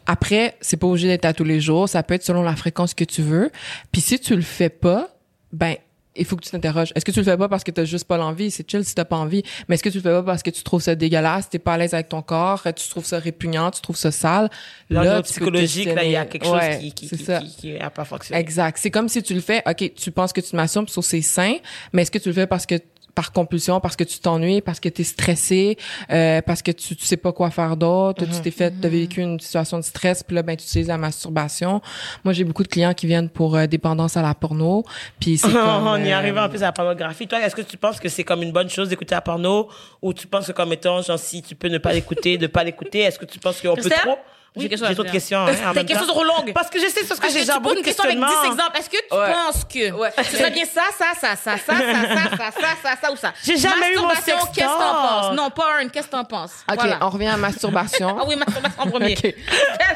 Après, 0.08 0.56
c'est 0.62 0.78
pas 0.78 0.88
obligé 0.88 1.10
d'être 1.10 1.26
à 1.26 1.34
tous 1.34 1.44
les 1.44 1.60
jours. 1.60 1.90
Ça 1.90 2.02
peut 2.02 2.14
être 2.14 2.24
selon 2.24 2.44
la 2.44 2.56
fréquence 2.56 2.94
que 2.94 3.04
tu 3.04 3.22
veux. 3.22 3.52
Puis 3.92 4.02
si 4.02 4.20
tu 4.20 4.36
le 4.36 4.42
fais 4.42 4.70
pas, 4.70 5.10
ben 5.52 5.76
il 6.16 6.26
faut 6.26 6.36
que 6.36 6.44
tu 6.44 6.50
t'interroges. 6.52 6.92
Est-ce 6.96 7.06
que 7.06 7.12
tu 7.12 7.20
le 7.20 7.26
fais 7.26 7.38
pas 7.38 7.48
parce 7.48 7.64
que 7.64 7.72
t'as 7.72 7.86
juste 7.86 8.06
pas 8.06 8.18
l'envie? 8.18 8.52
C'est 8.52 8.70
chill 8.70 8.84
si 8.84 8.96
t'as 8.96 9.06
pas 9.06 9.18
envie. 9.18 9.44
Mais 9.68 9.76
est-ce 9.76 9.84
que 9.84 9.90
tu 9.90 9.98
le 9.98 10.04
fais 10.04 10.10
pas 10.10 10.24
parce 10.24 10.44
que 10.44 10.50
tu 10.50 10.64
trouves 10.64 10.82
ça 10.82 10.96
dégueulasse, 10.96 11.50
t'es 11.50 11.60
pas 11.60 11.74
à 11.74 11.78
l'aise 11.78 11.94
avec 11.94 12.10
ton 12.10 12.22
corps, 12.22 12.64
tu 12.76 12.90
trouves 12.90 13.06
ça 13.06 13.20
répugnant, 13.20 13.72
tu 13.72 13.82
trouves 13.82 13.96
ça 13.98 14.12
sale? 14.12 14.50
Là, 14.90 15.22
psychologique, 15.22 15.88
là, 15.88 16.04
il 16.04 16.12
y 16.12 16.16
a 16.16 16.26
quelque 16.26 16.46
chose 16.46 16.54
Ouais, 16.54 16.80
qui, 16.80 16.92
qui, 16.94 17.10
qui, 17.10 17.18
qui, 17.18 17.56
qui 17.58 17.78
a 17.78 17.90
pas 17.90 18.04
fonctionné. 18.06 18.40
Exact. 18.42 18.78
C'est 18.80 18.92
comme 18.92 19.08
si 19.08 19.24
tu 19.24 19.34
le 19.34 19.42
fais, 19.42 19.64
OK, 19.66 19.94
tu 19.96 20.12
penses 20.12 20.34
que 20.34 20.42
tu 20.42 20.52
te 20.52 20.56
masturbes 20.56 20.90
sur 20.90 21.04
c'est 21.04 21.22
sain, 21.22 21.56
mais 21.94 22.02
est-ce 22.02 22.12
que 22.12 22.20
tu 22.20 22.30
le 22.30 22.36
fais 22.36 22.48
parce 22.48 22.66
que 22.66 22.76
par 23.14 23.32
compulsion, 23.32 23.80
parce 23.80 23.96
que 23.96 24.04
tu 24.04 24.20
t'ennuies, 24.20 24.62
parce 24.62 24.80
que 24.80 24.90
tu 24.90 25.02
es 25.02 25.06
stressé, 25.06 25.78
euh, 26.12 26.42
parce 26.42 26.62
que 26.62 26.72
tu, 26.72 26.96
tu 26.96 27.06
sais 27.06 27.18
pas 27.18 27.32
quoi 27.32 27.50
faire 27.52 27.78
d'autre, 27.78 28.26
tu 28.26 28.42
t'es 28.42 28.52
fait, 28.52 28.74
t'as 28.82 28.90
vécu 28.90 29.22
une 29.22 29.40
situation 29.40 29.78
de 29.78 29.84
stress, 29.84 30.24
puis 30.24 30.36
là 30.36 30.44
ben 30.44 30.56
tu 30.56 30.64
utilises 30.64 30.88
la 30.88 30.98
masturbation. 30.98 31.82
Moi 32.24 32.34
j'ai 32.34 32.44
beaucoup 32.44 32.64
de 32.64 32.68
clients 32.68 32.94
qui 32.94 33.08
viennent 33.08 33.30
pour 33.30 33.56
euh, 33.56 33.68
dépendance 33.68 34.18
à 34.18 34.22
la 34.22 34.34
porno, 34.34 34.84
puis 35.20 35.38
c'est 35.38 35.48
comme, 35.52 35.88
on 35.88 36.04
y 36.04 36.12
euh, 36.12 36.18
arrivé 36.18 36.40
en 36.40 36.50
plus 36.50 36.64
à 36.64 36.68
la 36.68 36.72
pornographie. 36.72 37.28
Toi, 37.28 37.42
est-ce 37.42 37.56
que 37.56 37.62
tu 37.62 37.78
penses 37.78 38.00
que 38.00 38.10
c'est 38.10 38.24
comme 38.24 38.44
une 38.44 38.52
bonne 38.52 38.70
chose 38.70 38.90
d'écouter 38.90 39.16
la 39.16 39.22
porno 39.22 39.70
ou 40.02 40.14
tu 40.14 40.28
penses 40.28 40.48
que 40.48 40.52
comme 40.52 40.74
étant, 40.74 41.02
genre, 41.02 41.20
si 41.20 41.42
tu 41.42 41.56
peux 41.56 41.68
ne 41.68 41.78
pas 41.78 41.94
l'écouter, 41.94 42.38
de 42.38 42.48
pas 42.48 42.64
l'écouter, 42.64 43.00
est-ce 43.00 43.20
que 43.20 43.26
tu 43.26 43.40
penses 43.40 43.62
qu'on 43.62 43.76
peut 43.76 43.82
Christelle? 43.82 44.18
Trop? 44.54 44.62
J'ai 44.62 44.64
Oui, 44.64 44.70
quelque 44.70 44.86
chose 44.86 44.96
dire. 45.06 45.12
questions. 45.12 45.40
hein, 45.48 45.74
Tes 45.74 45.86
questions 45.86 46.08
trop 46.08 46.24
longues. 46.24 46.52
Parce 46.54 46.70
que 46.70 46.78
je 46.80 46.88
sais, 46.88 47.06
parce 47.08 47.20
que 47.20 47.30
j'ai 47.30 47.46
tu 47.46 47.52
beaucoup 47.60 47.74
de 47.74 47.80
une 47.80 47.86
question 47.86 48.04
avec 48.04 48.18
10 48.18 48.22
questionnements. 48.22 48.54
exemples. 48.54 48.78
Est-ce 48.80 48.90
que 48.90 48.98
tu 49.10 49.18
Ouais. 49.18 49.32
penses 49.34 49.64
que 49.64 49.92
Ouais. 49.92 50.10
ce 50.18 50.38
serait 50.38 50.52
bien 50.52 50.66
ça, 50.66 50.82
ça, 50.98 51.06
ça, 51.20 51.36
ça, 51.38 51.58
ça, 51.58 51.58
ça, 51.58 51.78
ça, 51.78 52.38
ça, 52.38 52.52
ça, 52.52 52.68
ça, 52.84 52.90
ça 53.02 53.12
ou 53.12 53.16
ça? 53.16 53.34
J'ai 53.44 53.56
jamais 53.58 53.94
eu 53.94 53.98
mon 53.98 54.08
Masturbation, 54.08 54.46
sextoy. 54.46 54.54
Qu'est-ce 54.56 54.74
que 54.74 54.80
t'en 54.80 54.94
penses? 55.08 55.36
Non, 55.38 55.50
pas 55.52 55.68
un, 55.80 55.88
qu'est-ce 55.88 56.06
que 56.08 56.12
t'en 56.12 56.24
penses? 56.26 56.52
OK, 56.70 56.76
Voilà. 56.80 56.98
on 57.02 57.10
revient 57.10 57.28
à 57.28 57.38
masturbation. 57.38 58.18
Ah 58.20 58.24
oui, 58.28 58.36
masturbation 58.36 58.82
en 58.82 58.88
premier. 58.88 59.14
Ok. 59.18 59.36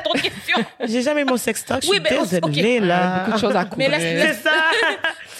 Trop 0.04 0.13
de 0.13 0.22
questions. 0.22 0.65
J'ai 0.86 1.02
jamais 1.02 1.22
eu 1.22 1.26
mon 1.26 1.38
sextoc. 1.38 1.84
Je 1.84 1.89
Oui, 1.89 1.98
suis 1.98 2.04
mais 2.10 2.18
on- 2.18 2.24
désolée, 2.24 2.80
là. 2.80 3.20
Beaucoup 3.26 3.32
de 3.34 3.41
choses 3.41 3.56
à 3.56 3.63
Mais 3.63 3.70
couvrir. 3.70 3.89
laisse- 3.91 4.38
C'est 4.38 4.44
ça. 4.44 4.52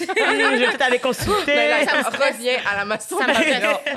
je 0.00 0.58
vais 0.58 0.66
peut-être 0.66 0.82
aller 0.82 0.98
consulter. 0.98 1.32
Mais 1.46 1.68
là, 1.68 1.86
Ça 1.86 2.10
me 2.10 2.16
revient 2.16 2.56
à 2.70 2.76
la 2.76 2.84
masturbation. 2.84 3.42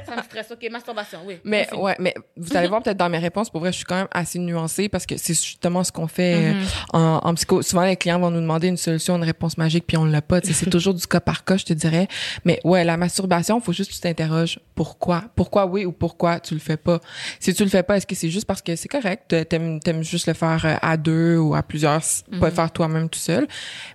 Ça 0.08 0.16
me 0.16 0.22
stresse. 0.24 0.52
OK, 0.52 0.70
masturbation, 0.72 1.20
oui. 1.26 1.38
Mais 1.44 1.68
ouais, 1.74 1.96
mais 2.00 2.14
vous 2.38 2.56
allez 2.56 2.68
voir 2.68 2.82
peut-être 2.82 2.98
dans 2.98 3.10
mes 3.10 3.18
réponses, 3.18 3.50
pour 3.50 3.60
vrai, 3.62 3.72
je 3.72 3.78
suis 3.78 3.86
quand 3.86 3.96
même 3.98 4.08
assez 4.12 4.40
nuancée 4.40 4.90
parce 4.90 5.06
que 5.06 5.18
c'est 5.18 5.34
justement 5.34 5.84
ce 5.84 5.92
qu'on 5.92 6.08
fait 6.08 6.54
euh, 6.54 6.64
en, 6.94 7.20
en 7.24 7.34
psycho. 7.36 7.62
Souvent, 7.62 7.84
les 7.84 7.96
clients 7.96 8.20
vont 8.20 8.32
nous 8.32 8.42
demander 8.42 8.68
une 8.68 8.78
solution, 8.78 9.16
une 9.18 9.24
réponse 9.24 9.58
magique, 9.58 9.86
puis 9.88 9.98
on 9.98 10.06
l'a 10.06 10.22
pas. 10.22 10.40
C'est 10.44 10.70
toujours 10.70 10.94
du 10.94 11.06
cas 11.06 11.20
par 11.20 11.44
cas, 11.44 11.58
je 11.58 11.66
te 11.66 11.74
dirais. 11.74 12.08
Mais 12.46 12.60
ouais, 12.64 12.84
la 12.84 12.98
masturbation, 12.98 13.60
faut 13.62 13.74
juste 13.74 13.90
que 13.92 13.96
tu 13.96 14.02
t'interroges 14.02 14.60
pourquoi, 14.76 15.24
pourquoi 15.36 15.66
oui 15.66 15.86
ou 15.86 15.92
pourquoi 15.92 16.40
tu 16.40 16.54
le 16.54 16.60
fais 16.60 16.78
pas? 16.78 17.00
Si 17.40 17.54
tu 17.54 17.64
le 17.64 17.70
fais 17.70 17.84
pas, 17.84 17.98
est-ce 17.98 18.08
que 18.08 18.16
c'est 18.16 18.30
juste 18.30 18.46
parce 18.46 18.62
que 18.62 18.76
c'est 18.76 18.88
correct, 18.88 19.36
t'aimes 19.50 19.80
t'aimes 19.80 20.04
juste 20.04 20.28
le 20.28 20.34
faire 20.34 20.66
euh, 20.66 20.76
à 20.82 20.96
deux 20.98 21.38
ou 21.38 21.56
à 21.56 21.64
plusieurs, 21.64 22.00
Mm-hmm. 22.00 22.40
pas 22.40 22.50
le 22.50 22.54
faire 22.56 22.72
toi-même 22.72 23.10
tout 23.10 23.20
seul. 23.20 23.48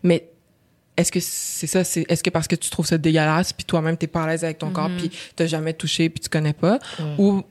Mais 0.02 0.28
est-ce 0.96 1.10
que 1.12 1.18
c'est 1.20 1.66
ça 1.66 1.82
c'est 1.84 2.04
est-ce 2.08 2.22
que 2.22 2.30
parce 2.30 2.46
que 2.48 2.54
tu 2.56 2.70
trouves 2.70 2.86
ça 2.86 2.98
dégueulasse 2.98 3.52
puis 3.52 3.64
toi-même 3.64 3.96
t'es 3.96 4.06
pas 4.06 4.24
à 4.24 4.26
l'aise 4.28 4.44
avec 4.44 4.58
ton 4.58 4.70
corps 4.70 4.90
puis 4.96 5.10
t'as 5.34 5.46
jamais 5.46 5.72
touché 5.72 6.08
puis 6.08 6.20
tu 6.20 6.28
connais 6.28 6.52
pas? 6.52 6.78
Ou 7.18 7.42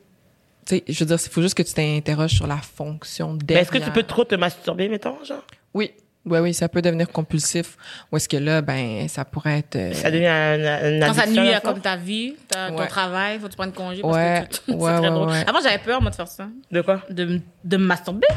tu 0.66 0.76
sais 0.78 0.84
je 0.88 1.00
veux 1.00 1.06
dire 1.06 1.18
il 1.24 1.30
faut 1.32 1.42
juste 1.42 1.56
que 1.56 1.64
tu 1.64 1.74
t'interroges 1.74 2.32
sur 2.36 2.48
la 2.48 2.58
fonction 2.58 3.34
Mais 3.34 3.40
derrière 3.44 3.64
est-ce 3.64 3.72
que 3.72 3.84
tu 3.84 3.92
peux 3.92 4.04
trop 4.04 4.24
te 4.24 4.36
masturber, 4.36 4.88
mettons, 4.90 5.22
genre? 5.24 5.46
oui 5.74 5.92
oui 6.26 6.40
oui 6.40 6.54
ça 6.54 6.70
peut 6.70 6.82
devenir 6.82 7.10
compulsif 7.10 7.76
ou 8.10 8.16
est-ce 8.16 8.30
que 8.30 8.38
là 8.38 8.62
ben 8.62 9.10
ça 9.10 9.26
pourrait 9.26 9.60
être 9.60 9.76
euh, 9.76 9.92
Ça 9.94 10.10
devient 10.10 10.26
un, 10.28 11.02
un 11.04 11.08
Quand 11.08 11.14
ça 11.16 11.28
nuit 11.28 11.50
à 11.52 11.60
comme 11.60 11.82
ta 11.82 11.98
vie, 11.98 12.36
ta- 12.48 12.70
ton 12.72 12.86
travail, 12.88 13.40
faut 13.40 13.48
que 13.48 13.52
tu 13.52 13.58
prennes 13.58 13.74
congé 13.74 14.02
parce 14.02 14.16
Ouais, 14.16 14.46
que 14.50 14.56
tu- 14.56 14.62
c'est 14.70 14.74
ouais, 14.74 14.92
très 14.94 15.02
ouais, 15.02 15.10
drôle. 15.10 15.28
ouais. 15.28 15.44
Avant, 15.46 15.60
j'avais 15.62 15.80
peur, 15.80 16.02
moi, 16.02 16.12
de 16.12 16.16
faire 16.16 16.30
ça. 16.30 16.48
De 16.72 16.82
quoi? 16.82 17.02
De, 17.10 17.42
de 17.66 17.78
me 17.78 17.84
masturber. 17.86 18.28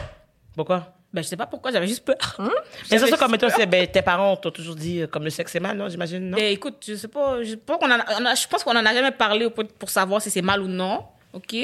Pourquoi? 0.57 0.96
Ben, 1.17 1.23
je 1.23 1.29
sais 1.29 1.37
pas 1.37 1.47
pourquoi, 1.47 1.73
j'avais 1.73 1.87
juste 1.87 2.05
peur. 2.05 2.17
Mais 2.39 2.45
J'avais 2.91 3.05
c'est 3.07 3.11
ça, 3.13 3.17
comme 3.17 3.35
c'est, 3.57 3.65
ben, 3.65 3.87
tes 3.87 4.03
parents 4.03 4.37
t'ont 4.37 4.51
toujours 4.51 4.75
dit, 4.75 5.01
euh, 5.01 5.07
comme 5.07 5.25
le 5.25 5.31
sexe 5.31 5.51
c'est 5.53 5.61
mal, 5.61 5.75
non, 5.75 5.89
j'imagine, 5.89 6.29
non? 6.29 6.37
Eh, 6.39 6.53
écoute, 6.53 6.85
je 6.87 6.95
sais 6.95 7.09
pas, 7.09 7.43
je, 7.43 7.55
pas 7.55 7.79
qu'on 7.79 7.91
en 7.91 7.99
a- 7.99 8.35
je 8.35 8.47
pense 8.47 8.63
qu'on 8.63 8.77
en 8.77 8.85
a 8.85 8.93
jamais 8.93 9.13
parlé 9.13 9.49
pour 9.49 9.89
savoir 9.89 10.21
si 10.21 10.31
c'est 10.31 10.43
mal 10.43 10.61
ou 10.61 10.69
non. 10.69 11.05
OK? 11.33 11.55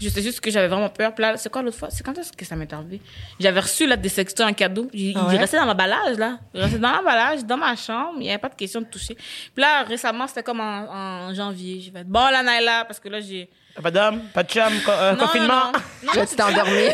Je 0.00 0.08
sais 0.08 0.20
juste 0.22 0.40
que 0.40 0.50
j'avais 0.50 0.66
vraiment 0.68 0.88
peur. 0.88 1.14
Puis 1.14 1.22
là, 1.22 1.36
c'est 1.36 1.48
quoi 1.50 1.62
l'autre 1.62 1.76
fois? 1.78 1.90
C'est 1.90 2.02
quand 2.02 2.16
est-ce 2.18 2.32
que 2.32 2.44
ça 2.44 2.56
m'est 2.56 2.72
arrivé? 2.72 3.00
J'avais 3.38 3.60
reçu 3.60 3.86
là, 3.86 3.96
des 3.96 4.08
sextoys 4.08 4.46
en 4.46 4.52
cadeau. 4.52 4.88
Il, 4.92 5.16
ouais? 5.16 5.36
restait 5.38 5.58
dans 5.58 5.64
l'emballage, 5.66 6.16
là. 6.18 6.38
Il 6.54 6.60
restait 6.60 6.78
dans 6.78 6.90
l'emballage, 6.92 7.44
dans 7.44 7.56
ma 7.56 7.76
chambre. 7.76 8.14
Il 8.16 8.22
n'y 8.22 8.30
avait 8.30 8.38
pas 8.38 8.48
de 8.48 8.54
question 8.56 8.80
de 8.80 8.86
toucher. 8.86 9.14
Puis 9.14 9.62
là, 9.62 9.84
récemment, 9.84 10.26
c'était 10.26 10.42
comme 10.42 10.60
en, 10.60 10.86
en 11.28 11.34
janvier. 11.34 11.80
J'ai 11.80 11.90
fait, 11.92 12.04
bon, 12.04 12.18
là, 12.30 12.42
Naila, 12.42 12.84
parce 12.84 12.98
que 12.98 13.08
là, 13.08 13.20
j'ai. 13.20 13.48
Pas 13.82 13.90
d'homme, 13.90 14.20
pas 14.34 14.42
de 14.42 14.50
chum, 14.50 14.64
co- 14.84 14.90
euh, 14.90 15.12
Non, 15.12 15.18
confinement. 15.26 15.72
non, 16.02 16.12
non. 16.16 16.26
tu 16.26 16.36
t'es 16.36 16.42
endormi 16.42 16.88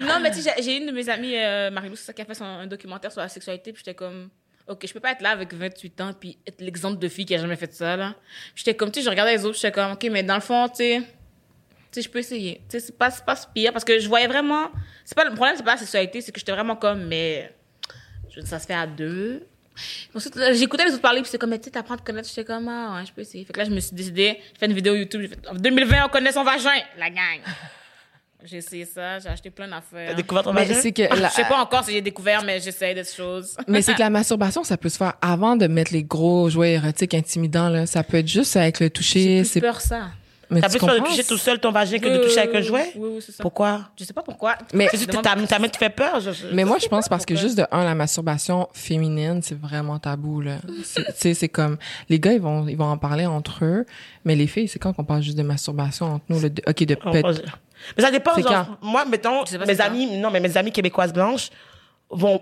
non, 0.00 0.20
mais 0.20 0.30
tu 0.30 0.40
sais, 0.40 0.54
j'ai- 0.56 0.62
j'ai 0.62 0.76
une 0.78 0.86
de 0.86 0.92
mes 0.92 1.08
amies, 1.08 1.36
euh, 1.36 1.70
Marie-Lou, 1.70 1.96
c'est 1.96 2.04
ça 2.06 2.12
qui 2.12 2.22
a 2.22 2.24
fait 2.24 2.34
son, 2.34 2.44
un 2.44 2.66
documentaire 2.66 3.12
sur 3.12 3.20
la 3.20 3.28
sexualité, 3.28 3.72
puis 3.72 3.82
j'étais 3.84 3.94
comme, 3.96 4.28
OK, 4.66 4.86
je 4.86 4.92
peux 4.92 5.00
pas 5.00 5.12
être 5.12 5.20
là 5.20 5.30
avec 5.30 5.52
28 5.52 6.00
ans, 6.00 6.12
puis 6.18 6.38
être 6.46 6.60
l'exemple 6.60 6.98
de 6.98 7.08
fille 7.08 7.26
qui 7.26 7.34
a 7.34 7.38
jamais 7.38 7.56
fait 7.56 7.72
ça, 7.72 7.96
là. 7.96 8.14
J'étais 8.54 8.74
comme, 8.74 8.90
tu 8.90 9.00
sais, 9.00 9.04
je 9.04 9.10
regardais 9.10 9.36
les 9.36 9.44
autres, 9.44 9.56
j'étais 9.56 9.72
comme, 9.72 9.92
OK, 9.92 10.08
mais 10.10 10.22
dans 10.22 10.36
le 10.36 10.40
fond, 10.40 10.68
tu 10.68 10.76
sais, 10.76 12.02
je 12.02 12.08
peux 12.08 12.20
essayer. 12.20 12.62
Tu 12.68 12.78
sais, 12.78 12.80
c'est 12.80 12.96
pas, 12.96 13.10
pas 13.10 13.36
pire, 13.52 13.72
parce 13.72 13.84
que 13.84 13.98
je 13.98 14.08
voyais 14.08 14.26
vraiment, 14.26 14.70
c'est 15.04 15.14
pas, 15.14 15.24
le 15.24 15.34
problème, 15.34 15.56
c'est 15.56 15.62
pas 15.62 15.72
la 15.72 15.78
sexualité, 15.78 16.22
c'est 16.22 16.32
que 16.32 16.40
j'étais 16.40 16.52
vraiment 16.52 16.76
comme, 16.76 17.04
mais, 17.04 17.54
ça 18.44 18.58
se 18.58 18.66
fait 18.66 18.74
à 18.74 18.86
deux. 18.86 19.46
Ensuite, 20.14 20.38
j'écoutais 20.52 20.84
les 20.84 20.92
autres 20.92 21.02
parler, 21.02 21.20
puis 21.20 21.30
c'est 21.30 21.38
comme, 21.38 21.50
mais 21.50 21.58
tu 21.58 21.64
sais, 21.64 21.70
t'apprends 21.70 21.94
à 21.94 21.98
te 21.98 22.04
connaître, 22.04 22.28
j'étais 22.28 22.44
comme, 22.44 22.66
ah, 22.68 22.96
ouais, 22.96 23.06
je 23.06 23.12
peux 23.12 23.20
essayer. 23.20 23.44
Fait 23.44 23.52
que 23.52 23.58
là, 23.58 23.66
je 23.66 23.70
me 23.70 23.80
suis 23.80 23.94
décidée, 23.94 24.40
j'ai 24.40 24.58
fait 24.58 24.66
une 24.66 24.72
vidéo 24.72 24.94
YouTube, 24.94 25.20
j'ai 25.20 25.28
fait, 25.28 25.46
en 25.46 25.54
2020, 25.54 26.06
on 26.06 26.08
connaît 26.08 26.32
son 26.32 26.42
vagin, 26.42 26.80
la 26.96 27.10
gang. 27.10 27.40
J'ai 28.46 28.58
essayé 28.58 28.84
ça, 28.84 29.18
j'ai 29.20 29.28
acheté 29.30 29.48
plein 29.50 29.66
d'affaires. 29.68 30.08
T'as 30.10 30.14
découvert 30.14 30.42
ton 30.44 30.52
mais 30.52 30.64
vagin? 30.66 30.78
c'est 30.80 30.92
que 30.92 31.02
la- 31.02 31.28
Je 31.28 31.34
sais 31.34 31.44
pas 31.44 31.58
encore 31.62 31.82
si 31.84 31.92
j'ai 31.92 32.02
découvert, 32.02 32.44
mais 32.44 32.60
j'essaie 32.60 32.92
des 32.94 33.04
choses. 33.04 33.56
mais 33.66 33.80
c'est 33.80 33.94
que 33.94 34.00
la 34.00 34.10
masturbation 34.10 34.62
ça 34.64 34.76
peut 34.76 34.90
se 34.90 34.98
faire 34.98 35.14
avant 35.22 35.56
de 35.56 35.66
mettre 35.66 35.92
les 35.94 36.02
gros 36.02 36.50
jouets 36.50 36.72
érotiques 36.74 37.14
intimidants 37.14 37.68
là 37.70 37.86
ça 37.86 38.02
peut 38.02 38.18
être 38.18 38.28
juste 38.28 38.56
avec 38.56 38.80
le 38.80 38.90
toucher 38.90 39.38
J'ai 39.38 39.44
c'est 39.44 39.60
plus 39.60 39.68
peur 39.68 39.80
ça. 39.80 40.08
mais 40.50 40.60
T'as 40.60 40.68
tu 40.68 40.76
plus 40.78 40.86
peur 40.86 41.00
de 41.00 41.04
toucher 41.06 41.24
tout 41.24 41.38
seul 41.38 41.58
ton 41.58 41.72
vagin 41.72 41.98
que 41.98 42.06
de 42.06 42.18
toucher 42.22 42.40
avec 42.40 42.54
un 42.54 42.60
jouet? 42.60 42.92
Oui, 42.96 43.08
oui, 43.14 43.22
c'est 43.24 43.32
ça. 43.32 43.42
Pourquoi? 43.42 43.88
Je 43.98 44.04
sais 44.04 44.12
pas 44.12 44.22
pourquoi. 44.22 44.56
Mais- 44.74 44.88
main 45.58 45.68
te 45.68 45.76
fait 45.78 45.88
peur? 45.90 46.20
je- 46.20 46.32
je- 46.32 46.46
Mais 46.52 46.64
moi, 46.64 46.76
je 46.78 46.86
pense 46.86 47.08
parce 47.08 47.24
que 47.24 47.34
juste 47.34 47.56
de 47.56 47.64
un, 47.72 47.82
la 47.84 47.94
masturbation 47.94 48.68
féminine, 48.74 49.40
c'est 49.42 49.58
vraiment 49.58 49.98
tabou, 49.98 50.42
là. 50.42 50.56
Tu 50.66 51.02
sais, 51.14 51.32
c'est 51.34 51.48
comme, 51.48 51.78
les 52.10 52.20
gars, 52.20 52.32
ils 52.34 52.40
vont, 52.42 52.68
ils 52.68 52.76
vont 52.76 52.84
en 52.90 52.98
parler 52.98 53.24
entre 53.24 53.64
eux, 53.64 53.86
mais 54.26 54.36
les 54.36 54.46
filles, 54.46 54.68
c'est 54.68 54.78
quand 54.78 54.92
qu'on 54.92 55.04
parle 55.04 55.22
juste 55.22 55.38
de 55.38 55.42
masturbation 55.42 56.06
entre 56.16 56.24
nous, 56.28 56.40
là, 56.40 56.48
de- 56.50 56.62
ok, 56.68 56.84
de 56.84 56.94
Mais 57.96 58.02
ça 58.02 58.10
dépend, 58.10 58.34
genre, 58.36 58.44
quand? 58.44 58.66
moi, 58.82 59.04
mettons, 59.04 59.44
mes 59.66 59.80
amis, 59.80 60.18
non, 60.18 60.30
mais 60.30 60.40
mes 60.40 60.56
amis 60.56 60.72
québécoises 60.72 61.12
blanches 61.12 61.50
vont 62.10 62.40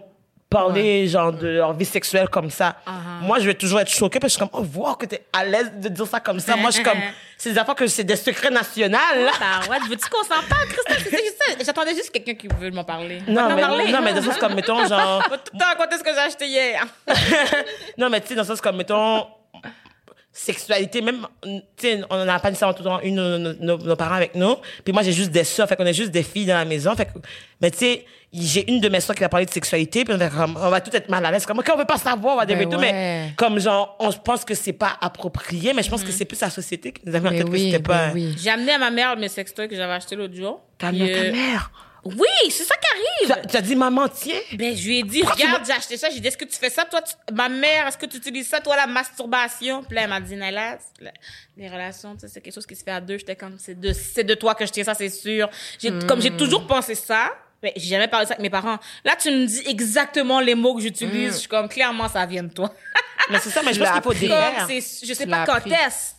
parler, 0.52 1.08
genre, 1.08 1.32
de 1.32 1.48
leur 1.48 1.72
vie 1.72 1.84
sexuelle 1.84 2.28
comme 2.28 2.50
ça. 2.50 2.76
Uh-huh. 2.86 3.24
Moi, 3.26 3.38
je 3.38 3.46
vais 3.46 3.54
toujours 3.54 3.80
être 3.80 3.90
choquée 3.90 4.20
parce 4.20 4.34
que 4.36 4.40
je 4.40 4.44
suis 4.44 4.50
comme, 4.50 4.66
oh, 4.74 4.78
wow, 4.78 4.94
que 4.94 5.06
t'es 5.06 5.24
à 5.32 5.44
l'aise 5.44 5.72
de 5.76 5.88
dire 5.88 6.06
ça 6.06 6.20
comme 6.20 6.40
ça. 6.40 6.56
moi, 6.56 6.70
je 6.70 6.76
suis 6.76 6.84
comme, 6.84 6.98
c'est 7.38 7.52
des 7.52 7.58
affaires 7.58 7.74
que 7.74 7.86
c'est 7.86 8.04
des 8.04 8.16
secrets 8.16 8.50
nationaux. 8.50 8.98
Bah 9.40 9.70
ouais, 9.70 9.78
veux-tu 9.88 10.08
qu'on 10.08 10.22
s'en 10.22 10.42
parle, 10.48 10.68
ça. 10.68 11.64
J'attendais 11.64 11.94
juste 11.94 12.10
quelqu'un 12.10 12.34
qui 12.34 12.48
veut 12.48 12.70
m'en 12.70 12.84
parler. 12.84 13.22
Non, 13.26 13.48
mais, 13.54 13.62
parler. 13.62 13.90
non, 13.90 14.00
mais 14.02 14.12
dans 14.12 14.20
le 14.20 14.26
sens 14.26 14.38
comme, 14.38 14.54
mettons, 14.54 14.86
genre, 14.86 15.22
tout 15.24 15.52
le 15.54 15.58
temps 15.58 15.66
raconter 15.66 15.98
ce 15.98 16.04
que 16.04 16.12
j'ai 16.12 16.20
acheté 16.20 16.46
hier. 16.46 16.86
non, 17.98 18.10
mais 18.10 18.20
tu 18.20 18.28
sais, 18.28 18.34
dans 18.34 18.42
le 18.42 18.46
sens 18.46 18.60
comme, 18.60 18.76
mettons, 18.76 19.26
sexualité, 20.32 21.02
même, 21.02 21.26
tu 21.42 21.60
sais, 21.76 22.00
on 22.08 22.24
n'a 22.24 22.38
pas 22.40 22.48
nécessairement 22.48 22.74
tout 22.74 22.82
le 22.82 22.88
temps 22.88 23.00
une 23.02 23.16
de 23.16 23.38
nos, 23.38 23.52
nos- 23.76 23.84
nos 23.84 23.96
parents 23.96 24.14
avec 24.14 24.34
nous. 24.34 24.56
Puis 24.84 24.92
moi, 24.92 25.02
j'ai 25.02 25.12
juste 25.12 25.30
des 25.30 25.44
soeurs, 25.44 25.68
fait 25.68 25.76
qu'on 25.76 25.84
est 25.86 25.92
juste 25.92 26.10
des 26.10 26.22
filles 26.22 26.46
dans 26.46 26.54
la 26.54 26.64
maison. 26.64 26.94
Fait 26.96 27.04
que, 27.04 27.10
mais 27.60 27.70
tu 27.70 27.78
sais, 27.78 28.06
j'ai 28.32 28.70
une 28.70 28.80
de 28.80 28.88
mes 28.88 29.00
soeurs 29.00 29.14
qui 29.14 29.22
a 29.24 29.28
parlé 29.28 29.44
de 29.44 29.50
sexualité, 29.50 30.04
puis 30.06 30.14
on, 30.16 30.20
est 30.20 30.30
comme, 30.30 30.56
on 30.58 30.70
va 30.70 30.80
tout 30.80 30.94
être 30.96 31.10
mal 31.10 31.24
à 31.26 31.30
l'aise. 31.30 31.44
Comme, 31.44 31.58
OK, 31.58 31.70
on 31.74 31.76
veut 31.76 31.84
pas 31.84 31.98
savoir, 31.98 32.34
on 32.34 32.38
va 32.38 32.46
Ben 32.46 32.56
dire 32.58 32.66
tout, 32.68 32.76
ouais. 32.78 32.92
mais 32.92 33.32
comme 33.36 33.58
genre, 33.60 33.94
on 34.00 34.10
pense 34.10 34.44
que 34.46 34.54
c'est 34.54 34.72
pas 34.72 34.96
approprié, 35.02 35.74
mais 35.74 35.82
je 35.82 35.90
pense 35.90 36.02
que 36.02 36.10
c'est 36.10 36.24
plus 36.24 36.40
la 36.40 36.48
société 36.48 36.92
qui 36.92 37.02
nous 37.04 37.14
a 37.14 37.20
mis 37.20 37.28
en 37.28 37.30
Mais 37.32 37.44
que 37.44 37.48
oui, 37.50 37.64
c'était 37.72 37.78
ben 37.82 37.84
pas. 38.08 38.10
oui. 38.14 38.34
J'ai 38.38 38.48
amené 38.50 38.72
à 38.72 38.78
ma 38.78 38.90
mère 38.90 39.16
mes 39.18 39.28
sextoys 39.28 39.68
que 39.68 39.76
j'avais 39.76 39.92
achetés 39.92 40.16
l'autre 40.16 40.34
jour. 40.34 40.62
Ta 40.78 40.88
Puis, 40.88 41.02
mère, 41.02 41.14
ta 41.14 41.22
euh, 41.26 41.32
mère? 41.32 41.70
Oui, 42.04 42.50
c'est 42.50 42.64
ça 42.64 42.74
qui 42.76 43.30
arrive. 43.32 43.46
tu 43.48 43.56
as 43.56 43.60
dit 43.60 43.76
maman, 43.76 44.08
tiens. 44.08 44.40
Ben, 44.54 44.76
je 44.76 44.86
lui 44.88 44.98
ai 44.98 45.02
dit, 45.04 45.22
regarde, 45.22 45.62
j'ai 45.64 45.72
acheté 45.72 45.96
ça. 45.96 46.10
J'ai 46.10 46.18
dit, 46.18 46.26
est-ce 46.26 46.36
que 46.36 46.44
tu 46.44 46.56
fais 46.56 46.68
ça, 46.70 46.84
toi, 46.84 47.00
tu- 47.00 47.14
ma 47.32 47.48
mère, 47.48 47.86
est-ce 47.86 47.96
que 47.96 48.06
tu 48.06 48.16
utilises 48.16 48.48
ça, 48.48 48.60
toi, 48.60 48.74
la 48.74 48.86
masturbation? 48.88 49.84
Puis 49.84 49.94
là, 49.94 50.02
elle 50.02 50.10
m'a 50.10 50.20
dit, 50.20 50.34
Naila, 50.34 50.78
les 51.56 51.68
relations, 51.68 52.14
tu 52.14 52.20
sais, 52.22 52.28
c'est 52.28 52.40
quelque 52.40 52.54
chose 52.54 52.66
qui 52.66 52.74
se 52.74 52.82
fait 52.82 52.90
à 52.90 53.00
deux. 53.00 53.18
J'étais 53.18 53.36
comme, 53.36 53.56
c'est 53.58 53.78
de, 53.78 53.92
c'est 53.92 54.24
de 54.24 54.34
toi 54.34 54.54
que 54.56 54.66
je 54.66 54.72
tiens 54.72 54.84
ça, 54.84 54.94
c'est 54.94 55.08
sûr. 55.10 55.48
J'ai, 55.78 55.92
Comme 56.08 56.20
j'ai 56.20 56.36
toujours 56.36 56.66
pensé 56.66 56.94
ça, 56.96 57.30
mais 57.62 57.72
j'ai 57.76 57.90
jamais 57.90 58.08
parlé 58.08 58.24
de 58.24 58.28
ça 58.28 58.34
avec 58.34 58.42
mes 58.42 58.50
parents. 58.50 58.78
Là, 59.04 59.14
tu 59.14 59.30
me 59.30 59.46
dis 59.46 59.62
exactement 59.66 60.40
les 60.40 60.56
mots 60.56 60.74
que 60.74 60.82
j'utilise. 60.82 61.34
Je 61.34 61.38
suis 61.40 61.48
comme, 61.48 61.68
clairement, 61.68 62.08
ça 62.08 62.26
vient 62.26 62.42
de 62.42 62.52
toi. 62.52 62.74
Mais 63.30 63.38
c'est 63.38 63.50
ça, 63.50 63.60
mais 63.64 63.72
je 63.72 63.78
pense 63.84 63.92
qu'il 63.92 64.02
faut 64.02 64.12
c'est, 64.80 65.06
je 65.06 65.14
sais 65.14 65.24
Tu 65.24 65.30
pas 65.30 65.46
quand 65.46 65.64
est-ce, 65.66 66.14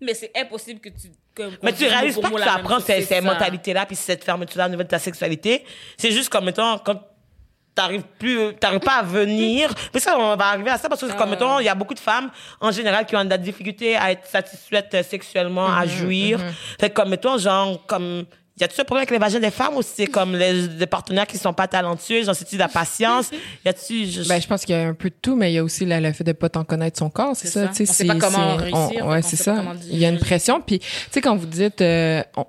mais 0.00 0.14
c'est 0.14 0.32
impossible 0.36 0.80
que 0.80 0.88
tu. 0.88 1.10
comme, 1.34 1.56
Mais 1.62 1.72
tu 1.72 1.86
réalises 1.86 2.18
pas 2.18 2.30
que 2.30 2.36
tu 2.36 2.48
apprends 2.48 2.80
ces, 2.80 3.02
ces 3.02 3.20
mentalités-là, 3.20 3.86
puis 3.86 3.96
cette 3.96 4.24
fermeture-là 4.24 4.66
au 4.66 4.70
niveau 4.70 4.82
de 4.82 4.88
ta 4.88 4.98
sexualité. 4.98 5.64
C'est 5.96 6.12
juste 6.12 6.28
comme, 6.28 6.44
mettons, 6.44 6.78
quand 6.78 7.00
t'arrives 7.74 8.04
plus, 8.18 8.54
t'arrives 8.54 8.80
pas 8.80 8.98
à 8.98 9.02
venir. 9.02 9.72
Mais 9.92 10.00
ça, 10.00 10.16
on 10.18 10.36
va 10.36 10.46
arriver 10.46 10.70
à 10.70 10.78
ça 10.78 10.88
parce 10.88 11.00
que, 11.00 11.12
comme, 11.12 11.30
mettons, 11.30 11.58
il 11.58 11.64
y 11.64 11.68
a 11.68 11.74
beaucoup 11.74 11.94
de 11.94 12.00
femmes, 12.00 12.30
en 12.60 12.70
général, 12.70 13.04
qui 13.06 13.16
ont 13.16 13.24
de 13.24 13.30
la 13.30 13.38
difficulté 13.38 13.96
à 13.96 14.12
être 14.12 14.26
satisfaites 14.26 15.04
sexuellement, 15.08 15.66
à 15.66 15.86
jouir. 15.86 16.40
Fait 16.80 16.90
que, 16.90 16.94
comme, 16.94 17.10
mettons, 17.10 17.38
genre, 17.38 17.84
comme, 17.86 18.26
Y 18.60 18.62
a-tu 18.64 18.80
un 18.80 18.84
problème 18.84 19.00
avec 19.02 19.10
les 19.10 19.18
vagins 19.18 19.40
des 19.40 19.50
femmes 19.50 19.76
ou 19.76 19.82
c'est 19.82 20.06
comme 20.06 20.36
les, 20.36 20.68
les 20.68 20.86
partenaires 20.86 21.26
qui 21.26 21.38
sont 21.38 21.52
pas 21.52 21.66
talentueux, 21.66 22.22
genre 22.22 22.36
c'est-tu 22.36 22.54
de 22.54 22.60
la 22.60 22.68
patience? 22.68 23.30
Y 23.64 23.68
a-tu, 23.68 24.06
je- 24.06 24.28
Ben, 24.28 24.40
je 24.40 24.46
pense 24.46 24.64
qu'il 24.64 24.76
y 24.76 24.78
a 24.78 24.86
un 24.86 24.94
peu 24.94 25.10
de 25.10 25.14
tout, 25.20 25.34
mais 25.34 25.50
il 25.50 25.54
y 25.56 25.58
a 25.58 25.64
aussi 25.64 25.84
le, 25.84 25.98
le 25.98 26.12
fait 26.12 26.22
de 26.22 26.30
pas 26.32 26.48
tant 26.48 26.62
connaître 26.62 26.96
son 26.98 27.10
corps, 27.10 27.34
c'est 27.34 27.48
ça. 27.48 27.62
ça. 27.66 27.68
tu 27.72 27.84
sais, 27.84 27.90
On 27.90 27.92
sait 27.92 28.04
pas 28.04 28.14
comment 28.14 28.54
réussir, 28.56 29.06
ouais, 29.06 29.22
c'est 29.22 29.36
ça. 29.36 29.60
Il 29.90 29.98
y 29.98 30.04
a 30.04 30.08
une 30.08 30.20
pression, 30.20 30.60
puis 30.60 30.78
tu 30.78 30.86
sais 31.10 31.20
quand 31.20 31.34
vous 31.34 31.46
dites, 31.46 31.80
euh, 31.80 32.22
on- 32.36 32.46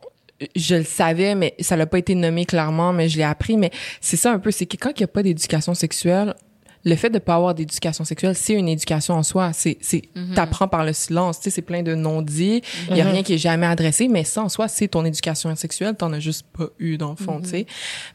je 0.56 0.76
le 0.76 0.84
savais, 0.84 1.34
mais 1.34 1.56
ça 1.62 1.76
l'a 1.78 1.86
pas 1.88 1.98
été 1.98 2.14
nommé 2.14 2.46
clairement, 2.46 2.92
mais 2.94 3.08
je 3.10 3.18
l'ai 3.18 3.24
appris. 3.24 3.56
Mais 3.58 3.72
c'est 4.02 4.18
ça 4.18 4.32
un 4.32 4.38
peu, 4.40 4.52
c'est 4.52 4.66
que 4.66 4.76
quand 4.78 4.92
il 4.96 5.00
y 5.00 5.04
a 5.06 5.08
pas 5.08 5.24
d'éducation 5.24 5.74
sexuelle, 5.74 6.36
le 6.86 6.96
fait 6.96 7.10
de 7.10 7.20
pas 7.20 7.36
avoir 7.36 7.56
d'éducation 7.56 8.06
sexuelle, 8.06 8.36
c'est 8.36 8.54
une 8.54 8.70
éducation 8.70 9.16
en 9.16 9.24
soi. 9.24 9.52
C'est, 9.54 9.78
c'est, 9.82 10.04
Mhm. 10.16 10.36
t'apprends 10.36 10.68
par 10.68 10.86
le 10.86 10.94
silence. 10.94 11.40
Tu 11.40 11.46
sais, 11.46 11.50
c'est 11.50 11.62
plein 11.64 11.82
de 11.84 11.96
non-dits. 11.96 12.62
Il 12.92 12.96
y 12.98 13.02
a 13.02 13.06
rien 13.10 13.24
qui 13.24 13.34
est 13.34 13.38
jamais 13.40 13.66
adressé, 13.66 14.08
mais 14.08 14.24
ça 14.24 14.44
en 14.44 14.50
soi, 14.50 14.68
c'est 14.68 14.88
ton 14.88 15.04
éducation 15.04 15.54
sexuelle. 15.56 15.96
T'en 15.98 16.14
as 16.14 16.20
juste 16.20 16.46
pas 16.58 16.68
eu 16.80 16.98
dans 16.98 17.10
le 17.10 17.16
fond, 17.16 17.42
tu 17.42 17.50
sais. 17.50 17.66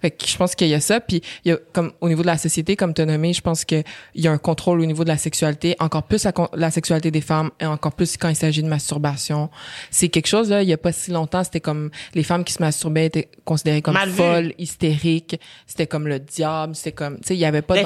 Fait 0.00 0.10
que 0.12 0.26
je 0.26 0.36
pense 0.36 0.54
qu'il 0.54 0.68
y 0.68 0.74
a 0.74 0.80
ça. 0.80 1.00
Puis 1.00 1.20
il 1.44 1.50
y 1.50 1.52
a 1.52 1.58
comme 1.72 1.92
au 2.00 2.08
niveau 2.08 2.22
de 2.22 2.28
la 2.28 2.38
société, 2.38 2.76
comme 2.76 2.94
tu 2.94 3.02
as 3.02 3.06
nommé, 3.06 3.32
je 3.32 3.40
pense 3.40 3.64
que 3.64 3.82
il 4.14 4.22
y 4.24 4.28
a 4.28 4.32
un 4.32 4.38
contrôle 4.38 4.80
au 4.80 4.86
niveau 4.86 5.02
de 5.02 5.08
la 5.08 5.18
sexualité, 5.18 5.74
encore 5.80 6.04
plus 6.04 6.24
la, 6.54 6.70
sexualité 6.70 7.10
des 7.10 7.20
femmes 7.20 7.50
et 7.60 7.66
encore 7.66 7.92
plus 7.92 8.16
quand 8.16 8.28
il 8.28 8.36
s'agit 8.36 8.62
de 8.62 8.68
masturbation. 8.68 9.50
C'est 9.90 10.08
quelque 10.08 10.28
chose 10.28 10.48
là. 10.50 10.62
Il 10.62 10.68
y 10.68 10.72
a 10.72 10.78
pas 10.78 10.92
si 10.92 11.10
longtemps, 11.10 11.42
c'était 11.42 11.60
comme 11.60 11.90
les 12.14 12.22
femmes 12.22 12.44
qui 12.44 12.52
se 12.52 12.62
masturbaient 12.62 13.06
étaient 13.06 13.28
considérées 13.44 13.82
comme 13.82 13.94
Mal 13.94 14.10
vu. 14.10 14.16
folles, 14.16 14.54
hystériques. 14.58 15.40
C'était 15.66 15.86
comme 15.88 16.06
le 16.06 16.20
diable. 16.20 16.74
C'était 16.76 16.92
comme, 16.92 17.16
tu 17.16 17.28
sais, 17.28 17.34
il 17.34 17.40
y 17.40 17.44
avait 17.44 17.62
pas 17.62 17.74
des 17.74 17.82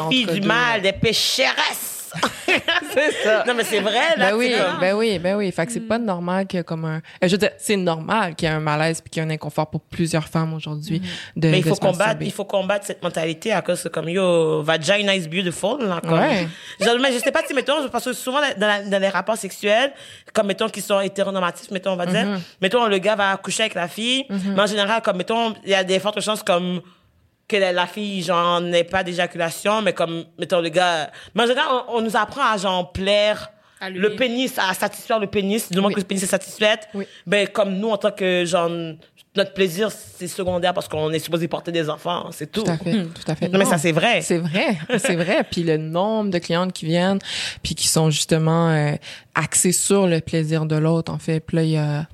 des 0.81 0.93
pécheresses. 0.93 1.91
c'est 2.47 3.11
ça. 3.25 3.43
Non, 3.45 3.55
mais 3.55 3.65
c'est 3.65 3.81
vrai, 3.81 4.17
là. 4.17 4.31
Ben 4.31 4.37
oui, 4.37 4.55
ben 4.81 4.95
oui, 4.95 5.19
ben 5.19 5.35
oui. 5.37 5.51
Fait 5.51 5.67
que 5.67 5.73
c'est 5.73 5.81
pas 5.81 5.99
normal 5.99 6.47
qu'il 6.47 6.59
y 6.59 6.61
ait 6.61 6.65
comme 6.65 6.85
un. 6.85 6.99
euh, 6.99 7.01
Je 7.23 7.29
veux 7.33 7.39
dire, 7.39 7.51
c'est 7.59 7.75
normal 7.77 8.37
qu'il 8.37 8.49
y 8.49 8.53
ait 8.53 8.55
un 8.55 8.61
malaise 8.61 9.01
puis 9.01 9.11
qu'il 9.11 9.21
y 9.21 9.27
ait 9.27 9.29
un 9.29 9.35
inconfort 9.35 9.69
pour 9.69 9.81
plusieurs 9.81 10.29
femmes 10.29 10.55
aujourd'hui. 10.55 11.03
de 11.35 11.49
Mais 11.49 11.59
il 11.59 11.65
de 11.65 11.69
faut 11.69 11.75
combattre, 11.75 12.19
il 12.21 12.31
faut 12.31 12.45
combattre 12.45 12.87
cette 12.87 13.03
mentalité 13.03 13.53
à 13.53 13.63
cause 13.63 13.83
que 13.83 13.89
comme 13.89 14.09
yo, 14.09 14.63
vagina 14.63 15.13
is 15.17 15.27
beautiful, 15.27 15.85
là, 15.85 16.01
comme. 16.01 16.21
Ouais. 16.21 16.47
Genre, 16.81 16.97
mais 17.01 17.13
je 17.13 17.19
sais 17.19 17.33
pas 17.33 17.43
si, 17.45 17.53
mettons, 17.53 17.89
parce 17.89 18.05
que 18.05 18.13
souvent 18.13 18.39
dans, 18.59 18.67
la- 18.69 18.83
dans 18.85 19.01
les 19.01 19.09
rapports 19.09 19.37
sexuels, 19.37 19.93
comme 20.33 20.47
mettons 20.47 20.69
qui 20.69 20.83
sont 20.83 21.01
hétéronormatifs, 21.01 21.73
mettons, 21.73 21.95
on 21.95 21.97
va 21.97 22.07
dire, 22.07 22.15
Mm-hmm. 22.25 22.39
mettons, 22.61 22.87
le 22.87 22.99
gars 22.99 23.17
va 23.17 23.37
coucher 23.39 23.65
avec 23.65 23.75
la 23.75 23.89
fille, 23.89 24.25
mais 24.31 24.61
en 24.61 24.67
général, 24.67 25.03
comme 25.03 25.17
mettons, 25.17 25.53
il 25.65 25.71
y 25.71 25.75
a 25.75 25.83
des 25.83 25.99
fortes 25.99 26.21
chances 26.21 26.45
comme 26.45 26.81
que 27.49 27.57
la, 27.57 27.73
la 27.73 27.87
fille, 27.87 28.23
genre, 28.23 28.61
n'ait 28.61 28.85
pas 28.85 29.03
d'éjaculation, 29.05 29.83
mais 29.83 29.93
comme, 29.93 30.25
mettons, 30.39 30.61
le 30.61 30.69
gars, 30.71 31.11
mais 31.35 31.43
en 31.43 31.47
général, 31.47 31.69
on, 31.89 31.97
on 31.99 32.01
nous 32.03 32.17
apprend 32.17 32.43
à, 32.53 32.57
genre, 32.57 32.93
plaire, 32.93 33.51
le 33.87 34.17
pénis, 34.17 34.59
à 34.59 34.73
satisfaire 34.73 35.19
le 35.19 35.27
pénis, 35.27 35.69
du 35.71 35.77
moment 35.77 35.89
Oui. 35.89 35.95
que 35.95 36.01
le 36.01 36.07
pénis 36.07 36.23
est 36.23 36.27
satisfait. 36.27 36.79
Oui. 36.95 37.05
Ben, 37.27 37.47
comme 37.49 37.75
nous, 37.77 37.91
en 37.91 37.99
tant 37.99 38.13
que, 38.13 38.45
genre, 38.47 38.71
notre 39.37 39.53
plaisir, 39.53 39.91
c'est 39.91 40.29
secondaire 40.29 40.73
parce 40.73 40.89
qu'on 40.89 41.11
est 41.11 41.19
supposé 41.19 41.49
porter 41.49 41.71
des 41.73 41.91
enfants, 41.91 42.29
c'est 42.31 42.51
tout. 42.51 42.63
Tout 42.63 42.71
à 42.71 42.79
fait, 42.79 42.93
tout 43.05 43.31
à 43.31 43.35
fait. 43.35 43.49
Non, 43.49 43.59
mais 43.59 43.65
ça, 43.67 43.77
c'est 43.77 43.93
vrai. 43.93 44.23
C'est 44.23 44.39
vrai, 44.39 44.79
c'est 44.99 45.17
vrai. 45.17 45.45
Puis 45.51 45.65
le 45.65 45.77
nombre 45.77 46.31
de 46.31 46.39
clientes 46.39 46.73
qui 46.73 46.87
viennent, 46.87 47.19
puis 47.63 47.75
qui 47.75 47.89
sont 47.89 48.09
justement 48.11 48.71
euh, 48.71 48.93
axées 49.35 49.73
sur 49.73 50.07
le 50.07 50.21
plaisir 50.21 50.65
de 50.67 50.77
l'autre, 50.77 51.13
en 51.13 51.19
fait. 51.19 51.41
Puis 51.41 51.57
là, 51.59 51.63
il 51.65 51.71
y 51.71 51.77
a, 51.77 52.07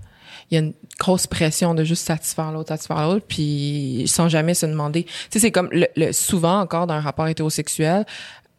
il 0.51 0.55
y 0.55 0.57
a 0.57 0.61
une 0.65 0.73
grosse 1.01 1.27
pression 1.27 1.75
de 1.75 1.83
juste 1.83 2.07
satisfaire 2.07 2.53
l'autre, 2.53 2.69
satisfaire 2.69 3.09
l'autre, 3.09 3.25
puis 3.27 4.05
sans 4.07 4.29
jamais 4.29 4.53
se 4.55 4.67
demander. 4.67 5.05
Tu 5.05 5.11
sais, 5.31 5.39
c'est 5.41 5.51
comme 5.51 5.71
le, 5.73 5.87
le- 5.97 6.13
souvent 6.13 6.61
encore 6.61 6.87
dans 6.87 6.95
un 6.95 7.01
rapport 7.01 7.27
hétérosexuel, 7.27 8.05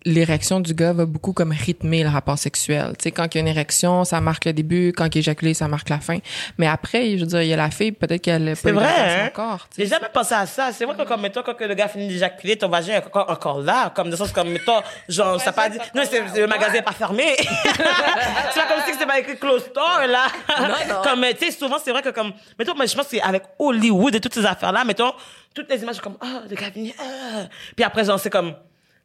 l'érection 0.06 0.60
du 0.60 0.74
gars 0.74 0.94
va 0.94 1.06
beaucoup 1.06 1.34
comme 1.34 1.52
rythmer 1.52 2.04
le 2.04 2.10
rapport 2.10 2.38
sexuel. 2.38 2.94
Tu 2.98 3.04
sais, 3.04 3.12
quand 3.12 3.34
il 3.34 3.36
y 3.36 3.38
a 3.38 3.42
une 3.42 3.48
érection, 3.48 4.04
ça 4.04 4.20
marque 4.22 4.46
le 4.46 4.54
début, 4.54 4.94
quand 4.96 5.06
il 5.06 5.18
est 5.18 5.22
éjaculé, 5.22 5.54
ça 5.54 5.68
marque 5.68 5.90
la 5.90 6.00
fin. 6.00 6.18
Mais 6.58 6.68
après, 6.68 7.18
je 7.18 7.22
veux 7.22 7.28
dire, 7.28 7.42
il 7.42 7.50
y 7.50 7.54
a 7.54 7.58
la 7.58 7.70
fille, 7.70 7.92
peut-être 7.92 8.22
qu'elle 8.22 8.48
a 8.50 8.52
pas 8.52 8.56
C'est 8.56 8.72
vrai, 8.72 8.88
hein? 8.88 9.28
encore. 9.28 9.68
tu 9.70 9.76
sais. 9.76 9.84
J'ai 9.84 9.90
jamais 9.90 10.10
pensé 10.14 10.34
à 10.34 10.46
ça. 10.46 10.72
C'est 10.72 10.86
vrai 10.86 10.96
que, 10.96 11.04
comme, 11.04 11.22
mettons, 11.22 11.44
quand 11.44 11.54
que 11.54 11.64
le 11.64 11.76
gars 11.76 11.88
finit 11.88 12.08
d'éjaculer, 12.08 12.58
ton 12.58 12.70
vagin 12.70 12.94
est 12.94 13.06
encore, 13.06 13.30
encore 13.30 13.62
là. 13.62 13.92
Comme, 13.96 14.10
de 14.10 14.16
sens, 14.16 14.32
comme, 14.32 14.50
mettons, 14.50 14.82
genre, 15.08 15.40
ça 15.40 15.52
pas 15.52 15.70
dit, 15.70 15.78
non, 15.94 16.04
c'est, 16.10 16.40
le 16.40 16.48
magasin 16.48 16.76
est 16.76 16.82
pas 16.82 16.94
fermé. 16.94 17.36
c'est 17.38 18.62
pas 18.62 18.68
comme 18.68 18.84
si 18.86 18.94
c'était 18.94 19.06
pas 19.06 19.20
écrit 19.20 19.38
close 19.38 19.66
store, 19.66 20.02
là. 20.08 20.28
Comme, 21.04 21.26
tu 21.38 21.46
sais, 21.46 21.52
souvent, 21.52 21.78
c'est 21.84 21.92
vrai 21.92 22.02
que, 22.02 22.10
comme, 22.10 22.34
mettons, 22.58 22.76
moi, 22.76 22.86
je 22.86 22.96
pense 22.96 23.08
qu'avec 23.08 23.44
Hollywood 23.60 24.16
et 24.16 24.20
toutes 24.20 24.34
ces 24.34 24.46
affaires-là, 24.46 24.84
mettons, 24.84 25.14
toutes 25.54 25.70
les 25.70 25.82
images, 25.82 26.00
comme, 26.00 26.18
ah, 26.22 26.42
le 26.50 26.56
gars 26.56 26.68
est 26.68 26.72
venu, 26.72 26.94
ah. 27.00 27.48
Puis 27.76 27.84
après, 27.84 28.06
genre, 28.06 28.20
c'est 28.20 28.30
comme, 28.30 28.54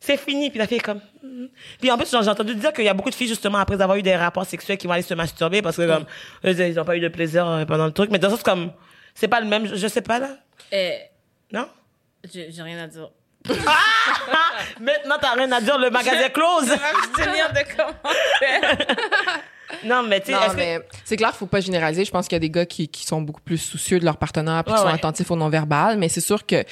c'est 0.00 0.16
fini. 0.16 0.50
Puis 0.50 0.58
la 0.58 0.66
fille 0.66 0.78
est 0.78 0.80
comme, 0.80 1.00
hmm. 1.22 1.46
puis 1.80 1.90
en 1.90 1.96
plus, 1.96 2.10
j'ai 2.10 2.16
entendu 2.16 2.54
dire 2.54 2.72
qu'il 2.72 2.84
y 2.84 2.88
a 2.88 2.94
beaucoup 2.94 3.10
de 3.10 3.14
filles, 3.14 3.28
justement, 3.28 3.58
après 3.58 3.80
avoir 3.80 3.96
eu 3.96 4.02
des 4.02 4.16
rapports 4.16 4.46
sexuels, 4.46 4.78
qui 4.78 4.86
vont 4.86 4.92
aller 4.92 5.02
se 5.02 5.14
masturber 5.14 5.62
parce 5.62 5.76
que, 5.76 5.86
comme, 5.86 6.04
eux, 6.44 6.58
ils 6.58 6.74
n'ont 6.74 6.84
pas 6.84 6.96
eu 6.96 7.00
de 7.00 7.08
plaisir 7.08 7.46
euh, 7.46 7.64
pendant 7.64 7.86
le 7.86 7.92
truc. 7.92 8.10
Mais 8.10 8.18
dans 8.18 8.28
le 8.28 8.34
sens, 8.34 8.42
comme, 8.42 8.72
c'est 9.14 9.28
pas 9.28 9.40
le 9.40 9.46
même, 9.46 9.66
je, 9.66 9.76
je 9.76 9.88
sais 9.88 10.02
pas, 10.02 10.18
là. 10.18 10.30
Eh, 10.72 10.98
Non? 11.52 11.68
j'ai 12.32 12.62
rien 12.62 12.82
à 12.82 12.86
dire. 12.88 13.10
Maintenant, 14.80 15.16
t'as 15.20 15.34
rien 15.34 15.50
à 15.52 15.60
dire, 15.60 15.78
le 15.78 15.90
magasin 15.90 16.26
est 16.26 16.32
close. 16.32 16.70
Abstenir 16.70 17.52
de 17.52 17.76
commentaires. 17.76 18.86
non, 19.84 20.02
mais 20.02 20.20
tu 20.20 20.32
sais, 20.32 20.84
C'est 21.08 21.16
clair, 21.16 21.32
faut 21.36 21.46
pas 21.46 21.60
généraliser. 21.60 22.04
Je 22.04 22.10
pense 22.10 22.26
qu'il 22.26 22.34
y 22.34 22.36
a 22.36 22.40
des 22.40 22.50
gars 22.50 22.66
qui, 22.66 22.88
qui 22.88 23.06
sont 23.06 23.22
beaucoup 23.22 23.40
plus 23.40 23.58
soucieux 23.58 24.00
de 24.00 24.04
leur 24.04 24.16
partenaire 24.16 24.64
puis 24.64 24.72
Ouais, 24.72 24.78
qui 24.78 24.82
sont 24.82 24.88
ouais. 24.88 24.94
attentifs 24.94 25.30
au 25.30 25.36
non-verbal. 25.36 25.98
Mais 25.98 26.08
c'est 26.08 26.20
sûr 26.20 26.44
que 26.44 26.64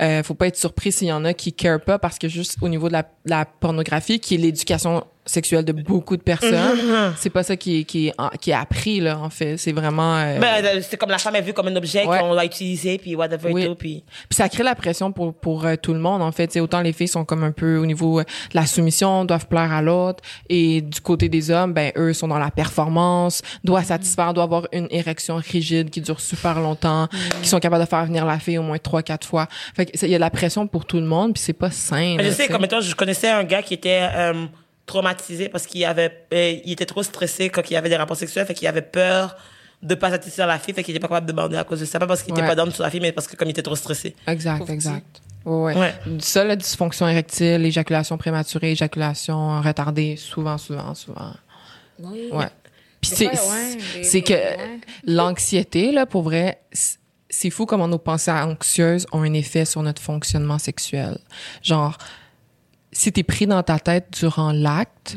euh, 0.00 0.22
faut 0.22 0.32
pas 0.32 0.46
être 0.46 0.56
surpris 0.56 0.92
s'il 0.92 1.08
y 1.08 1.12
en 1.12 1.26
a 1.26 1.34
qui 1.34 1.52
care 1.52 1.78
pas 1.78 1.98
parce 1.98 2.18
que 2.18 2.26
juste 2.26 2.56
au 2.62 2.70
niveau 2.70 2.88
de 2.88 2.94
la, 2.94 3.04
la 3.26 3.44
pornographie, 3.44 4.18
qui 4.18 4.34
est 4.36 4.38
l'éducation 4.38 5.04
sexuelle 5.24 5.64
de 5.64 5.72
beaucoup 5.72 6.16
de 6.16 6.22
personnes, 6.22 7.14
c'est 7.16 7.30
pas 7.30 7.42
ça 7.42 7.56
qui 7.56 7.80
est, 7.80 7.84
qui 7.84 8.08
est, 8.08 8.14
qui 8.40 8.50
est 8.50 8.54
appris, 8.54 9.00
là, 9.00 9.18
en 9.18 9.30
fait. 9.30 9.56
C'est 9.56 9.72
vraiment... 9.72 10.16
euh, 10.16 10.38
Ben, 10.40 10.64
euh, 10.64 10.80
c'est 10.82 10.96
comme 10.96 11.10
la 11.10 11.18
femme 11.18 11.36
est 11.36 11.42
vue 11.42 11.52
comme 11.52 11.68
un 11.68 11.76
objet 11.76 12.04
Ouais. 12.04 12.18
qu'on 12.18 12.34
va 12.34 12.44
utiliser, 12.44 12.98
puis 12.98 13.14
whatever 13.14 13.52
Oui. 13.52 13.62
et 13.62 13.66
tout, 13.66 13.74
puis... 13.76 14.02
Puis 14.28 14.36
ça 14.36 14.48
crée 14.48 14.64
la 14.64 14.74
pression 14.74 15.12
pour 15.12 15.32
pour 15.34 15.64
euh, 15.64 15.76
tout 15.80 15.92
le 15.92 16.00
monde 16.00 16.22
en 16.22 16.32
fait. 16.32 16.50
C'est 16.52 16.60
autant 16.60 16.80
les 16.80 16.92
filles 16.92 17.08
sont 17.08 17.24
comme 17.24 17.44
un 17.44 17.52
peu 17.52 17.76
au 17.76 17.86
niveau 17.86 18.18
euh, 18.20 18.24
de 18.24 18.56
la 18.56 18.66
soumission, 18.66 19.24
doivent 19.24 19.46
plaire 19.46 19.72
à 19.72 19.80
l'autre, 19.82 20.22
et 20.48 20.80
du 20.80 21.00
côté 21.00 21.28
des 21.28 21.50
hommes, 21.50 21.72
ben 21.72 21.92
eux 21.96 22.12
sont 22.12 22.28
dans 22.28 22.38
la 22.38 22.50
performance, 22.50 23.42
doivent 23.64 23.84
satisfaire, 23.84 24.34
doivent 24.34 24.46
avoir 24.46 24.66
une 24.72 24.88
érection 24.90 25.36
rigide 25.36 25.90
qui 25.90 26.00
dure 26.00 26.20
super 26.20 26.60
longtemps, 26.60 27.08
qui 27.42 27.48
sont 27.48 27.60
capables 27.60 27.84
de 27.84 27.88
faire 27.88 28.04
venir 28.06 28.24
la 28.26 28.38
fille 28.38 28.58
au 28.58 28.62
moins 28.62 28.78
trois 28.78 29.02
quatre 29.02 29.26
fois. 29.26 29.46
Fait 29.76 29.88
il 30.02 30.08
y 30.08 30.14
a 30.14 30.18
de 30.18 30.20
la 30.20 30.30
pression 30.30 30.66
pour 30.66 30.84
tout 30.84 30.96
le 30.98 31.06
monde, 31.06 31.34
puis 31.34 31.42
c'est 31.42 31.52
pas 31.52 31.70
sain. 31.70 32.16
Mais 32.16 32.24
je 32.24 32.30
sais, 32.30 32.48
comme 32.48 32.64
étant, 32.64 32.80
je 32.80 32.94
connaissais 32.94 33.28
un 33.30 33.44
gars 33.44 33.62
qui 33.62 33.74
était 33.74 34.08
euh, 34.14 34.46
traumatisé 34.86 35.48
parce 35.48 35.66
qu'il 35.66 35.84
avait, 35.84 36.26
euh, 36.34 36.56
il 36.64 36.72
était 36.72 36.86
trop 36.86 37.02
stressé 37.02 37.48
quand 37.50 37.70
il 37.70 37.76
avait 37.76 37.88
des 37.88 37.96
rapports 37.96 38.16
sexuels, 38.16 38.46
fait 38.46 38.54
qu'il 38.54 38.68
avait 38.68 38.82
peur 38.82 39.36
de 39.82 39.94
pas 39.94 40.10
satisfaire 40.10 40.46
la 40.46 40.58
fille, 40.58 40.74
fait 40.74 40.82
qu'il 40.84 40.94
était 40.94 41.00
pas 41.00 41.08
capable 41.08 41.26
de 41.26 41.32
bander 41.32 41.56
à 41.56 41.64
cause 41.64 41.80
de 41.80 41.84
ça. 41.84 41.98
Pas 41.98 42.06
parce 42.06 42.22
qu'il 42.22 42.32
était 42.32 42.42
Ouais. 42.42 42.48
pas 42.48 42.54
d'homme 42.54 42.70
sur 42.72 42.82
la 42.84 42.90
fille, 42.90 43.00
mais 43.00 43.12
parce 43.12 43.26
que 43.26 43.36
comme 43.36 43.48
il 43.48 43.52
était 43.52 43.62
trop 43.62 43.76
stressé. 43.76 44.14
Exact, 44.26 44.68
exact. 44.70 45.20
Ouais, 45.44 45.74
ouais. 45.74 45.76
Ouais. 45.76 45.94
Ça, 46.20 46.44
la 46.44 46.54
dysfonction 46.54 47.08
érectile, 47.08 47.64
éjaculation 47.66 48.16
prématurée, 48.16 48.72
éjaculation 48.72 49.60
retardée, 49.60 50.16
souvent, 50.16 50.56
souvent, 50.58 50.94
souvent. 50.94 51.32
Oui. 51.98 52.28
Ouais. 52.32 52.46
Puis 53.00 53.10
c'est 53.12 53.30
c'est 54.02 54.22
que 54.22 54.32
ouais. 54.32 54.78
l'anxiété 55.04 55.90
là 55.90 56.06
pour 56.06 56.22
vrai 56.22 56.60
c'est 57.28 57.50
fou 57.50 57.66
comment 57.66 57.88
nos 57.88 57.98
pensées 57.98 58.30
anxieuses 58.30 59.06
ont 59.10 59.22
un 59.22 59.32
effet 59.32 59.64
sur 59.64 59.82
notre 59.82 60.00
fonctionnement 60.00 60.58
sexuel. 60.58 61.18
Genre 61.62 61.96
si 62.92 63.12
t'es 63.12 63.22
pris 63.22 63.46
dans 63.46 63.62
ta 63.62 63.78
tête 63.78 64.08
durant 64.12 64.52
l'acte, 64.52 65.16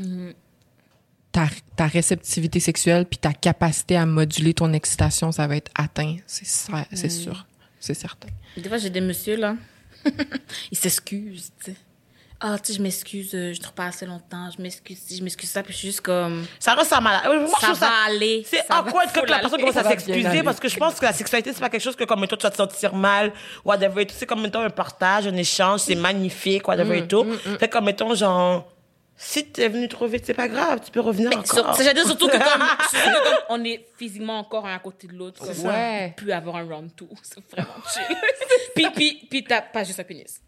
ta, 1.32 1.48
ta 1.76 1.88
réceptivité 1.88 2.60
sexuelle 2.60 3.06
puis 3.06 3.18
ta 3.18 3.34
capacité 3.34 3.98
à 3.98 4.06
moduler 4.06 4.54
ton 4.54 4.72
excitation, 4.74 5.32
ça 5.32 5.48
va 5.48 5.58
être 5.58 5.72
atteint, 5.76 6.16
c'est 6.26 6.46
c'est 6.94 7.10
sûr, 7.10 7.46
c'est 7.80 7.94
certain. 7.94 8.30
Des 8.56 8.70
fois, 8.70 8.78
j'ai 8.78 8.90
des 8.90 9.02
messieurs, 9.02 9.38
là. 9.38 9.58
Ils 10.72 10.78
s'excusent, 10.78 11.52
tu 11.60 11.72
sais. 11.72 11.78
Ah, 12.42 12.58
tu 12.60 12.72
sais, 12.72 12.78
je 12.78 12.84
m'excuse, 12.84 13.34
euh, 13.34 13.54
je 13.54 13.62
dors 13.62 13.72
pas 13.72 13.86
assez 13.86 14.06
longtemps, 14.06 14.50
je 14.56 14.62
m'excuse, 14.62 15.00
je 15.18 15.24
m'excuse 15.24 15.50
ça, 15.50 15.64
puis 15.64 15.72
je 15.74 15.78
suis 15.80 15.88
juste 15.88 16.02
comme. 16.02 16.46
Ça 16.60 16.74
ressemble 16.76 17.08
à... 17.08 17.24
Moi, 17.28 17.46
je 17.48 17.62
Ça 17.62 17.68
trouve 17.68 17.80
va 17.80 17.90
aller. 18.08 18.46
C'est 18.46 18.70
awkward 18.70 19.12
que 19.12 19.20
la 19.32 19.40
personne 19.40 19.60
commence 19.62 19.78
à 19.78 19.84
s'excuser 19.86 20.44
parce 20.44 20.60
que 20.60 20.68
je 20.68 20.78
pense 20.78 20.96
que 21.00 21.06
la 21.06 21.14
sexualité, 21.14 21.54
c'est 21.54 21.60
pas 21.62 21.70
quelque 21.70 21.82
chose 21.84 21.96
que 21.96 22.04
comme 22.04 22.26
toi, 22.28 22.38
tu 22.38 22.44
vas 22.44 22.52
te 22.52 22.58
sentir 22.58 22.94
mal, 22.94 23.32
whatever 23.64 24.02
et 24.02 24.06
tout. 24.06 24.16
C'est 24.18 24.26
comme, 24.26 24.42
mettons, 24.42 24.60
un 24.62 24.70
partage, 24.70 25.28
un 25.28 25.36
échange, 25.36 25.80
c'est 25.82 25.96
magnifique, 25.96 26.68
whatever 26.68 27.00
Mm, 27.02 27.04
et 27.04 27.08
tout. 27.08 27.26
Fait 27.60 27.70
comme, 27.70 27.86
mettons, 27.86 28.14
genre, 28.14 28.70
si 29.18 29.46
t'es 29.46 29.70
venu 29.70 29.88
trop 29.88 30.06
vite, 30.08 30.26
c'est 30.26 30.34
pas 30.34 30.50
grave, 30.50 30.82
tu 30.84 30.92
peux 30.92 31.00
revenir 31.00 31.30
Mais 31.30 31.46
sur- 31.46 31.60
encore. 31.60 31.78
c'est- 31.78 31.84
j'allais 31.86 31.96
dire 32.02 32.06
surtout 32.06 32.28
que 32.28 32.34
comme, 32.34 32.42
surtout 32.90 33.10
que 33.10 33.24
comme 33.30 33.46
on 33.50 33.64
est 33.64 33.86
physiquement 33.98 34.40
encore 34.40 34.66
un 34.66 34.76
à 34.76 34.80
côté 34.80 35.08
de 35.08 35.14
l'autre. 35.14 35.42
Ouais. 35.64 36.14
on 36.20 36.22
peut 36.22 36.34
avoir 36.34 36.58
un 36.58 36.66
round 36.66 36.94
two, 36.98 37.08
c'est 37.24 37.40
vraiment 37.50 37.72
chill. 37.94 38.18
puis 38.76 38.88
puis 38.94 39.28
puis 39.30 39.44
t'as 39.46 39.62
pas 39.62 39.86
juste 39.86 40.02
un 40.02 40.04
pénis. 40.04 40.42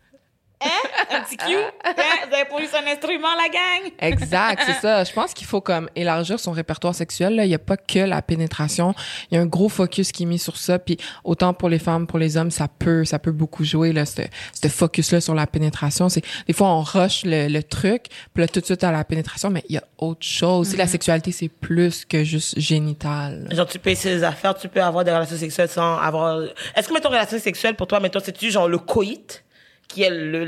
Un 0.61 1.21
petit 1.21 1.37
cue. 1.37 1.45
Hein? 1.87 2.27
Vous 2.27 2.35
avez 2.35 2.45
produit 2.45 2.67
son 2.67 2.85
instrument, 2.85 3.29
la 3.35 3.49
gang? 3.49 3.91
Exact, 3.99 4.61
c'est 4.65 4.81
ça. 4.81 5.03
Je 5.03 5.11
pense 5.11 5.33
qu'il 5.33 5.47
faut 5.47 5.61
comme 5.61 5.89
élargir 5.95 6.39
son 6.39 6.51
répertoire 6.51 6.93
sexuel. 6.93 7.35
Là. 7.35 7.45
Il 7.45 7.49
n'y 7.49 7.55
a 7.55 7.59
pas 7.59 7.77
que 7.77 7.99
la 7.99 8.21
pénétration. 8.21 8.93
Il 9.31 9.35
y 9.35 9.37
a 9.37 9.41
un 9.41 9.45
gros 9.45 9.69
focus 9.69 10.11
qui 10.11 10.23
est 10.23 10.25
mis 10.25 10.37
sur 10.37 10.57
ça. 10.57 10.79
Puis 10.79 10.97
autant 11.23 11.53
pour 11.53 11.69
les 11.69 11.79
femmes, 11.79 12.07
pour 12.07 12.19
les 12.19 12.37
hommes, 12.37 12.51
ça 12.51 12.67
peut, 12.67 13.05
ça 13.05 13.19
peut 13.19 13.31
beaucoup 13.31 13.63
jouer 13.63 13.93
là, 13.93 14.05
ce, 14.05 14.21
ce 14.53 14.67
focus-là 14.67 15.21
sur 15.21 15.33
la 15.33 15.47
pénétration. 15.47 16.09
C'est 16.09 16.23
des 16.45 16.53
fois 16.53 16.67
on 16.67 16.81
rush 16.81 17.23
le, 17.25 17.47
le 17.47 17.63
truc, 17.63 18.05
puis 18.33 18.41
là 18.41 18.47
tout 18.47 18.59
de 18.59 18.65
suite 18.65 18.83
à 18.83 18.91
la 18.91 19.03
pénétration, 19.03 19.49
mais 19.49 19.63
il 19.69 19.75
y 19.75 19.77
a 19.77 19.83
autre 19.97 20.25
chose. 20.25 20.75
La 20.75 20.87
sexualité, 20.87 21.31
c'est 21.31 21.49
plus 21.49 22.05
que 22.05 22.23
juste 22.23 22.59
génital. 22.59 23.47
Genre, 23.51 23.67
tu 23.67 23.79
peux 23.79 23.89
essayer 23.89 24.15
des 24.15 24.23
affaires, 24.23 24.55
tu 24.55 24.67
peux 24.67 24.81
avoir 24.81 25.03
des 25.03 25.11
relations 25.11 25.37
sexuelles 25.37 25.69
sans 25.69 25.97
avoir... 25.97 26.41
Est-ce 26.75 26.87
que, 26.87 26.93
mettons, 26.93 27.09
relation 27.09 27.39
sexuelle, 27.39 27.75
pour 27.75 27.87
toi, 27.87 27.99
mettons, 27.99 28.19
c'est-tu 28.19 28.51
genre 28.51 28.67
le 28.67 28.77
coït, 28.77 29.43
qui 29.87 30.03
est 30.03 30.09
le, 30.09 30.45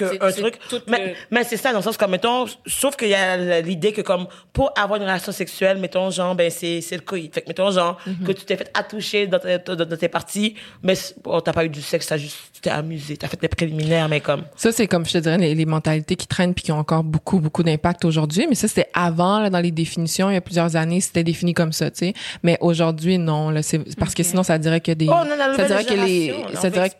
l'acte 0.00 0.12
que 0.12 0.18
C'est- 0.18 0.22
un 0.22 0.30
c'est 0.30 0.40
truc 0.68 0.82
mais, 0.88 1.06
le- 1.08 1.12
mais 1.30 1.44
c'est 1.44 1.56
ça 1.56 1.72
dans 1.72 1.78
le 1.78 1.84
sens 1.84 1.96
comme 1.96 2.10
mettons 2.10 2.46
sauf 2.66 2.96
qu'il 2.96 3.08
y 3.08 3.14
a 3.14 3.60
l'idée 3.60 3.92
que 3.92 4.02
comme 4.02 4.26
pour 4.52 4.72
avoir 4.78 4.96
une 5.00 5.06
relation 5.06 5.32
sexuelle 5.32 5.78
mettons 5.78 6.10
genre 6.10 6.34
ben 6.34 6.50
c'est 6.50 6.80
c'est 6.80 6.96
le 6.96 7.02
coït 7.02 7.32
fait 7.34 7.42
que 7.42 7.48
mettons 7.48 7.70
genre 7.70 7.98
Mhm. 8.06 8.26
que 8.26 8.32
tu 8.32 8.44
t'es 8.44 8.56
fait 8.56 8.70
attoucher 8.74 9.26
dans, 9.26 9.38
tes- 9.38 9.58
dans, 9.58 9.74
dans 9.74 9.96
tes 9.96 10.08
parties 10.08 10.54
mais 10.82 10.94
bon, 11.22 11.40
t'as 11.40 11.52
pas 11.52 11.64
eu 11.64 11.68
du 11.68 11.82
sexe 11.82 12.06
t'as 12.06 12.16
juste 12.16 12.36
tu 12.54 12.60
t'es 12.60 12.70
amusé 12.70 13.16
t'as 13.16 13.28
fait 13.28 13.38
les 13.42 13.48
préliminaires 13.48 14.08
mais 14.08 14.20
comme 14.20 14.42
Ça, 14.56 14.72
c'est 14.72 14.86
comme 14.86 15.04
je 15.06 15.12
te 15.12 15.18
dirais 15.18 15.38
les, 15.38 15.54
les 15.54 15.66
mentalités 15.66 16.16
qui 16.16 16.26
traînent 16.26 16.54
puis 16.54 16.64
qui 16.64 16.72
ont 16.72 16.78
encore 16.78 17.02
beaucoup, 17.04 17.38
beaucoup 17.40 17.62
d'impact 17.62 18.04
aujourd'hui. 18.04 18.46
Mais 18.48 18.54
ça, 18.54 18.68
c'était 18.68 18.88
avant, 18.94 19.40
là, 19.40 19.50
dans 19.50 19.60
les 19.60 19.70
définitions, 19.70 20.30
il 20.30 20.34
y 20.34 20.36
a 20.36 20.40
plusieurs 20.40 20.76
années, 20.76 21.00
c'était 21.00 21.24
défini 21.24 21.54
comme 21.54 21.72
ça, 21.72 21.90
tu 21.90 21.98
sais. 21.98 22.14
Mais 22.42 22.56
aujourd'hui, 22.60 23.18
non, 23.18 23.50
là, 23.50 23.62
c'est 23.62 23.78
parce 23.96 24.14
que 24.14 24.22
sinon, 24.22 24.42
ça 24.42 24.58
dirait 24.58 24.80
que 24.80 24.92
des, 24.92 25.06
oh 25.08 25.24
non 25.28 25.36
la 25.36 25.54
ça 25.54 25.64
dirait 25.64 25.84
que 25.84 25.94
les, 25.94 26.28
là, 26.28 26.34
on 26.52 26.56
ça 26.60 26.70
dirait 26.70 26.90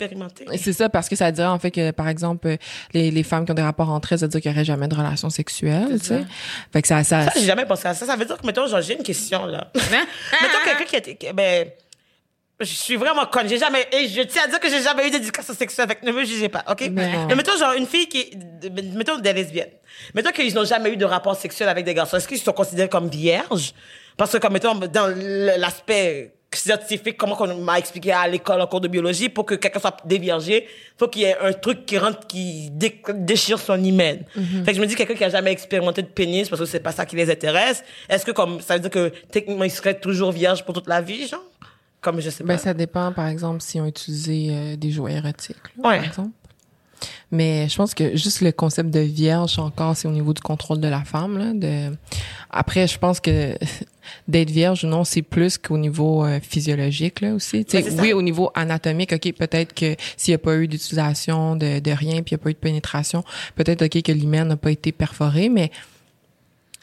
c'est 0.56 0.72
ça 0.72 0.88
parce 0.88 1.08
que 1.08 1.16
ça 1.16 1.30
dirait 1.32 1.46
en 1.48 1.58
fait 1.58 1.70
que 1.70 1.90
par 1.90 2.08
exemple 2.08 2.56
les, 2.92 3.10
les 3.10 3.22
femmes 3.22 3.44
qui 3.44 3.52
ont 3.52 3.54
des 3.54 3.62
rapports 3.62 3.90
entre 3.90 4.12
elles 4.12 4.18
ça 4.18 4.26
veut 4.26 4.30
dire 4.30 4.40
qu'il 4.40 4.50
n'y 4.50 4.56
aurait 4.56 4.64
jamais 4.64 4.88
de 4.88 4.94
relation 4.94 5.30
sexuelle 5.30 5.98
tu 6.00 6.06
sais 6.06 6.24
fait 6.72 6.82
que 6.82 6.88
ça 6.88 7.04
ça, 7.04 7.24
Ça, 7.24 7.32
j'ai 7.36 7.44
jamais 7.46 7.66
pensé 7.66 7.86
à 7.88 7.94
ça. 7.94 8.06
Ça 8.06 8.16
veut 8.16 8.24
dire 8.24 8.36
que, 8.36 8.46
mettons, 8.46 8.66
genre, 8.66 8.80
j'ai 8.80 8.94
une 8.96 9.02
question, 9.02 9.46
là. 9.46 9.70
mettons 9.74 10.58
quelqu'un 10.64 10.84
qui 10.84 10.96
était, 10.96 11.32
ben, 11.32 11.68
je 12.60 12.64
suis 12.64 12.96
vraiment 12.96 13.26
conne. 13.26 13.48
J'ai 13.48 13.58
jamais, 13.58 13.86
et 13.92 14.08
je 14.08 14.22
tiens 14.22 14.44
à 14.44 14.48
dire 14.48 14.60
que 14.60 14.68
j'ai 14.70 14.82
jamais 14.82 15.06
eu 15.06 15.10
d'éducation 15.10 15.54
sexuelle. 15.54 15.88
Fait 15.88 15.96
que 15.96 16.06
ne 16.06 16.12
me 16.12 16.24
jugez 16.24 16.48
pas, 16.48 16.64
OK? 16.70 16.88
Mais 16.90 17.34
mettons, 17.34 17.56
genre, 17.58 17.74
une 17.74 17.86
fille 17.86 18.08
qui, 18.08 18.20
est- 18.20 18.70
mettons, 18.94 19.18
des 19.18 19.32
lesbiennes. 19.32 19.70
Mettons 20.14 20.30
qu'ils 20.32 20.54
n'ont 20.54 20.64
jamais 20.64 20.90
eu 20.90 20.96
de 20.96 21.04
rapport 21.04 21.36
sexuel 21.36 21.68
avec 21.68 21.84
des 21.84 21.94
garçons. 21.94 22.16
Est-ce 22.16 22.28
qu'ils 22.28 22.38
sont 22.38 22.52
considérés 22.52 22.88
comme 22.88 23.08
vierges? 23.08 23.72
Parce 24.16 24.32
que, 24.32 24.38
comme, 24.38 24.54
mettons, 24.54 24.74
dans 24.74 25.14
l'aspect 25.58 26.32
scientifique, 26.54 27.16
comment 27.18 27.34
qu'on 27.36 27.54
m'a 27.56 27.78
expliqué 27.78 28.12
à 28.12 28.26
l'école 28.26 28.60
en 28.60 28.66
cours 28.66 28.80
de 28.80 28.88
biologie, 28.88 29.28
pour 29.28 29.44
que 29.44 29.54
quelqu'un 29.56 29.80
soit 29.80 29.96
déviergé, 30.04 30.66
faut 30.98 31.08
qu'il 31.08 31.22
y 31.22 31.24
ait 31.26 31.36
un 31.38 31.52
truc 31.52 31.84
qui 31.84 31.98
rentre, 31.98 32.26
qui 32.26 32.70
dé- 32.70 33.02
déchire 33.14 33.58
son 33.58 33.82
hymen. 33.82 34.24
Fait 34.64 34.72
que 34.72 34.74
je 34.74 34.80
me 34.80 34.86
dis, 34.86 34.94
quelqu'un 34.94 35.14
qui 35.14 35.24
a 35.24 35.28
jamais 35.28 35.52
expérimenté 35.52 36.02
de 36.02 36.06
pénis, 36.08 36.48
parce 36.48 36.60
que 36.60 36.66
c'est 36.66 36.80
pas 36.80 36.92
ça 36.92 37.04
qui 37.04 37.16
les 37.16 37.30
intéresse, 37.30 37.84
est-ce 38.08 38.24
que 38.24 38.30
comme, 38.30 38.60
ça 38.60 38.74
veut 38.74 38.80
dire 38.80 38.90
que 38.90 39.12
techniquement, 39.30 39.64
il 39.64 39.70
serait 39.70 39.98
toujours 39.98 40.32
vierge 40.32 40.64
pour 40.64 40.74
toute 40.74 40.88
la 40.88 41.00
vie, 41.02 41.26
genre? 41.26 41.42
Comme, 42.00 42.20
je 42.20 42.30
sais 42.30 42.44
pas. 42.44 42.48
ben 42.52 42.58
ça 42.58 42.72
dépend 42.74 43.10
par 43.12 43.26
exemple 43.26 43.60
si 43.62 43.80
on 43.80 43.86
utilisé 43.86 44.48
euh, 44.52 44.76
des 44.76 44.92
jouets 44.92 45.14
érotiques 45.14 45.56
là, 45.82 45.88
Ouais. 45.88 45.96
par 45.96 46.04
exemple 46.06 46.30
mais 47.36 47.68
je 47.68 47.76
pense 47.76 47.94
que 47.94 48.16
juste 48.16 48.40
le 48.40 48.50
concept 48.50 48.90
de 48.90 49.00
vierge 49.00 49.58
encore 49.58 49.96
c'est 49.96 50.08
au 50.08 50.12
niveau 50.12 50.32
du 50.32 50.40
contrôle 50.40 50.80
de 50.80 50.88
la 50.88 51.04
femme 51.04 51.38
là 51.38 51.52
de 51.52 51.94
après 52.50 52.86
je 52.88 52.98
pense 52.98 53.20
que 53.20 53.56
d'être 54.28 54.50
vierge 54.50 54.84
ou 54.84 54.86
non 54.86 55.04
c'est 55.04 55.22
plus 55.22 55.58
qu'au 55.58 55.78
niveau 55.78 56.24
euh, 56.24 56.40
physiologique 56.40 57.20
là 57.20 57.34
aussi 57.34 57.64
ça. 57.68 57.78
oui 58.00 58.12
au 58.12 58.22
niveau 58.22 58.50
anatomique 58.54 59.12
ok 59.12 59.32
peut-être 59.34 59.74
que 59.74 59.96
s'il 60.16 60.32
y 60.32 60.34
a 60.34 60.38
pas 60.38 60.56
eu 60.56 60.66
d'utilisation 60.66 61.56
de, 61.56 61.80
de 61.80 61.90
rien 61.90 62.22
puis 62.22 62.30
il 62.30 62.32
y 62.32 62.34
a 62.34 62.38
pas 62.38 62.50
eu 62.50 62.54
de 62.54 62.58
pénétration 62.58 63.22
peut-être 63.54 63.82
ok 63.82 64.02
que 64.02 64.12
l'hymen 64.12 64.48
n'a 64.48 64.56
pas 64.56 64.70
été 64.70 64.92
perforé 64.92 65.48
mais 65.48 65.70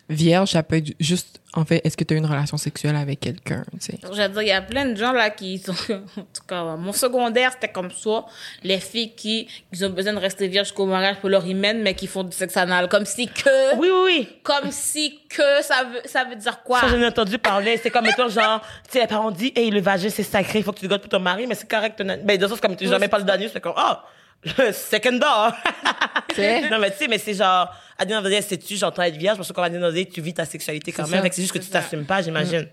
vierge 0.09 0.49
ça 0.51 0.63
peut 0.63 0.77
être 0.77 0.93
juste 0.99 1.39
en 1.53 1.65
fait 1.65 1.81
est-ce 1.85 1.95
que 1.95 2.03
tu 2.03 2.13
as 2.13 2.17
eu 2.17 2.19
une 2.19 2.25
relation 2.25 2.57
sexuelle 2.57 2.95
avec 2.95 3.19
quelqu'un 3.19 3.63
tu 3.79 3.91
sais? 3.91 3.99
J'allais 4.11 4.33
dire, 4.33 4.41
il 4.41 4.47
y 4.47 4.51
a 4.51 4.61
plein 4.61 4.85
de 4.85 4.95
gens 4.95 5.11
là 5.11 5.29
qui 5.29 5.59
sont. 5.59 5.73
En 6.17 6.21
tout 6.21 6.43
cas, 6.47 6.75
mon 6.75 6.93
secondaire, 6.93 7.51
c'était 7.53 7.71
comme 7.71 7.91
ça. 7.91 8.25
Les 8.63 8.79
filles 8.79 9.13
qui, 9.15 9.47
qui 9.71 9.83
ont 9.83 9.89
besoin 9.89 10.13
de 10.13 10.19
rester 10.19 10.47
vierges 10.47 10.67
jusqu'au 10.67 10.85
mariage 10.85 11.17
pour 11.17 11.29
leur 11.29 11.45
hymen, 11.45 11.81
mais 11.81 11.93
qui 11.93 12.07
font 12.07 12.23
du 12.23 12.35
sexe 12.35 12.57
anal. 12.57 12.87
Comme 12.89 13.05
si 13.05 13.27
que. 13.27 13.75
Oui, 13.77 13.89
oui, 13.91 14.01
oui. 14.05 14.29
Comme 14.43 14.71
si 14.71 15.19
que 15.29 15.61
ça 15.61 15.83
veut, 15.83 16.01
ça 16.05 16.23
veut 16.23 16.35
dire 16.35 16.61
quoi? 16.63 16.81
Ça, 16.81 16.87
j'en 16.87 16.99
ai 16.99 17.05
entendu 17.05 17.37
parler. 17.37 17.79
C'est 17.81 17.89
comme, 17.89 18.05
mettons, 18.05 18.29
genre, 18.29 18.61
tu 18.85 18.93
sais, 18.93 19.01
les 19.01 19.07
parents 19.07 19.31
disent, 19.31 19.51
hey, 19.55 19.69
le 19.69 19.81
vagin, 19.81 20.09
c'est 20.09 20.23
sacré, 20.23 20.59
il 20.59 20.63
faut 20.63 20.71
que 20.71 20.79
tu 20.79 20.85
le 20.85 20.89
gardes 20.89 21.01
pour 21.01 21.09
ton 21.09 21.19
mari, 21.19 21.47
mais 21.47 21.55
c'est 21.55 21.69
correct. 21.69 22.01
Ben, 22.01 22.37
dans 22.37 22.45
le 22.45 22.49
sens, 22.49 22.59
comme 22.59 22.75
tu 22.75 22.87
jamais 22.87 23.07
parlé 23.07 23.25
d'anus, 23.25 23.49
c'est 23.53 23.61
comme, 23.61 23.73
oh, 23.75 23.81
le 23.81 23.97
second 24.73 25.13
door. 25.19 25.51
C'est- 26.35 26.69
non, 26.69 26.79
mais 26.79 26.91
tu 26.91 26.97
sais, 26.97 27.07
mais 27.07 27.17
c'est 27.19 27.33
genre, 27.33 27.73
à 27.97 28.05
dire, 28.05 28.43
c'est-tu, 28.43 28.75
j'entends 28.75 29.03
être 29.03 29.15
vierge, 29.17 29.37
parce 29.37 29.47
que 29.49 29.53
quand 29.53 29.61
à 29.63 29.69
dire, 29.69 30.05
tu 30.11 30.21
vis 30.21 30.33
ta 30.33 30.45
sexualité 30.45 30.91
quand 30.91 31.05
C'est 31.05 31.11
même. 31.21 31.29
c'est 31.31 31.41
juste 31.41 31.53
que 31.53 31.59
tu 31.59 31.69
t'assumes 31.69 32.05
pas, 32.05 32.21
j'imagine. 32.21 32.67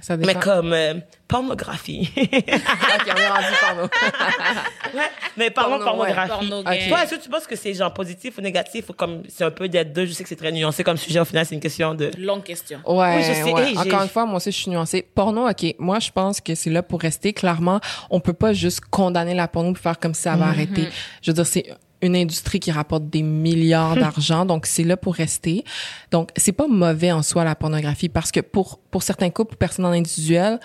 Ça 0.00 0.16
dépend 0.16 0.32
Mais 0.32 0.40
comme, 0.40 0.72
euh, 0.72 0.94
pornographie. 1.28 2.10
ok 2.16 2.28
on 2.32 3.16
est 3.16 3.28
rendu 3.28 3.46
porno 3.60 3.82
Ouais, 4.94 5.02
mais 5.36 5.50
parlons 5.50 5.78
Porno, 5.78 6.02
ouais. 6.02 6.14
pornographie. 6.14 6.48
Porno 6.48 6.62
gay. 6.62 6.88
Toi, 6.88 7.02
est-ce 7.04 7.14
que 7.16 7.22
tu 7.22 7.28
penses 7.28 7.46
que 7.46 7.56
c'est 7.56 7.74
genre 7.74 7.92
positif 7.92 8.38
ou 8.38 8.40
négatif 8.40 8.88
ou 8.88 8.92
comme 8.92 9.22
c'est 9.28 9.44
un 9.44 9.50
peu 9.50 9.68
des 9.68 9.84
deux? 9.84 10.06
Je 10.06 10.12
sais 10.12 10.22
que 10.22 10.28
c'est 10.28 10.36
très 10.36 10.52
nuancé 10.52 10.84
comme 10.84 10.96
sujet. 10.96 11.20
Au 11.20 11.24
final, 11.24 11.44
c'est 11.44 11.54
une 11.54 11.60
question 11.60 11.94
de. 11.94 12.10
Longue 12.18 12.44
question. 12.44 12.80
Ouais, 12.86 13.16
Oui, 13.16 13.22
je 13.22 13.32
sais. 13.32 13.52
ouais. 13.52 13.68
Hey, 13.70 13.78
Encore 13.78 14.02
une 14.02 14.08
fois, 14.08 14.24
moi 14.26 14.36
aussi, 14.36 14.52
je 14.52 14.56
suis 14.56 14.70
nuancée. 14.70 15.02
Porno, 15.14 15.48
OK. 15.48 15.74
Moi, 15.78 15.98
je 15.98 16.10
pense 16.10 16.40
que 16.40 16.54
c'est 16.54 16.70
là 16.70 16.82
pour 16.82 17.00
rester. 17.00 17.32
Clairement, 17.32 17.80
on 18.10 18.20
peut 18.20 18.32
pas 18.32 18.52
juste 18.52 18.80
condamner 18.90 19.34
la 19.34 19.48
porno 19.48 19.72
pour 19.72 19.82
faire 19.82 19.98
comme 19.98 20.14
si 20.14 20.22
ça 20.22 20.36
va 20.36 20.46
arrêter. 20.46 20.88
Je 21.22 21.30
veux 21.30 21.34
dire, 21.34 21.46
c'est 21.46 21.66
une 22.02 22.16
industrie 22.16 22.60
qui 22.60 22.70
rapporte 22.70 23.08
des 23.08 23.22
milliards 23.22 23.96
d'argent, 24.04 24.44
donc 24.44 24.66
c'est 24.66 24.84
là 24.84 24.96
pour 24.96 25.14
rester. 25.14 25.64
Donc, 26.10 26.30
c'est 26.36 26.52
pas 26.52 26.66
mauvais 26.68 27.12
en 27.12 27.22
soi, 27.22 27.44
la 27.44 27.54
pornographie, 27.54 28.08
parce 28.08 28.30
que 28.32 28.40
pour, 28.40 28.78
pour 28.90 29.02
certains 29.02 29.30
couples, 29.30 29.56
personnes 29.56 29.86
en 29.86 29.92
individuel, 29.92 30.60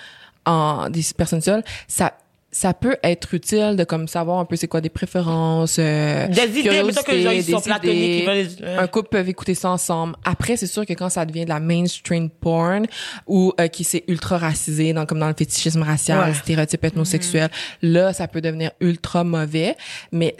en, 0.45 0.89
des 0.89 1.01
personnes 1.15 1.41
seules, 1.41 1.63
ça, 1.87 2.13
ça 2.53 2.73
peut 2.73 2.97
être 3.01 3.33
utile 3.33 3.75
de 3.77 3.85
comme 3.85 4.09
savoir 4.09 4.39
un 4.39 4.45
peu 4.45 4.57
c'est 4.57 4.67
quoi 4.67 4.81
des 4.81 4.89
préférences, 4.89 5.77
euh, 5.79 6.27
Des 6.27 6.59
idées, 6.59 6.63
que 6.63 7.11
les 7.11 7.21
gens, 7.21 7.31
ils 7.31 7.43
sont 7.45 7.61
idées. 7.61 8.25
veulent 8.25 8.77
Un 8.77 8.87
couple 8.87 9.07
peuvent 9.09 9.29
écouter 9.29 9.53
ça 9.55 9.69
ensemble. 9.69 10.15
Après, 10.25 10.57
c'est 10.57 10.67
sûr 10.67 10.85
que 10.85 10.91
quand 10.91 11.07
ça 11.09 11.25
devient 11.25 11.45
de 11.45 11.49
la 11.49 11.61
mainstream 11.61 12.29
porn 12.29 12.87
ou 13.25 13.53
euh, 13.59 13.67
qui 13.67 13.85
c'est 13.85 14.03
ultra 14.09 14.37
racisé, 14.37 14.91
dans, 14.91 15.05
comme 15.05 15.19
dans 15.19 15.29
le 15.29 15.33
fétichisme 15.37 15.81
racial, 15.83 16.19
Ouais. 16.19 16.27
les 16.27 16.33
stéréotypes 16.33 16.83
ethnosexuels, 16.83 17.49
là, 17.81 18.11
ça 18.11 18.27
peut 18.27 18.41
devenir 18.41 18.71
ultra 18.81 19.23
mauvais. 19.23 19.77
Mais 20.11 20.35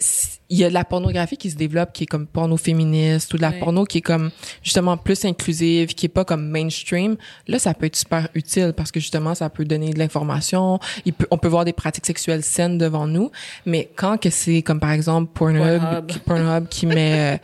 il 0.51 0.57
y 0.57 0.65
a 0.65 0.69
de 0.69 0.73
la 0.73 0.83
pornographie 0.83 1.37
qui 1.37 1.49
se 1.49 1.55
développe, 1.55 1.93
qui 1.93 2.03
est 2.03 2.07
comme 2.07 2.27
porno 2.27 2.57
féministe 2.57 3.33
ou 3.33 3.37
de 3.37 3.41
la 3.41 3.53
porno 3.53 3.85
qui 3.85 3.99
est 3.99 4.01
comme 4.01 4.31
justement 4.61 4.97
plus 4.97 5.23
inclusive, 5.23 5.95
qui 5.95 6.07
est 6.07 6.09
pas 6.09 6.25
comme 6.25 6.45
mainstream. 6.45 7.15
Là, 7.47 7.57
ça 7.57 7.73
peut 7.73 7.85
être 7.85 7.95
super 7.95 8.27
utile 8.35 8.73
parce 8.75 8.91
que 8.91 8.99
justement, 8.99 9.33
ça 9.33 9.49
peut 9.49 9.63
donner 9.63 9.91
de 9.91 9.97
l'information. 9.97 10.79
Il 11.05 11.13
peut, 11.13 11.25
on 11.31 11.37
peut 11.37 11.47
voir 11.47 11.63
des 11.63 11.71
pratiques 11.71 12.05
sexuelles 12.05 12.43
saines 12.43 12.77
devant 12.77 13.07
nous. 13.07 13.31
Mais 13.65 13.89
quand 13.95 14.19
que 14.19 14.29
c'est 14.29 14.61
comme 14.61 14.81
par 14.81 14.91
exemple 14.91 15.31
Pornhub, 15.33 15.79
Pornhub. 15.79 16.05
qui, 16.07 16.19
Pornhub 16.19 16.67
qui 16.67 16.85
met, 16.85 17.35
euh, 17.35 17.37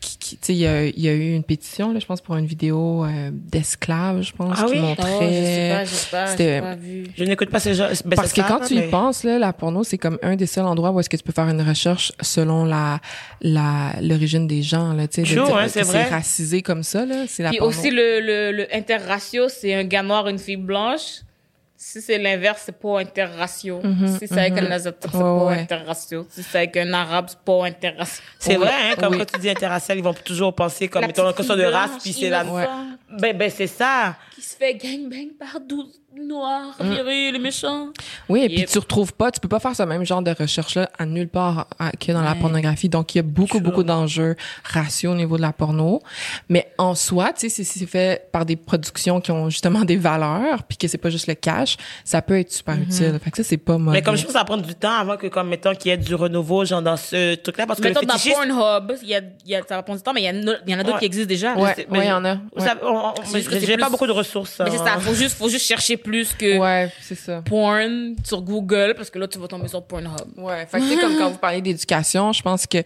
qui, 0.00 0.11
qui- 0.32 0.36
tu 0.38 0.46
sais, 0.46 0.52
il 0.54 0.58
y 0.58 0.66
a, 0.66 0.84
y 0.86 1.08
a 1.08 1.12
eu 1.12 1.34
une 1.34 1.42
pétition 1.44 1.92
là, 1.92 1.98
je 2.00 2.06
pense 2.06 2.20
pour 2.20 2.36
une 2.36 2.46
vidéo 2.46 3.04
euh, 3.04 3.30
d'esclaves, 3.32 4.22
je 4.22 4.32
pense, 4.32 4.56
Ah 4.60 4.64
qui 4.66 4.72
oui? 4.72 4.78
Oh, 4.82 4.94
je 4.98 5.02
sais 5.02 5.06
montrait. 5.06 5.70
pas, 5.74 5.84
je 5.84 5.90
sais 5.94 6.60
pas, 6.60 6.66
pas 6.68 6.74
vu. 6.76 7.06
Je 7.16 7.24
n'écoute 7.24 7.50
pas 7.50 7.60
ces 7.60 7.74
gens. 7.74 7.88
ben, 8.04 8.16
Parce 8.16 8.32
que 8.32 8.42
ça, 8.42 8.48
quand 8.48 8.60
tu 8.66 8.74
mais- 8.74 8.86
y 8.88 8.90
penses, 8.90 9.24
là, 9.24 9.38
la 9.38 9.52
porno, 9.52 9.84
c'est 9.84 9.98
comme 9.98 10.18
un 10.22 10.36
des 10.36 10.46
seuls 10.46 10.64
endroits 10.64 10.90
où 10.90 11.00
est-ce 11.00 11.10
que 11.10 11.16
tu 11.16 11.22
peux 11.22 11.32
faire 11.32 11.48
une 11.48 11.60
recherche 11.62 12.12
selon 12.20 12.64
la 12.64 13.00
la 13.40 13.92
l'origine 14.00 14.46
des 14.46 14.62
gens, 14.62 14.92
là, 14.92 15.06
tu 15.08 15.24
sais, 15.24 15.38
hein, 15.38 15.66
c'est 15.68 15.82
vrai. 15.82 16.04
racisé 16.08 16.62
comme 16.62 16.82
ça, 16.82 17.04
là, 17.04 17.24
c'est 17.28 17.42
la 17.42 17.50
Puis 17.50 17.58
porno. 17.58 17.70
aussi, 17.76 17.90
le, 17.90 18.20
le, 18.20 18.52
le 18.52 18.74
interratio, 18.74 19.48
c'est 19.48 19.74
un 19.74 19.84
gars 19.84 20.02
noir, 20.02 20.28
une 20.28 20.38
fille 20.38 20.56
blanche. 20.56 21.20
Si 21.84 22.00
c'est 22.00 22.16
l'inverse, 22.18 22.62
c'est 22.64 22.78
pas 22.78 23.00
interratio. 23.00 23.82
si 24.20 24.28
c'est 24.28 24.38
avec 24.38 24.56
un 24.56 24.70
asiatique, 24.70 25.10
c'est 25.12 25.18
Mhm, 25.18 25.24
Ouais, 25.32 25.38
pas 25.40 25.44
ouais. 25.46 25.58
interratio. 25.62 26.26
Si 26.30 26.42
c'est 26.44 26.58
avec 26.58 26.76
un 26.76 26.92
arabe, 26.92 27.26
c'est 27.28 27.38
pas 27.40 27.64
interratio. 27.66 28.22
C'est 28.38 28.56
Oui, 28.56 28.62
vrai, 28.64 28.70
hein, 28.72 28.94
comme 29.00 29.14
oui. 29.14 29.18
quand 29.18 29.32
tu 29.34 29.40
dis 29.40 29.50
interracial, 29.50 29.98
ils 29.98 30.04
vont 30.04 30.14
toujours 30.14 30.54
penser 30.54 30.86
comme 30.86 31.02
La 31.02 31.08
étant 31.08 31.22
une 31.26 31.32
petite 31.34 31.38
question 31.48 31.56
de 31.56 31.64
race, 31.64 31.90
puis 32.00 32.12
c'est 32.12 32.30
la. 32.30 32.44
innocente, 32.44 32.68
Ben, 33.18 33.36
ben, 33.36 33.50
c'est 33.50 33.66
ça. 33.66 34.14
Qui 34.42 34.48
se 34.48 34.56
fait 34.56 34.74
gangbang 34.74 35.28
par 35.38 35.60
12 35.60 36.00
noirs, 36.16 36.74
viril, 36.80 37.32
les 37.32 37.38
méchants. 37.38 37.90
Oui, 38.28 38.40
et 38.42 38.48
puis 38.48 38.58
Yep. 38.58 38.68
tu 38.70 38.78
retrouves 38.80 39.14
pas, 39.14 39.30
tu 39.30 39.38
peux 39.40 39.48
pas 39.48 39.60
faire 39.60 39.74
ce 39.76 39.82
même 39.84 40.04
genre 40.04 40.20
de 40.20 40.32
recherche-là 40.32 40.90
à 40.98 41.06
nulle 41.06 41.28
part 41.28 41.68
à- 41.78 41.92
que 41.92 42.10
dans 42.12 42.20
la 42.22 42.34
pornographie. 42.34 42.88
Donc, 42.88 43.14
il 43.14 43.18
y 43.18 43.20
a 43.20 43.22
beaucoup, 43.22 43.58
Sure. 43.58 43.60
beaucoup 43.60 43.84
d'enjeux 43.84 44.34
raciaux 44.64 45.12
au 45.12 45.14
niveau 45.14 45.36
de 45.36 45.42
la 45.42 45.52
porno. 45.52 46.00
Mais 46.48 46.70
en 46.76 46.94
soi, 46.96 47.32
tu 47.32 47.48
sais, 47.48 47.48
si 47.50 47.64
c'est 47.64 47.86
fait 47.86 48.28
par 48.32 48.44
des 48.44 48.56
productions 48.56 49.20
qui 49.20 49.30
ont 49.30 49.48
justement 49.48 49.84
des 49.84 49.96
valeurs, 49.96 50.64
puis 50.64 50.76
que 50.76 50.88
c'est 50.88 50.98
pas 50.98 51.08
juste 51.08 51.28
le 51.28 51.34
cash, 51.34 51.76
ça 52.04 52.20
peut 52.20 52.38
être 52.38 52.52
super 52.52 52.74
utile. 52.74 53.18
Fait 53.22 53.30
que 53.30 53.36
ça, 53.36 53.44
c'est 53.44 53.56
pas 53.58 53.78
mauvais. 53.78 53.98
Mais 53.98 54.02
comme 54.02 54.16
je 54.16 54.22
pense 54.22 54.26
que 54.26 54.32
ça 54.32 54.40
va 54.40 54.44
prendre 54.44 54.66
du 54.66 54.74
temps 54.74 54.92
avant 54.98 55.16
que, 55.16 55.28
comme, 55.28 55.48
mettons, 55.48 55.74
qu'il 55.74 55.90
y 55.92 55.94
ait 55.94 55.98
du 55.98 56.14
renouveau, 56.16 56.64
genre, 56.64 56.82
dans 56.82 56.96
ce 56.96 57.36
truc-là, 57.36 57.66
parce 57.66 57.80
que 57.80 57.86
Mettons 57.88 58.00
le 58.00 58.06
dans. 58.06 58.58
Pornhub, 58.58 58.98
il 59.02 59.08
y 59.08 59.14
a, 59.14 59.20
il 59.46 59.50
y 59.52 59.54
a, 59.54 59.62
ça 59.66 59.76
va 59.76 59.82
prendre 59.84 59.98
du 60.00 60.02
temps, 60.02 60.12
mais 60.12 60.22
il 60.22 60.24
y, 60.24 60.28
a 60.28 60.32
il 60.32 60.72
y 60.72 60.74
en 60.74 60.78
a 60.78 60.82
d'autres 60.82 60.94
Ouais. 60.94 60.98
qui 60.98 61.06
existent 61.06 61.28
déjà. 61.28 61.54
Ouais, 61.56 61.86
il 61.92 62.04
y 62.04 62.12
en 62.12 62.24
a. 62.24 62.38
Ça, 62.58 62.74
on- 62.82 63.12
on- 63.16 63.76
pas 63.78 63.88
beaucoup 63.88 64.06
de 64.06 64.10
ressources 64.12 64.31
Mais 64.64 64.70
c'est 64.70 64.78
ça, 64.78 64.98
faut 64.98 65.14
juste, 65.14 65.36
faut 65.36 65.48
juste 65.48 65.66
chercher 65.66 65.96
plus 65.96 66.32
que 66.34 66.58
Ouais, 66.58 66.90
c'est 67.00 67.14
ça. 67.14 67.42
porn 67.42 68.14
sur 68.24 68.42
Google, 68.42 68.94
parce 68.96 69.10
que 69.10 69.18
là, 69.18 69.28
tu 69.28 69.38
vas 69.38 69.48
tomber 69.48 69.68
sur 69.68 69.82
Pornhub. 69.82 70.12
Ouais, 70.36 70.66
fait 70.66 70.78
que, 70.78 70.84
tu 70.84 70.94
sais, 70.94 71.00
comme 71.00 71.16
quand 71.18 71.30
vous 71.30 71.38
parlez 71.38 71.60
d'éducation, 71.60 72.32
je 72.32 72.42
pense 72.42 72.66
que 72.66 72.78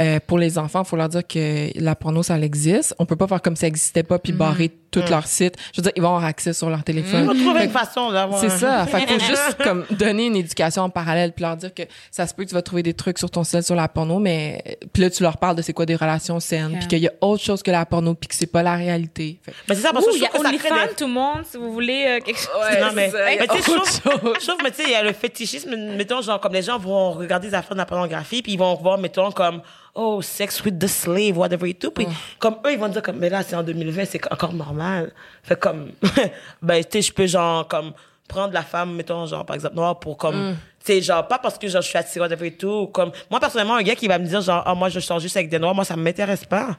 euh, 0.00 0.18
pour 0.26 0.38
les 0.38 0.58
enfants, 0.58 0.82
il 0.84 0.88
faut 0.88 0.96
leur 0.96 1.08
dire 1.08 1.26
que 1.26 1.70
la 1.80 1.94
porno, 1.94 2.22
ça 2.22 2.38
existe. 2.38 2.94
On 2.98 3.06
peut 3.06 3.16
pas 3.16 3.26
faire 3.26 3.42
comme 3.42 3.56
ça 3.56 3.66
n'existait 3.66 4.02
pas 4.02 4.18
puis 4.18 4.32
barrer 4.32 4.70
tout 4.90 5.02
leur 5.08 5.26
site. 5.26 5.54
Je 5.72 5.80
veux 5.80 5.84
dire, 5.84 5.92
ils 5.96 6.02
vont 6.02 6.08
avoir 6.08 6.24
accès 6.26 6.52
sur 6.52 6.68
leur 6.68 6.84
téléphone. 6.84 7.22
On 7.30 7.32
va 7.32 7.40
trouver 7.40 7.64
une 7.64 7.70
façon 7.70 8.12
d'avoir. 8.12 8.38
C'est 8.40 8.50
ça. 8.50 8.86
Fait 8.86 9.06
faut 9.06 9.18
juste 9.18 9.56
comme 9.64 9.84
donner 9.90 10.26
une 10.26 10.36
éducation 10.36 10.82
en 10.82 10.90
parallèle 10.90 11.32
puis 11.32 11.42
leur 11.44 11.56
dire 11.56 11.72
que 11.72 11.82
ça 12.10 12.26
se 12.26 12.34
peut 12.34 12.44
que 12.44 12.48
tu 12.50 12.54
vas 12.54 12.60
trouver 12.60 12.82
des 12.82 12.92
trucs 12.92 13.18
sur 13.18 13.30
ton 13.30 13.42
site 13.42 13.62
sur 13.62 13.74
la 13.74 13.88
porno, 13.88 14.18
mais 14.18 14.78
puis 14.92 15.02
là 15.02 15.08
tu 15.10 15.22
leur 15.22 15.38
parles 15.38 15.56
de 15.56 15.62
c'est 15.62 15.72
quoi 15.72 15.86
des 15.86 15.96
relations 15.96 16.38
saines, 16.40 16.62
Yeah. 16.72 16.78
puis 16.80 16.88
qu'il 16.88 16.98
y 17.00 17.08
a 17.08 17.12
autre 17.22 17.42
chose 17.42 17.62
que 17.62 17.70
la 17.70 17.84
porno 17.86 18.14
puis 18.14 18.28
que 18.28 18.34
c'est 18.34 18.46
pas 18.46 18.62
la 18.62 18.74
réalité. 18.76 19.38
Fait 19.42 19.52
Mais 19.68 19.74
c'est 19.74 19.80
ça, 19.80 19.92
parce 19.92 20.04
Ouh, 20.06 20.10
que 20.10 20.18
je 20.18 20.24
trouve 20.24 20.42
que 20.42 20.46
ça 20.50 20.56
crée 20.58 20.70
OnlyFans, 20.70 20.86
des... 20.88 20.91
tout 20.92 21.06
le 21.06 21.12
monde, 21.12 21.44
si 21.44 21.56
vous 21.56 21.72
voulez 21.72 22.04
euh, 22.06 22.24
quelque 22.24 22.38
chose. 22.38 22.50
non, 22.80 22.92
mais, 22.94 23.10
c'est 23.10 23.16
ça, 23.16 23.32
il 23.32 23.36
y 23.36 23.38
a 23.38 23.40
mais 23.42 23.48
tu 23.48 23.62
sais, 23.62 23.62
je 23.62 24.00
trouve, 24.00 24.34
je 24.40 24.46
trouve, 24.46 24.60
mais 24.62 24.70
tu 24.70 24.76
sais, 24.76 24.84
il 24.84 24.90
y 24.90 24.94
a 24.94 25.02
le 25.02 25.12
fétichisme, 25.12 25.74
mettons, 25.96 26.20
genre, 26.20 26.40
comme 26.40 26.52
les 26.52 26.62
gens 26.62 26.78
vont 26.78 27.12
regarder 27.12 27.48
des 27.48 27.54
affaires 27.54 27.74
de 27.74 27.78
la 27.78 27.86
pornographie, 27.86 28.42
puis 28.42 28.52
ils 28.52 28.58
vont 28.58 28.74
voir, 28.74 28.98
mettons, 28.98 29.30
comme, 29.32 29.62
oh, 29.94 30.22
sex 30.22 30.62
with 30.64 30.78
the 30.78 30.86
slave, 30.86 31.36
whatever 31.36 31.68
et 31.68 31.74
tout, 31.74 31.90
puis 31.90 32.06
comme 32.38 32.56
eux, 32.66 32.72
ils 32.72 32.78
vont 32.78 32.88
dire, 32.88 33.02
comme, 33.02 33.18
mais 33.18 33.28
là, 33.28 33.42
c'est 33.42 33.56
en 33.56 33.62
2020, 33.62 34.04
c'est 34.04 34.32
encore 34.32 34.52
normal. 34.52 35.12
Fait 35.42 35.58
comme, 35.58 35.92
ben, 36.62 36.82
tu 36.84 36.90
sais, 36.90 37.02
je 37.02 37.12
peux, 37.12 37.26
genre, 37.26 37.66
comme, 37.68 37.92
prendre 38.28 38.54
la 38.54 38.62
femme, 38.62 38.94
mettons, 38.94 39.26
genre, 39.26 39.44
par 39.44 39.54
exemple, 39.54 39.76
noire, 39.76 39.98
pour, 39.98 40.16
comme, 40.16 40.56
tu 40.84 40.86
sais, 40.86 41.02
genre, 41.02 41.26
pas 41.26 41.38
parce 41.38 41.58
que, 41.58 41.68
genre, 41.68 41.82
je 41.82 41.88
suis 41.88 41.98
attirée, 41.98 42.20
whatever 42.20 42.46
et 42.46 42.56
tout, 42.56 42.68
ou 42.68 42.86
comme, 42.86 43.12
moi, 43.30 43.40
personnellement, 43.40 43.76
un 43.76 43.82
gars 43.82 43.94
qui 43.94 44.08
va 44.08 44.18
me 44.18 44.26
dire, 44.26 44.40
genre, 44.40 44.62
ah, 44.66 44.74
moi, 44.74 44.88
je 44.88 45.00
sors 45.00 45.20
juste 45.20 45.36
avec 45.36 45.48
des 45.48 45.58
noirs, 45.58 45.74
moi, 45.74 45.84
ça 45.84 45.96
m'intéresse 45.96 46.44
pas. 46.44 46.76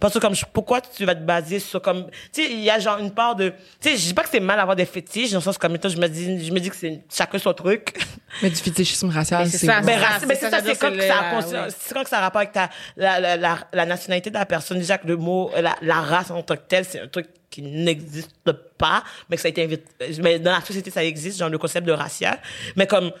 Parce 0.00 0.12
que 0.14 0.18
comme 0.18 0.34
je- 0.34 0.44
pourquoi 0.52 0.80
tu 0.80 1.04
vas 1.04 1.14
te 1.14 1.20
baser 1.22 1.58
sur 1.58 1.80
comme 1.82 2.06
tu 2.32 2.42
sais 2.44 2.50
il 2.52 2.60
y 2.60 2.70
a 2.70 2.78
genre 2.78 2.98
une 2.98 3.10
part 3.12 3.34
de 3.36 3.50
tu 3.80 3.88
sais 3.90 3.96
je 3.96 4.06
dis 4.06 4.14
pas 4.14 4.22
que 4.22 4.28
c'est 4.30 4.40
mal 4.40 4.56
d'avoir 4.58 4.76
des 4.76 4.84
fétiches 4.86 5.30
dans 5.30 5.38
le 5.38 5.42
sens 5.42 5.56
comme 5.58 5.72
mettons, 5.72 5.88
je 5.88 5.96
me 5.98 6.06
dis 6.08 6.44
je 6.46 6.52
me 6.52 6.60
dis 6.60 6.70
que 6.70 6.76
c'est 6.76 7.02
chacun 7.12 7.38
son 7.38 7.52
truc. 7.54 7.94
Mais 8.42 8.50
du 8.50 8.56
fétichisme 8.56 9.08
racial, 9.08 9.48
c'est 9.48 9.58
ça, 9.66 9.80
mais 9.80 9.94
c'est 9.94 9.98
raci- 10.04 10.20
ça, 10.20 10.26
mais 10.26 10.34
c'est 10.34 10.50
ça, 10.50 10.60
quand 10.80 10.90
que 10.90 10.94
le- 10.96 11.02
ça 11.02 11.18
a 11.20 11.70
c'est 11.70 11.94
quand 11.94 12.02
que 12.04 12.08
ça 12.10 12.18
a 12.18 12.20
rapport 12.22 12.40
avec 12.40 12.52
ta 12.52 12.70
la, 12.96 13.20
la, 13.20 13.36
la, 13.36 13.58
la 13.72 13.86
nationalité 13.86 14.30
de 14.30 14.34
la 14.34 14.46
personne. 14.46 14.78
Déjà 14.78 14.98
que 14.98 15.06
le 15.06 15.16
mot 15.16 15.50
la, 15.58 15.74
la 15.80 16.00
race 16.02 16.30
en 16.30 16.42
tant 16.42 16.56
que 16.56 16.62
tel 16.68 16.84
c'est 16.84 17.00
un 17.00 17.08
truc 17.08 17.26
qui 17.48 17.62
n'existe 17.62 18.52
pas 18.76 19.02
mais 19.30 19.36
que 19.36 19.42
ça 19.42 19.46
a 19.46 19.50
été 19.50 19.62
invité 19.64 19.84
mais 20.22 20.38
dans 20.38 20.52
la 20.52 20.60
société 20.60 20.90
ça 20.90 21.02
existe 21.04 21.38
genre 21.38 21.48
le 21.48 21.58
concept 21.58 21.86
de 21.86 21.92
racial. 21.92 22.38
Mais 22.76 22.86
comme 22.86 23.12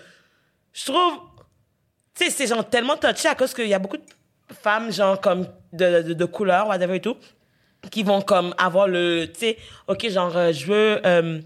je 0.74 0.84
trouve 0.84 1.12
tu 2.14 2.24
sais 2.24 2.30
c'est 2.30 2.46
genre 2.46 2.68
tellement 2.68 2.96
touché 2.96 3.28
à 3.28 3.34
cause 3.34 3.54
qu'il 3.54 3.68
y 3.68 3.74
a 3.74 3.78
beaucoup 3.78 3.96
de 3.96 4.02
femmes 4.52 4.92
genre 4.92 5.20
comme 5.20 5.46
de, 5.72 6.02
de, 6.02 6.12
de 6.12 6.24
couleur 6.24 6.68
whatever 6.68 6.96
et 6.96 7.00
tout 7.00 7.16
qui 7.90 8.02
vont 8.02 8.20
comme 8.20 8.54
avoir 8.58 8.88
le 8.88 9.26
tu 9.26 9.40
sais 9.40 9.56
ok 9.88 10.08
genre 10.08 10.36
euh, 10.36 10.52
je 10.52 10.66
veux 10.66 11.06
euh, 11.06 11.40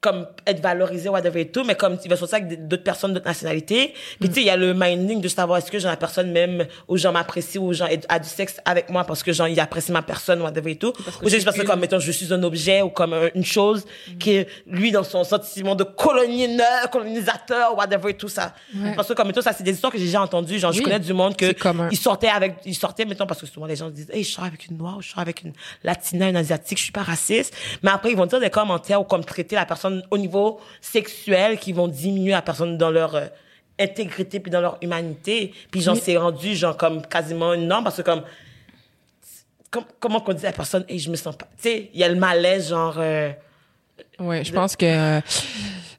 comme 0.00 0.26
être 0.46 0.60
valorisé 0.60 1.08
whatever 1.08 1.40
et 1.40 1.48
tout 1.48 1.64
mais 1.64 1.74
comme 1.74 1.98
il 2.04 2.08
va 2.08 2.16
sortir 2.16 2.36
avec 2.36 2.68
d'autres 2.68 2.84
personnes 2.84 3.14
d'autres 3.14 3.26
nationalités. 3.26 3.94
Puis 4.20 4.28
tu 4.28 4.36
sais 4.36 4.40
il 4.42 4.46
y 4.46 4.50
a 4.50 4.56
le 4.56 4.72
minding 4.72 5.20
de 5.20 5.26
savoir 5.28 5.58
est-ce 5.58 5.70
que 5.70 5.78
genre 5.78 5.90
la 5.90 5.96
personne 5.96 6.30
même 6.30 6.66
ou 6.86 6.96
genre 6.96 7.12
m'apprécie 7.12 7.58
ou 7.58 7.72
genre 7.72 7.88
a 8.08 8.18
du 8.18 8.28
sexe 8.28 8.60
avec 8.64 8.90
moi 8.90 9.04
parce 9.04 9.24
que 9.24 9.32
genre 9.32 9.48
il 9.48 9.58
apprécie 9.58 9.90
ma 9.90 10.02
personne 10.02 10.40
whatever 10.40 10.70
et 10.70 10.76
tout. 10.76 10.92
Ou 11.22 11.28
juste 11.28 11.44
parce 11.44 11.56
que 11.56 11.66
comme 11.66 11.80
mettons 11.80 11.98
je 11.98 12.12
suis 12.12 12.32
un 12.32 12.42
objet 12.44 12.80
ou 12.82 12.90
comme 12.90 13.12
euh, 13.12 13.28
une 13.34 13.44
chose 13.44 13.84
qui 14.20 14.44
lui 14.66 14.92
dans 14.92 15.02
son 15.02 15.24
sentiment 15.24 15.74
de 15.74 15.84
colonisateur 15.84 16.90
colonisateur 16.90 17.76
whatever 17.76 18.10
et 18.10 18.14
tout 18.14 18.28
ça. 18.28 18.54
Parce 18.94 19.08
que 19.08 19.14
comme 19.14 19.26
mettons 19.26 19.42
ça 19.42 19.52
c'est 19.52 19.64
des 19.64 19.72
histoires 19.72 19.92
que 19.92 19.98
j'ai 19.98 20.04
déjà 20.04 20.22
entendues. 20.22 20.60
Genre 20.60 20.72
je 20.72 20.80
connais 20.80 21.00
du 21.00 21.12
monde 21.12 21.36
que 21.36 21.52
ils 21.90 21.98
sortaient 21.98 22.28
avec 22.28 22.58
ils 22.64 22.76
sortaient 22.76 23.04
mettons 23.04 23.26
parce 23.26 23.40
que 23.40 23.46
souvent 23.46 23.66
les 23.66 23.76
gens 23.76 23.90
disent 23.90 24.10
hey 24.12 24.22
je 24.22 24.30
sors 24.30 24.44
avec 24.44 24.66
une 24.66 24.76
noire 24.76 24.98
ou 24.98 25.02
je 25.02 25.08
sors 25.08 25.18
avec 25.18 25.42
une 25.42 25.52
latina 25.82 26.28
une 26.28 26.36
asiatique 26.36 26.78
je 26.78 26.84
suis 26.84 26.92
pas 26.92 27.02
raciste. 27.02 27.52
Mais 27.82 27.90
après 27.90 28.10
ils 28.10 28.16
vont 28.16 28.26
dire 28.26 28.38
des 28.38 28.50
commentaires 28.50 29.00
ou 29.00 29.04
comme 29.04 29.24
traiter 29.24 29.56
la 29.56 29.66
personne 29.66 29.87
au 30.10 30.18
niveau 30.18 30.60
sexuel 30.80 31.58
qui 31.58 31.72
vont 31.72 31.88
diminuer 31.88 32.32
la 32.32 32.42
personne 32.42 32.76
dans 32.78 32.90
leur 32.90 33.14
euh, 33.14 33.26
intégrité 33.78 34.40
puis 34.40 34.50
dans 34.50 34.60
leur 34.60 34.78
humanité. 34.82 35.52
Puis 35.70 35.80
genre 35.80 35.96
c'est 35.96 36.16
rendu 36.16 36.54
genre 36.56 36.76
comme 36.76 37.02
quasiment 37.06 37.54
une 37.54 37.66
norme 37.68 37.84
parce 37.84 37.96
que 37.98 38.02
comme 38.02 38.22
com- 39.70 39.84
comment 40.00 40.20
qu'on 40.20 40.32
dit 40.34 40.46
à 40.46 40.50
la 40.50 40.56
personne 40.56 40.84
hey 40.88 40.98
je 40.98 41.10
me 41.10 41.16
sens 41.16 41.36
pas 41.36 41.46
tu 41.56 41.62
sais 41.68 41.90
il 41.94 42.00
y 42.00 42.04
a 42.04 42.08
le 42.08 42.16
malaise 42.16 42.70
genre 42.70 42.96
euh, 42.98 43.30
Ouais, 44.18 44.44
je 44.44 44.52
pense 44.52 44.74
que 44.76 44.86
euh, 44.86 45.20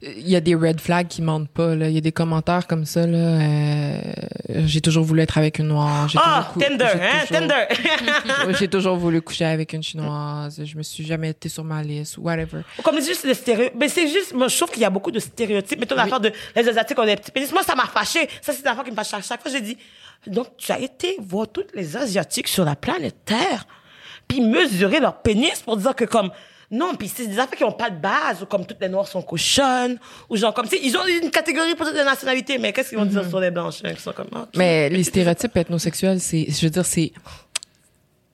il 0.02 0.28
y 0.28 0.36
a 0.36 0.40
des 0.40 0.54
red 0.54 0.80
flags 0.80 1.08
qui 1.08 1.22
mentent 1.22 1.48
pas 1.50 1.74
il 1.74 1.90
y 1.92 1.98
a 1.98 2.00
des 2.00 2.12
commentaires 2.12 2.66
comme 2.66 2.84
ça 2.86 3.06
là 3.06 3.18
euh, 3.18 4.00
j'ai 4.64 4.80
toujours 4.80 5.04
voulu 5.04 5.20
être 5.20 5.36
avec 5.38 5.58
une 5.58 5.68
noire, 5.68 6.08
ah 6.16 6.50
cou- 6.52 6.60
Tinder 6.60 6.84
hein 6.84 7.24
Tinder 7.28 7.66
j'ai 8.58 8.68
toujours 8.68 8.96
voulu 8.96 9.20
coucher 9.22 9.44
avec 9.44 9.72
une 9.72 9.82
chinoise, 9.90 10.60
je 10.64 10.76
me 10.76 10.82
suis 10.82 11.04
jamais 11.04 11.30
été 11.30 11.48
sur 11.48 11.64
ma 11.64 11.82
liste 11.82 12.18
ou 12.18 12.22
whatever. 12.22 12.62
Comme 12.82 13.00
c'est 13.00 13.08
juste 13.08 13.24
les 13.24 13.34
stéréotypes. 13.34 13.76
Mais 13.78 13.88
c'est 13.88 14.08
juste, 14.08 14.32
moi, 14.34 14.48
je 14.48 14.56
trouve 14.56 14.70
qu'il 14.70 14.82
y 14.82 14.84
a 14.84 14.90
beaucoup 14.90 15.10
de 15.10 15.18
stéréotypes. 15.18 15.78
Mettons 15.78 15.94
l'affaire 15.94 16.20
de 16.20 16.32
les 16.56 16.68
Asiatiques 16.68 16.98
ont 16.98 17.04
des 17.04 17.16
petits 17.16 17.30
pénis. 17.30 17.52
Moi, 17.52 17.62
ça 17.62 17.74
m'a 17.74 17.86
fâché. 17.86 18.28
Ça, 18.40 18.52
c'est 18.52 18.64
l'affaire 18.64 18.84
qui 18.84 18.90
me 18.90 18.96
fâche 18.96 19.14
à 19.14 19.20
chaque 19.20 19.42
fois. 19.42 19.50
J'ai 19.50 19.60
dit, 19.60 19.76
donc, 20.26 20.56
tu 20.56 20.72
as 20.72 20.80
été 20.80 21.16
voir 21.20 21.48
toutes 21.48 21.74
les 21.74 21.96
Asiatiques 21.96 22.48
sur 22.48 22.64
la 22.64 22.76
planète 22.76 23.16
Terre, 23.24 23.66
puis 24.28 24.40
mesurer 24.40 25.00
leur 25.00 25.20
pénis 25.22 25.60
pour 25.64 25.76
dire 25.76 25.94
que 25.94 26.04
comme, 26.04 26.30
non, 26.70 26.94
puis 26.94 27.08
c'est 27.08 27.26
des 27.26 27.38
affaires 27.38 27.58
qui 27.58 27.64
ont 27.64 27.72
pas 27.72 27.90
de 27.90 28.00
base, 28.00 28.42
ou 28.42 28.46
comme 28.46 28.64
toutes 28.64 28.80
les 28.80 28.88
Noirs 28.88 29.08
sont 29.08 29.22
cochonnes, 29.22 29.98
ou 30.28 30.36
genre 30.36 30.54
comme, 30.54 30.66
ils 30.82 30.96
ont 30.96 31.06
une 31.22 31.30
catégorie 31.30 31.74
pour 31.74 31.86
toutes 31.86 31.96
les 31.96 32.04
nationalités, 32.04 32.58
mais 32.58 32.72
qu'est-ce 32.72 32.90
qu'ils 32.90 32.98
vont 32.98 33.04
dire 33.04 33.28
sur 33.28 33.40
les 33.40 33.50
blanches, 33.50 33.80
hein, 33.84 33.92
qui 33.92 34.00
sont 34.00 34.12
comme, 34.12 34.28
ok. 34.32 34.48
Mais 34.54 34.88
les 34.88 35.02
stéréotypes 35.02 35.56
ethnosexuels, 35.56 36.20
c'est, 36.20 36.46
je 36.48 36.66
veux 36.66 36.70
dire, 36.70 36.86
c'est, 36.86 37.12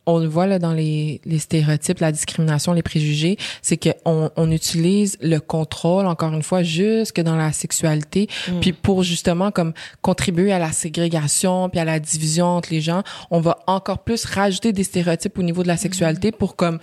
on 0.05 0.19
le 0.19 0.27
voit 0.27 0.47
là 0.47 0.59
dans 0.59 0.75
les, 0.75 1.23
les 1.25 1.39
stéréotypes, 1.39 1.99
la 2.01 2.13
discrimination, 2.13 2.75
les 2.75 2.83
préjugés, 2.83 3.39
c'est 3.63 3.77
qu'on 3.77 4.31
on 4.37 4.51
utilise 4.51 5.17
le 5.23 5.39
contrôle, 5.39 6.07
encore 6.07 6.33
une 6.35 6.43
fois, 6.43 6.63
jusque 6.63 7.21
dans 7.23 7.37
la 7.37 7.53
sexualité, 7.53 8.29
puis 8.61 8.73
pour 8.75 9.03
justement 9.03 9.51
comme 9.51 9.73
contribuer 10.03 10.53
à 10.53 10.59
la 10.59 10.73
ségrégation, 10.73 11.71
puis 11.71 11.81
à 11.81 11.85
la 11.85 11.99
division 11.99 12.47
entre 12.47 12.69
les 12.71 12.83
gens, 12.83 13.03
on 13.31 13.41
va 13.41 13.59
encore 13.67 14.01
plus 14.01 14.27
rajouter 14.27 14.73
des 14.75 14.85
stéréotypes 14.85 15.39
au 15.39 15.43
niveau 15.43 15.63
de 15.63 15.69
la 15.69 15.79
sexualité 15.79 16.33
pour 16.33 16.55
comme 16.55 16.79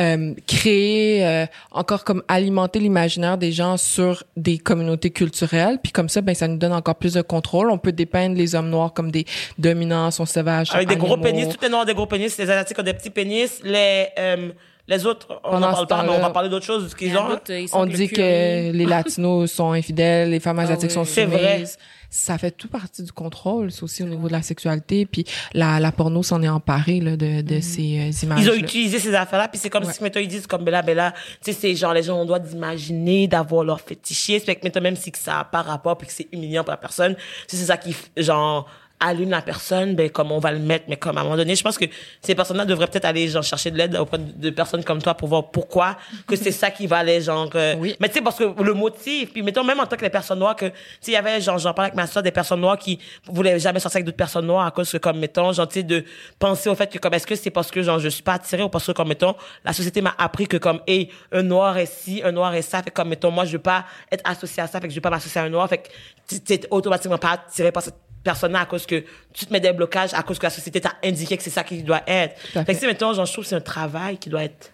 euh, 0.00 0.34
créer 0.46 1.26
euh, 1.26 1.46
encore 1.70 2.04
comme 2.04 2.22
alimenter 2.26 2.80
l'imaginaire 2.80 3.38
des 3.38 3.52
gens 3.52 3.76
sur 3.76 4.24
des 4.36 4.58
communautés 4.58 5.10
culturelles 5.10 5.78
puis 5.82 5.92
comme 5.92 6.08
ça 6.08 6.20
ben 6.22 6.34
ça 6.34 6.48
nous 6.48 6.56
donne 6.56 6.72
encore 6.72 6.96
plus 6.96 7.14
de 7.14 7.22
contrôle 7.22 7.70
on 7.70 7.78
peut 7.78 7.92
dépeindre 7.92 8.36
les 8.36 8.54
hommes 8.54 8.70
noirs 8.70 8.92
comme 8.92 9.10
des 9.10 9.26
dominants 9.58 10.10
sont 10.10 10.26
sauvages 10.26 10.74
Avec 10.74 10.88
des 10.88 10.96
gros 10.96 11.16
pénis, 11.16 11.48
toutes 11.48 11.62
les 11.62 11.68
noirs 11.68 11.82
ont 11.82 11.86
des 11.86 11.94
gros 11.94 12.06
pénis, 12.06 12.36
les 12.38 12.50
asiatiques 12.50 12.78
ont 12.78 12.82
des 12.82 12.94
petits 12.94 13.10
pénis, 13.10 13.60
les, 13.62 14.08
euh, 14.18 14.50
les 14.88 15.06
autres, 15.06 15.40
on 15.44 15.52
Pendant 15.52 15.74
ce 15.74 15.84
parle 15.84 15.86
pas, 15.86 16.02
mais 16.02 16.18
on 16.18 16.20
va 16.20 16.30
parler 16.30 16.48
d'autres 16.48 16.64
choses 16.64 16.94
qu'ils 16.94 17.16
en 17.16 17.32
ont. 17.32 17.38
sont 17.68 17.78
on 17.78 17.86
dit 17.86 18.08
que 18.08 18.72
les 18.72 18.86
latinos 18.86 19.50
sont 19.50 19.72
infidèles 19.72 20.30
les 20.30 20.40
femmes 20.40 20.58
asiatiques 20.58 20.90
oui. 20.90 20.94
sont 20.94 21.04
C'est 21.04 21.24
soumises 21.24 21.38
vrai. 21.38 21.64
Ça 22.10 22.36
fait 22.38 22.50
tout 22.50 22.68
partie 22.68 23.02
du 23.02 23.12
contrôle 23.12 23.70
c'est 23.70 23.82
aussi 23.82 24.02
au 24.02 24.06
niveau 24.06 24.26
de 24.26 24.32
la 24.32 24.42
sexualité 24.42 25.06
puis 25.06 25.24
la, 25.54 25.80
la 25.80 25.92
porno 25.92 26.22
s'en 26.22 26.42
est 26.42 26.48
emparée 26.48 27.00
là, 27.00 27.16
de, 27.16 27.40
de 27.42 27.60
ces 27.60 27.98
euh, 27.98 28.24
images 28.24 28.44
Ils 28.44 28.50
ont 28.50 28.54
utilisé 28.54 28.98
ces 28.98 29.14
affaires-là, 29.14 29.48
puis 29.48 29.58
c'est 29.58 29.70
comme 29.70 29.84
si, 29.84 30.02
mettons, 30.02 30.20
ils 30.20 30.28
disent 30.28 30.46
comme 30.46 30.64
Bella 30.64 30.82
Bella, 30.82 31.12
tu 31.42 31.52
sais, 31.52 31.52
c'est 31.52 31.74
genre, 31.74 31.94
les 31.94 32.02
gens 32.02 32.16
ont 32.16 32.20
le 32.20 32.26
droit 32.26 32.38
d'imaginer, 32.38 33.28
d'avoir 33.28 33.64
leur 33.64 33.80
fétichisme, 33.80 34.46
fait 34.46 34.56
que, 34.56 34.64
mettons, 34.64 34.80
même 34.80 34.96
si 34.96 35.12
que 35.12 35.18
ça 35.18 35.40
a 35.40 35.44
pas 35.44 35.62
rapport, 35.62 35.96
puis 35.98 36.06
que 36.06 36.12
c'est 36.12 36.28
humiliant 36.32 36.64
pour 36.64 36.72
la 36.72 36.76
personne, 36.76 37.16
c'est 37.46 37.56
ça 37.56 37.76
qui, 37.76 37.94
genre, 38.16 38.68
allume 39.00 39.30
la 39.30 39.42
personne, 39.42 39.94
ben, 39.94 40.10
comme 40.10 40.30
on 40.30 40.38
va 40.38 40.52
le 40.52 40.58
mettre, 40.58 40.84
mais 40.88 40.96
comme 40.96 41.16
à 41.16 41.22
un 41.22 41.24
moment 41.24 41.36
donné, 41.36 41.56
je 41.56 41.62
pense 41.62 41.78
que 41.78 41.86
ces 42.20 42.34
personnes-là 42.34 42.66
devraient 42.66 42.86
peut-être 42.86 43.06
aller, 43.06 43.28
genre, 43.28 43.42
chercher 43.42 43.70
de 43.70 43.78
l'aide 43.78 43.96
auprès 43.96 44.18
de, 44.18 44.50
personnes 44.50 44.84
comme 44.84 45.00
toi 45.00 45.14
pour 45.14 45.28
voir 45.28 45.50
pourquoi 45.50 45.96
que 46.26 46.36
c'est 46.36 46.52
ça 46.52 46.70
qui 46.70 46.86
va 46.86 46.98
aller, 46.98 47.20
genre, 47.20 47.50
euh, 47.54 47.74
Oui. 47.78 47.96
mais 47.98 48.08
tu 48.08 48.14
sais, 48.14 48.20
parce 48.20 48.36
que 48.36 48.44
le 48.62 48.74
motif, 48.74 49.32
puis 49.32 49.42
mettons, 49.42 49.64
même 49.64 49.80
en 49.80 49.86
tant 49.86 49.96
que 49.96 50.02
les 50.02 50.10
personnes 50.10 50.38
noires, 50.38 50.54
que, 50.54 50.66
tu 50.66 50.72
sais, 51.00 51.12
il 51.12 51.14
y 51.14 51.16
avait, 51.16 51.40
genre, 51.40 51.58
j'en 51.58 51.72
parlais 51.72 51.88
avec 51.88 51.96
ma 51.96 52.06
soeur, 52.06 52.22
des 52.22 52.30
personnes 52.30 52.60
noires 52.60 52.78
qui 52.78 52.98
voulaient 53.26 53.58
jamais 53.58 53.80
sortir 53.80 53.96
avec 53.96 54.04
d'autres 54.06 54.16
personnes 54.16 54.46
noires 54.46 54.66
à 54.66 54.70
cause 54.70 54.90
que, 54.90 54.98
comme, 54.98 55.18
mettons, 55.18 55.52
genre, 55.52 55.66
tu 55.66 55.74
sais, 55.74 55.82
de 55.82 56.04
penser 56.38 56.68
au 56.68 56.74
fait 56.74 56.92
que, 56.92 56.98
comme, 56.98 57.14
est-ce 57.14 57.26
que 57.26 57.34
c'est 57.34 57.50
parce 57.50 57.70
que, 57.70 57.82
genre, 57.82 57.98
je 57.98 58.08
suis 58.08 58.22
pas 58.22 58.34
attirée 58.34 58.62
ou 58.62 58.68
parce 58.68 58.86
que, 58.86 58.92
comme, 58.92 59.08
mettons, 59.08 59.34
la 59.64 59.72
société 59.72 60.02
m'a 60.02 60.14
appris 60.18 60.46
que, 60.46 60.58
comme, 60.58 60.80
hey, 60.86 61.08
un 61.32 61.42
noir 61.42 61.78
est 61.78 61.86
ci, 61.86 62.20
un 62.22 62.32
noir 62.32 62.54
est 62.54 62.62
ça, 62.62 62.82
fait 62.82 62.90
comme, 62.90 63.08
mettons, 63.08 63.30
moi, 63.30 63.46
je 63.46 63.52
veux 63.52 63.58
pas 63.58 63.86
être 64.12 64.28
associée 64.28 64.62
à 64.62 64.66
ça, 64.66 64.80
fait 64.80 64.88
que 64.88 64.92
je 64.92 64.98
veux 64.98 65.00
pas 65.00 65.10
m'associer 65.10 65.40
à 65.40 65.44
un 65.44 65.48
noir, 65.48 65.68
fait 65.68 65.78
que, 65.78 65.88
tu 66.28 66.40
t'es 66.40 66.60
automatiquement 66.70 67.18
pas 67.18 67.30
attiré 67.32 67.72
par 67.72 67.82
cette 67.82 67.96
personne-là 68.22 68.60
à 68.60 68.66
cause 68.66 68.86
que 68.86 69.04
tu 69.32 69.46
te 69.46 69.52
mets 69.52 69.60
des 69.60 69.72
blocages, 69.72 70.12
à 70.14 70.22
cause 70.22 70.38
que 70.38 70.46
la 70.46 70.50
société 70.50 70.80
t'a 70.80 70.92
indiqué 71.04 71.36
que 71.36 71.42
c'est 71.42 71.50
ça 71.50 71.64
qui 71.64 71.82
doit 71.82 72.02
être. 72.06 72.38
Fait 72.52 72.64
que, 72.64 72.74
sais, 72.74 72.86
mettons, 72.86 73.12
genre, 73.14 73.24
je 73.26 73.32
trouve 73.32 73.44
que 73.44 73.48
c'est 73.48 73.56
un 73.56 73.60
travail 73.60 74.18
qui 74.18 74.28
doit 74.30 74.44
être 74.44 74.72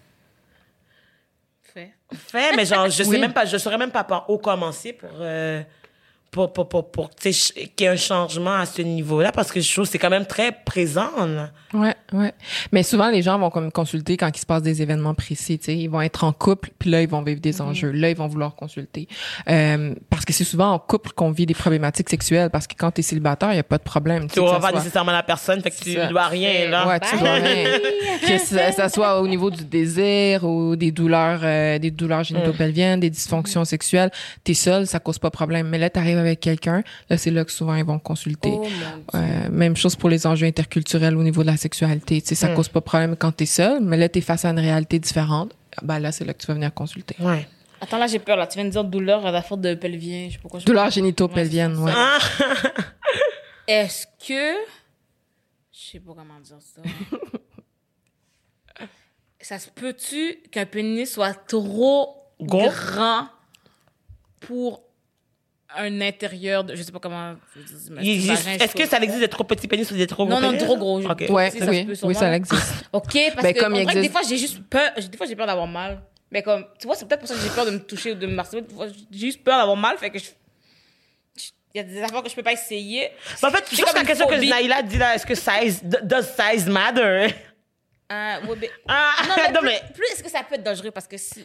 Fait. 1.73 1.93
fait, 2.13 2.55
mais 2.55 2.65
genre, 2.65 2.89
je 2.89 3.03
sais 3.03 3.09
Oui. 3.09 3.19
même 3.19 3.33
pas, 3.33 3.45
je 3.45 3.57
saurais 3.57 3.77
même 3.77 3.91
pas 3.91 4.03
par 4.03 4.29
où 4.29 4.37
commencer 4.37 4.93
pour, 4.93 5.09
euh, 5.19 5.61
pour, 6.31 6.51
pour, 6.51 6.67
pour, 6.67 6.91
pour 6.91 7.09
sais, 7.19 7.31
qu'il 7.31 7.71
y 7.79 7.83
ait 7.83 7.87
un 7.87 7.95
changement 7.95 8.55
à 8.55 8.65
ce 8.65 8.81
niveau-là 8.81 9.31
parce 9.31 9.51
que 9.51 9.59
je 9.61 9.71
trouve 9.71 9.85
que 9.85 9.91
c'est 9.91 9.99
quand 9.99 10.09
même 10.09 10.25
très 10.25 10.51
présent. 10.51 11.25
là. 11.25 11.51
Ouais, 11.73 11.95
ouais. 12.13 12.33
Mais 12.71 12.83
souvent, 12.83 13.09
les 13.09 13.21
gens 13.21 13.37
vont 13.39 13.49
comme 13.49 13.71
consulter 13.71 14.17
quand 14.17 14.29
il 14.35 14.39
se 14.39 14.45
passe 14.45 14.61
des 14.63 14.81
événements 14.81 15.13
précis. 15.13 15.59
Tu 15.59 15.65
sais, 15.65 15.77
ils 15.77 15.87
vont 15.87 16.01
être 16.01 16.23
en 16.23 16.31
couple, 16.33 16.69
puis 16.79 16.89
là, 16.89 17.01
ils 17.01 17.07
vont 17.09 17.21
vivre 17.21 17.39
des 17.41 17.61
enjeux. 17.61 17.91
Là, 17.91 18.09
ils 18.09 18.15
vont 18.15 18.27
vouloir 18.27 18.55
consulter. 18.55 19.07
Euh, 19.49 19.93
parce 20.09 20.25
que 20.25 20.33
c'est 20.33 20.43
souvent 20.43 20.71
en 20.73 20.79
couple 20.79 21.11
qu'on 21.11 21.31
vit 21.31 21.45
des 21.45 21.53
problématiques 21.53 22.09
sexuelles. 22.09 22.49
Parce 22.49 22.67
que 22.67 22.73
quand 22.77 22.91
t'es 22.91 23.01
célibataire, 23.01 23.51
il 23.53 23.57
y 23.57 23.59
a 23.59 23.63
pas 23.63 23.77
de 23.77 23.83
problème. 23.83 24.27
Tu 24.29 24.39
pas 24.39 24.59
soit- 24.59 24.71
nécessairement 24.71 25.11
la 25.11 25.23
personne, 25.23 25.61
fait 25.61 25.71
que 25.71 25.75
tu 25.83 25.93
ça. 25.93 26.07
dois 26.07 26.27
rien, 26.27 26.69
là. 26.69 26.87
Ouais, 26.87 26.99
tu 26.99 27.17
dois 27.17 27.33
rien. 27.33 27.65
que 28.27 28.37
ça, 28.37 28.71
ça 28.71 28.89
soit 28.89 29.21
au 29.21 29.27
niveau 29.27 29.49
du 29.49 29.63
désir 29.65 30.43
ou 30.43 30.75
des 30.75 30.91
douleurs, 30.91 31.41
euh, 31.43 31.79
des 31.79 31.91
douleurs 31.91 32.23
génitopelviennes, 32.23 32.99
des 32.99 33.09
dysfonctions 33.09 33.65
sexuelles. 33.65 34.11
T'es 34.43 34.53
seul, 34.53 34.87
ça 34.87 34.99
cause 34.99 35.19
pas 35.19 35.29
de 35.29 35.33
problème. 35.33 35.67
Mais 35.69 35.77
là, 35.77 35.89
t'arrives 35.89 36.17
avec 36.17 36.39
quelqu'un, 36.39 36.83
là, 37.09 37.17
c'est 37.17 37.31
là 37.31 37.43
que 37.45 37.51
souvent 37.51 37.75
ils 37.75 37.85
vont 37.85 37.99
consulter. 37.99 38.51
Oh. 38.53 38.67
Euh, 39.15 39.49
même 39.51 39.75
chose 39.75 39.95
pour 39.95 40.09
les 40.09 40.25
enjeux 40.27 40.47
interculturels 40.47 41.15
au 41.15 41.23
niveau 41.23 41.41
de 41.41 41.47
la 41.47 41.57
sexualité. 41.57 41.96
Tu 42.05 42.19
sais, 42.21 42.35
ça 42.35 42.49
cause 42.49 42.69
pas 42.69 42.79
de 42.79 42.85
problème 42.85 43.15
quand 43.15 43.31
t'es 43.31 43.45
seul, 43.45 43.81
mais 43.81 43.97
là, 43.97 44.09
t'es 44.09 44.21
face 44.21 44.45
à 44.45 44.49
une 44.49 44.59
réalité 44.59 44.99
différente. 44.99 45.53
Ben 45.81 45.99
là, 45.99 46.11
c'est 46.11 46.25
là 46.25 46.33
que 46.33 46.39
tu 46.39 46.47
vas 46.47 46.53
venir 46.55 46.73
consulter. 46.73 47.15
Ouais. 47.19 47.47
Attends, 47.79 47.97
là, 47.97 48.07
j'ai 48.07 48.19
peur, 48.19 48.37
là. 48.37 48.47
Tu 48.47 48.57
viens 48.57 48.65
de 48.65 48.71
dire 48.71 48.83
douleur 48.83 49.25
à 49.25 49.31
la 49.31 49.41
faute 49.41 49.61
de 49.61 49.75
pelvien. 49.75 50.27
Je 50.27 50.33
sais 50.33 50.37
pas 50.37 50.41
pourquoi 50.43 50.59
je 50.59 50.65
Douleurs 50.65 50.89
génitopelviennes, 50.89 51.77
ouais. 51.77 51.91
Ah, 51.95 52.17
Est-ce 53.67 54.07
que. 54.25 54.55
Je 55.71 55.91
sais 55.91 55.99
pas 55.99 56.13
comment 56.15 56.39
dire 56.39 56.57
ça. 56.59 56.81
ça 59.39 59.59
se 59.59 59.69
peut-tu 59.69 60.41
qu'un 60.51 60.65
pénis 60.65 61.11
soit 61.11 61.33
trop 61.33 62.33
grand 62.41 63.27
pour 64.39 64.86
un 65.75 66.01
intérieur 66.01 66.63
de. 66.63 66.75
Je 66.75 66.81
sais 66.83 66.91
pas 66.91 66.99
comment. 66.99 67.35
existe- 67.99 68.47
Est-ce 68.61 68.75
que 68.75 68.85
ça 68.87 68.97
existe 68.99 69.19
des 69.19 69.27
trop 69.27 69.43
petits 69.43 69.67
pénis 69.67 69.89
ou 69.91 69.95
des 69.95 70.07
trop 70.07 70.25
gros 70.25 70.35
Non, 70.35 70.41
non, 70.41 70.51
pénis? 70.51 70.63
trop 70.63 70.77
gros. 70.77 71.01
je- 71.01 71.07
Ok. 71.07 71.25
Ouais, 71.29 71.51
Si, 71.51 71.59
ça 71.59 71.65
se 71.65 71.69
oui, 71.69 71.85
peut 71.85 72.13
ça 72.13 72.35
existe. 72.35 72.85
Ok, 72.93 73.17
parce 73.33 73.43
Ben, 73.43 73.53
que, 73.53 73.59
comme 73.59 73.73
que 73.73 73.77
des 73.85 73.97
existe- 73.97 74.11
fois, 74.11 74.21
j'ai 74.27 74.37
juste 74.37 74.59
peur. 74.69 74.91
Des 74.97 75.17
fois, 75.17 75.27
j'ai 75.27 75.35
peur 75.35 75.47
d'avoir 75.47 75.67
mal. 75.67 76.01
Mais 76.31 76.41
comme, 76.43 76.65
tu 76.79 76.87
vois, 76.87 76.95
c'est 76.95 77.07
peut-être 77.07 77.19
pour 77.21 77.29
ça 77.29 77.35
que 77.35 77.41
j'ai 77.41 77.49
peur 77.49 77.65
de 77.65 77.71
me 77.71 77.79
toucher 77.79 78.11
ou 78.11 78.15
de 78.15 78.27
me 78.27 78.43
fois, 78.43 78.87
J'ai 79.11 79.19
juste 79.19 79.43
peur 79.43 79.57
d'avoir 79.57 79.77
mal, 79.77 79.97
fait 79.97 80.09
que 80.09 80.19
je. 80.19 80.25
Il 81.73 81.77
y 81.77 81.79
a 81.81 81.83
des 81.83 82.01
affaires 82.01 82.23
que 82.23 82.29
je 82.29 82.35
peux 82.35 82.43
pas 82.43 82.53
essayer. 82.53 83.09
Mais 83.41 83.47
en 83.49 83.51
fait, 83.51 83.65
je 83.69 83.75
C'est 83.75 83.81
pense 83.83 83.91
que 83.91 83.97
comme 83.97 84.03
la 84.03 84.07
question 84.07 84.27
que. 84.27 84.35
Naïla 84.35 84.81
dit 84.83 84.97
là, 84.97 85.15
est-ce 85.15 85.25
que 85.25 85.35
size, 85.35 85.81
does 85.83 86.23
size 86.23 86.65
matter? 86.67 87.27
Euh, 88.09 88.41
ouais, 88.47 88.55
mais- 88.59 88.69
Ah, 88.87 89.11
Non, 89.27 89.33
mais, 89.37 89.47
non, 89.53 89.59
plus, 89.59 89.67
mais- 89.69 89.81
plus 89.93 90.05
est-ce 90.13 90.23
que 90.23 90.29
ça 90.29 90.41
peut 90.47 90.55
être 90.55 90.63
dangereux? 90.63 90.91
Parce 90.91 91.07
que 91.07 91.17
si. 91.17 91.43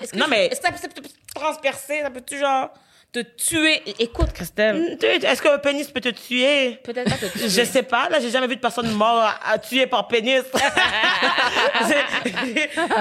Est-ce 0.00 0.12
que 0.12 0.18
Non, 0.18 0.26
mais- 0.28 0.46
Est-ce 0.46 0.60
que 0.60 0.66
ça 0.66 0.72
peut, 0.72 0.78
ça 0.78 0.88
peut 0.88 1.02
te 1.02 1.08
transpercer 1.34 2.00
Ça 2.00 2.10
peut-tu, 2.10 2.38
genre, 2.38 2.70
te 3.12 3.20
tuer 3.20 3.82
Écoute, 3.98 4.32
Christelle. 4.32 4.98
Est-ce 5.02 5.40
qu'un 5.42 5.58
pénis 5.58 5.88
peut 5.90 6.00
te 6.00 6.10
tuer? 6.10 6.78
Peut-être 6.84 7.08
pas 7.10 7.16
te 7.16 7.26
tuer. 7.38 7.48
Je 7.48 7.64
sais 7.64 7.82
pas, 7.82 8.08
là, 8.08 8.20
j'ai 8.20 8.30
jamais 8.30 8.46
vu 8.46 8.56
de 8.56 8.60
personne 8.60 8.90
morte 8.92 9.34
à, 9.42 9.52
à 9.52 9.58
tuer 9.58 9.86
par 9.86 10.06
pénis. 10.08 10.42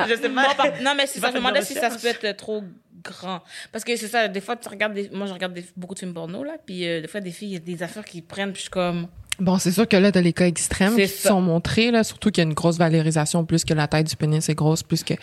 Je 0.08 0.16
sais 0.16 0.30
pas. 0.30 0.48
Non, 0.48 0.56
par- 0.56 0.82
non, 0.82 0.94
mais 0.96 1.08
Tu 1.08 1.20
ça. 1.20 1.28
Je 1.28 1.34
me 1.34 1.38
demandais 1.38 1.62
si 1.62 1.74
ça 1.74 1.90
se 1.90 2.00
peut 2.00 2.08
être 2.08 2.38
trop 2.38 2.64
grand. 3.04 3.42
Parce 3.72 3.84
que 3.84 3.96
c'est 3.96 4.08
ça, 4.08 4.28
des 4.28 4.42
fois, 4.42 4.56
tu 4.56 4.68
regardes 4.70 4.94
des- 4.94 5.10
moi, 5.10 5.28
je 5.28 5.34
regarde 5.34 5.54
des- 5.54 5.66
beaucoup 5.76 5.94
de 5.94 6.00
films 6.00 6.14
porno, 6.14 6.44
là, 6.44 6.54
puis 6.66 6.88
euh, 6.88 7.02
des 7.02 7.08
fois, 7.08 7.20
des 7.20 7.32
filles, 7.32 7.50
il 7.50 7.54
y 7.54 7.58
a 7.58 7.60
des 7.60 7.84
affaires 7.84 8.06
qui 8.06 8.22
prennent, 8.22 8.52
puis 8.52 8.58
je 8.60 8.64
suis 8.64 8.70
comme. 8.72 9.08
Bon, 9.40 9.58
c'est 9.60 9.72
sûr 9.72 9.88
que 9.88 9.96
là, 9.98 10.12
t'as 10.12 10.22
les 10.22 10.34
cas 10.34 10.48
extrêmes 10.48 10.96
qui 10.96 11.08
ça. 11.08 11.30
sont 11.30 11.42
montrés, 11.42 11.92
là, 11.92 12.04
surtout 12.04 12.32
qu'il 12.32 12.44
y 12.44 12.46
a 12.46 12.50
une 12.50 12.56
grosse 12.56 12.78
valorisation, 12.78 13.46
plus 13.46 13.64
que 13.66 13.74
la 13.74 13.88
taille 13.88 14.04
du 14.04 14.16
pénis 14.16 14.48
est 14.50 14.56
grosse, 14.56 14.82
plus 14.84 15.04
que. 15.04 15.14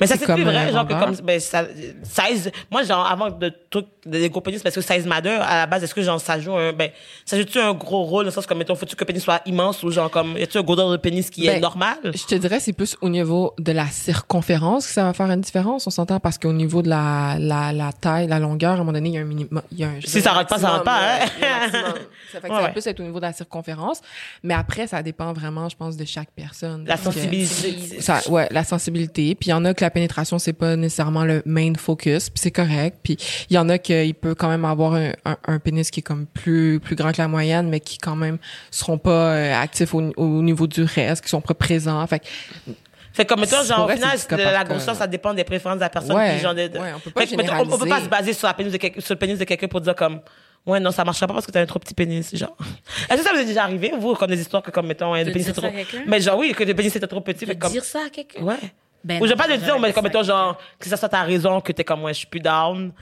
Mais 0.00 0.06
ça, 0.06 0.16
c'est 0.18 0.26
plus 0.32 0.44
vrai, 0.44 0.70
genre 0.72 0.86
que 0.86 0.92
comme, 0.94 1.14
ben, 1.24 1.40
ça, 1.40 1.64
size, 2.02 2.50
moi, 2.70 2.82
genre, 2.82 3.06
avant 3.06 3.30
de 3.30 3.52
trucs, 3.70 3.86
des 4.04 4.28
gros 4.28 4.40
pénis, 4.40 4.62
parce 4.62 4.74
que 4.74 4.80
size 4.80 5.06
matter, 5.06 5.30
à 5.30 5.56
la 5.60 5.66
base, 5.66 5.84
est-ce 5.84 5.94
que, 5.94 6.02
genre, 6.02 6.20
ça 6.20 6.38
joue 6.38 6.54
un, 6.54 6.72
ben, 6.72 6.90
ça 7.24 7.38
joue-tu 7.38 7.58
un 7.58 7.72
gros 7.72 8.02
rôle, 8.02 8.24
dans 8.24 8.30
le 8.30 8.34
sens 8.34 8.46
comme, 8.46 8.58
mettons, 8.58 8.74
faut-tu 8.74 8.94
que 8.94 9.00
le 9.00 9.06
pénis 9.06 9.22
soit 9.22 9.40
immense 9.46 9.82
ou, 9.82 9.90
genre, 9.90 10.10
comme, 10.10 10.36
y 10.36 10.42
a-tu 10.42 10.58
un 10.58 10.62
grandeur 10.62 10.90
de 10.90 10.96
pénis 10.98 11.30
qui 11.30 11.46
est 11.46 11.54
Ben, 11.54 11.60
normal? 11.62 11.96
Je 12.04 12.24
te 12.26 12.34
dirais, 12.34 12.60
c'est 12.60 12.72
plus 12.74 12.96
au 13.00 13.08
niveau 13.08 13.54
de 13.58 13.72
la 13.72 13.86
circonférence 13.86 14.86
que 14.86 14.92
ça 14.92 15.04
va 15.04 15.12
faire 15.14 15.30
une 15.30 15.40
différence. 15.40 15.86
On 15.86 15.90
s'entend 15.90 16.20
parce 16.20 16.36
qu'au 16.36 16.52
niveau 16.52 16.82
de 16.82 16.88
la, 16.90 17.36
la, 17.38 17.72
la 17.72 17.92
taille, 17.92 18.26
la 18.26 18.38
longueur, 18.38 18.72
à 18.72 18.74
un 18.74 18.78
moment 18.78 18.92
donné, 18.92 19.08
il 19.10 19.14
y 19.14 19.18
a 19.18 19.22
un 19.22 19.24
minimum. 19.24 19.62
Y 19.72 19.84
a 19.84 19.88
un, 19.88 20.00
Si 20.04 20.20
ça 20.20 20.32
rentre 20.32 20.48
pas, 20.48 20.58
ça 20.58 20.68
rentre 20.70 20.84
pas, 20.84 20.98
hein? 21.00 21.18
Ça 22.32 22.40
fait 22.40 22.48
que 22.48 22.52
Ouais, 22.52 22.58
ça 22.58 22.60
va 22.60 22.62
ouais. 22.64 22.72
plus 22.72 22.86
être 22.86 23.00
au 23.00 23.04
niveau 23.04 23.18
de 23.18 23.24
la 23.24 23.32
circonférence. 23.32 23.61
Mais 24.42 24.54
après, 24.54 24.86
ça 24.86 25.02
dépend 25.02 25.32
vraiment, 25.32 25.68
je 25.68 25.76
pense, 25.76 25.96
de 25.96 26.04
chaque 26.04 26.30
personne. 26.34 26.84
La 26.86 26.96
que- 26.96 27.04
sensibilité. 27.04 28.00
Ça, 28.00 28.20
ouais, 28.30 28.48
la 28.50 28.64
sensibilité. 28.64 29.34
Puis 29.34 29.48
il 29.48 29.50
y 29.50 29.54
en 29.54 29.64
a 29.64 29.74
que 29.74 29.82
la 29.84 29.90
pénétration, 29.90 30.38
c'est 30.38 30.52
pas 30.52 30.76
nécessairement 30.76 31.24
le 31.24 31.42
main 31.46 31.72
focus, 31.76 32.30
puis 32.30 32.40
c'est 32.40 32.50
correct. 32.50 32.98
Puis 33.02 33.16
il 33.50 33.54
y 33.54 33.58
en 33.58 33.68
a 33.68 33.78
qu'il 33.78 34.14
peut 34.14 34.34
quand 34.34 34.48
même 34.48 34.64
avoir 34.64 34.94
un, 34.94 35.12
un, 35.24 35.36
un 35.46 35.58
pénis 35.58 35.90
qui 35.90 36.00
est 36.00 36.02
comme 36.02 36.26
plus 36.26 36.80
plus 36.80 36.96
grand 36.96 37.12
que 37.12 37.18
la 37.22 37.28
moyenne, 37.28 37.68
mais 37.68 37.80
qui 37.80 37.98
quand 37.98 38.16
même 38.16 38.38
seront 38.70 38.98
pas 38.98 39.34
euh, 39.34 39.54
actifs 39.54 39.94
au, 39.94 40.02
au 40.16 40.42
niveau 40.42 40.66
du 40.66 40.82
reste, 40.82 41.22
qui 41.24 41.30
sont 41.30 41.40
pas 41.40 41.54
présents. 41.54 42.06
Fait 42.06 42.18
que 42.20 42.26
Fait 43.12 43.24
que, 43.24 43.28
comme, 43.28 43.40
mettons, 43.40 43.62
genre, 43.62 43.80
au 43.80 43.84
vrai, 43.84 43.96
final, 43.96 44.18
la 44.30 44.64
grosseur, 44.64 44.94
ça 44.94 45.06
dépend 45.06 45.34
des 45.34 45.44
préférences 45.44 45.76
de 45.76 45.82
la 45.82 45.90
personne. 45.90 46.16
Ouais, 46.16 46.32
puis 46.32 46.40
genre 46.40 46.54
de, 46.54 46.62
ouais, 46.62 46.92
on 46.96 47.00
peut 47.00 47.10
pas 47.10 47.20
Fait 47.20 47.26
que, 47.28 47.36
mettons, 47.36 47.54
on, 47.56 47.72
on 47.74 47.78
peut 47.78 47.88
pas 47.88 48.00
se 48.00 48.08
baser 48.08 48.32
sur, 48.32 48.48
la 48.48 48.54
pénis 48.54 48.72
de 48.72 48.78
sur 49.00 49.14
le 49.14 49.18
pénis 49.18 49.38
de 49.38 49.44
quelqu'un 49.44 49.68
pour 49.68 49.80
dire 49.80 49.94
comme, 49.94 50.20
ouais, 50.66 50.80
non, 50.80 50.90
ça 50.90 51.04
marchera 51.04 51.26
pas 51.26 51.34
parce 51.34 51.46
que 51.46 51.52
t'as 51.52 51.60
un 51.60 51.66
trop 51.66 51.78
petit 51.78 51.94
pénis, 51.94 52.34
genre. 52.34 52.56
Est-ce 53.10 53.18
que 53.18 53.24
ça 53.24 53.32
vous 53.34 53.40
est 53.40 53.44
déjà 53.44 53.64
arrivé, 53.64 53.92
vous, 53.98 54.14
comme 54.14 54.30
des 54.30 54.40
histoires 54.40 54.62
que, 54.62 54.70
comme, 54.70 54.86
mettons, 54.86 55.14
le 55.14 55.24
De 55.24 55.30
pénis 55.30 55.46
ça 55.46 55.52
trop, 55.52 55.68
mais 56.06 56.20
genre, 56.20 56.38
oui, 56.38 56.52
que 56.52 56.64
le 56.64 56.74
pénis 56.74 56.94
était 56.94 57.06
trop 57.06 57.20
petit, 57.20 57.44
De 57.44 57.54
comme, 57.54 57.72
dire 57.72 57.84
ça 57.84 58.00
à 58.06 58.10
quelqu'un? 58.10 58.42
Ouais. 58.42 58.56
Ben 59.04 59.20
Ou 59.20 59.26
je 59.26 59.32
non, 59.32 59.36
pas 59.36 59.56
dire, 59.56 59.78
mais 59.78 59.92
comme, 59.92 60.04
mettons, 60.04 60.22
genre, 60.22 60.58
que 60.78 60.88
ça 60.88 60.96
soit 60.96 61.08
ta 61.08 61.22
raison, 61.22 61.60
que 61.60 61.72
t'es 61.72 61.84
comme, 61.84 62.04
ouais, 62.04 62.14
je 62.14 62.18
suis 62.18 62.28
plus 62.28 62.40
down. 62.40 62.92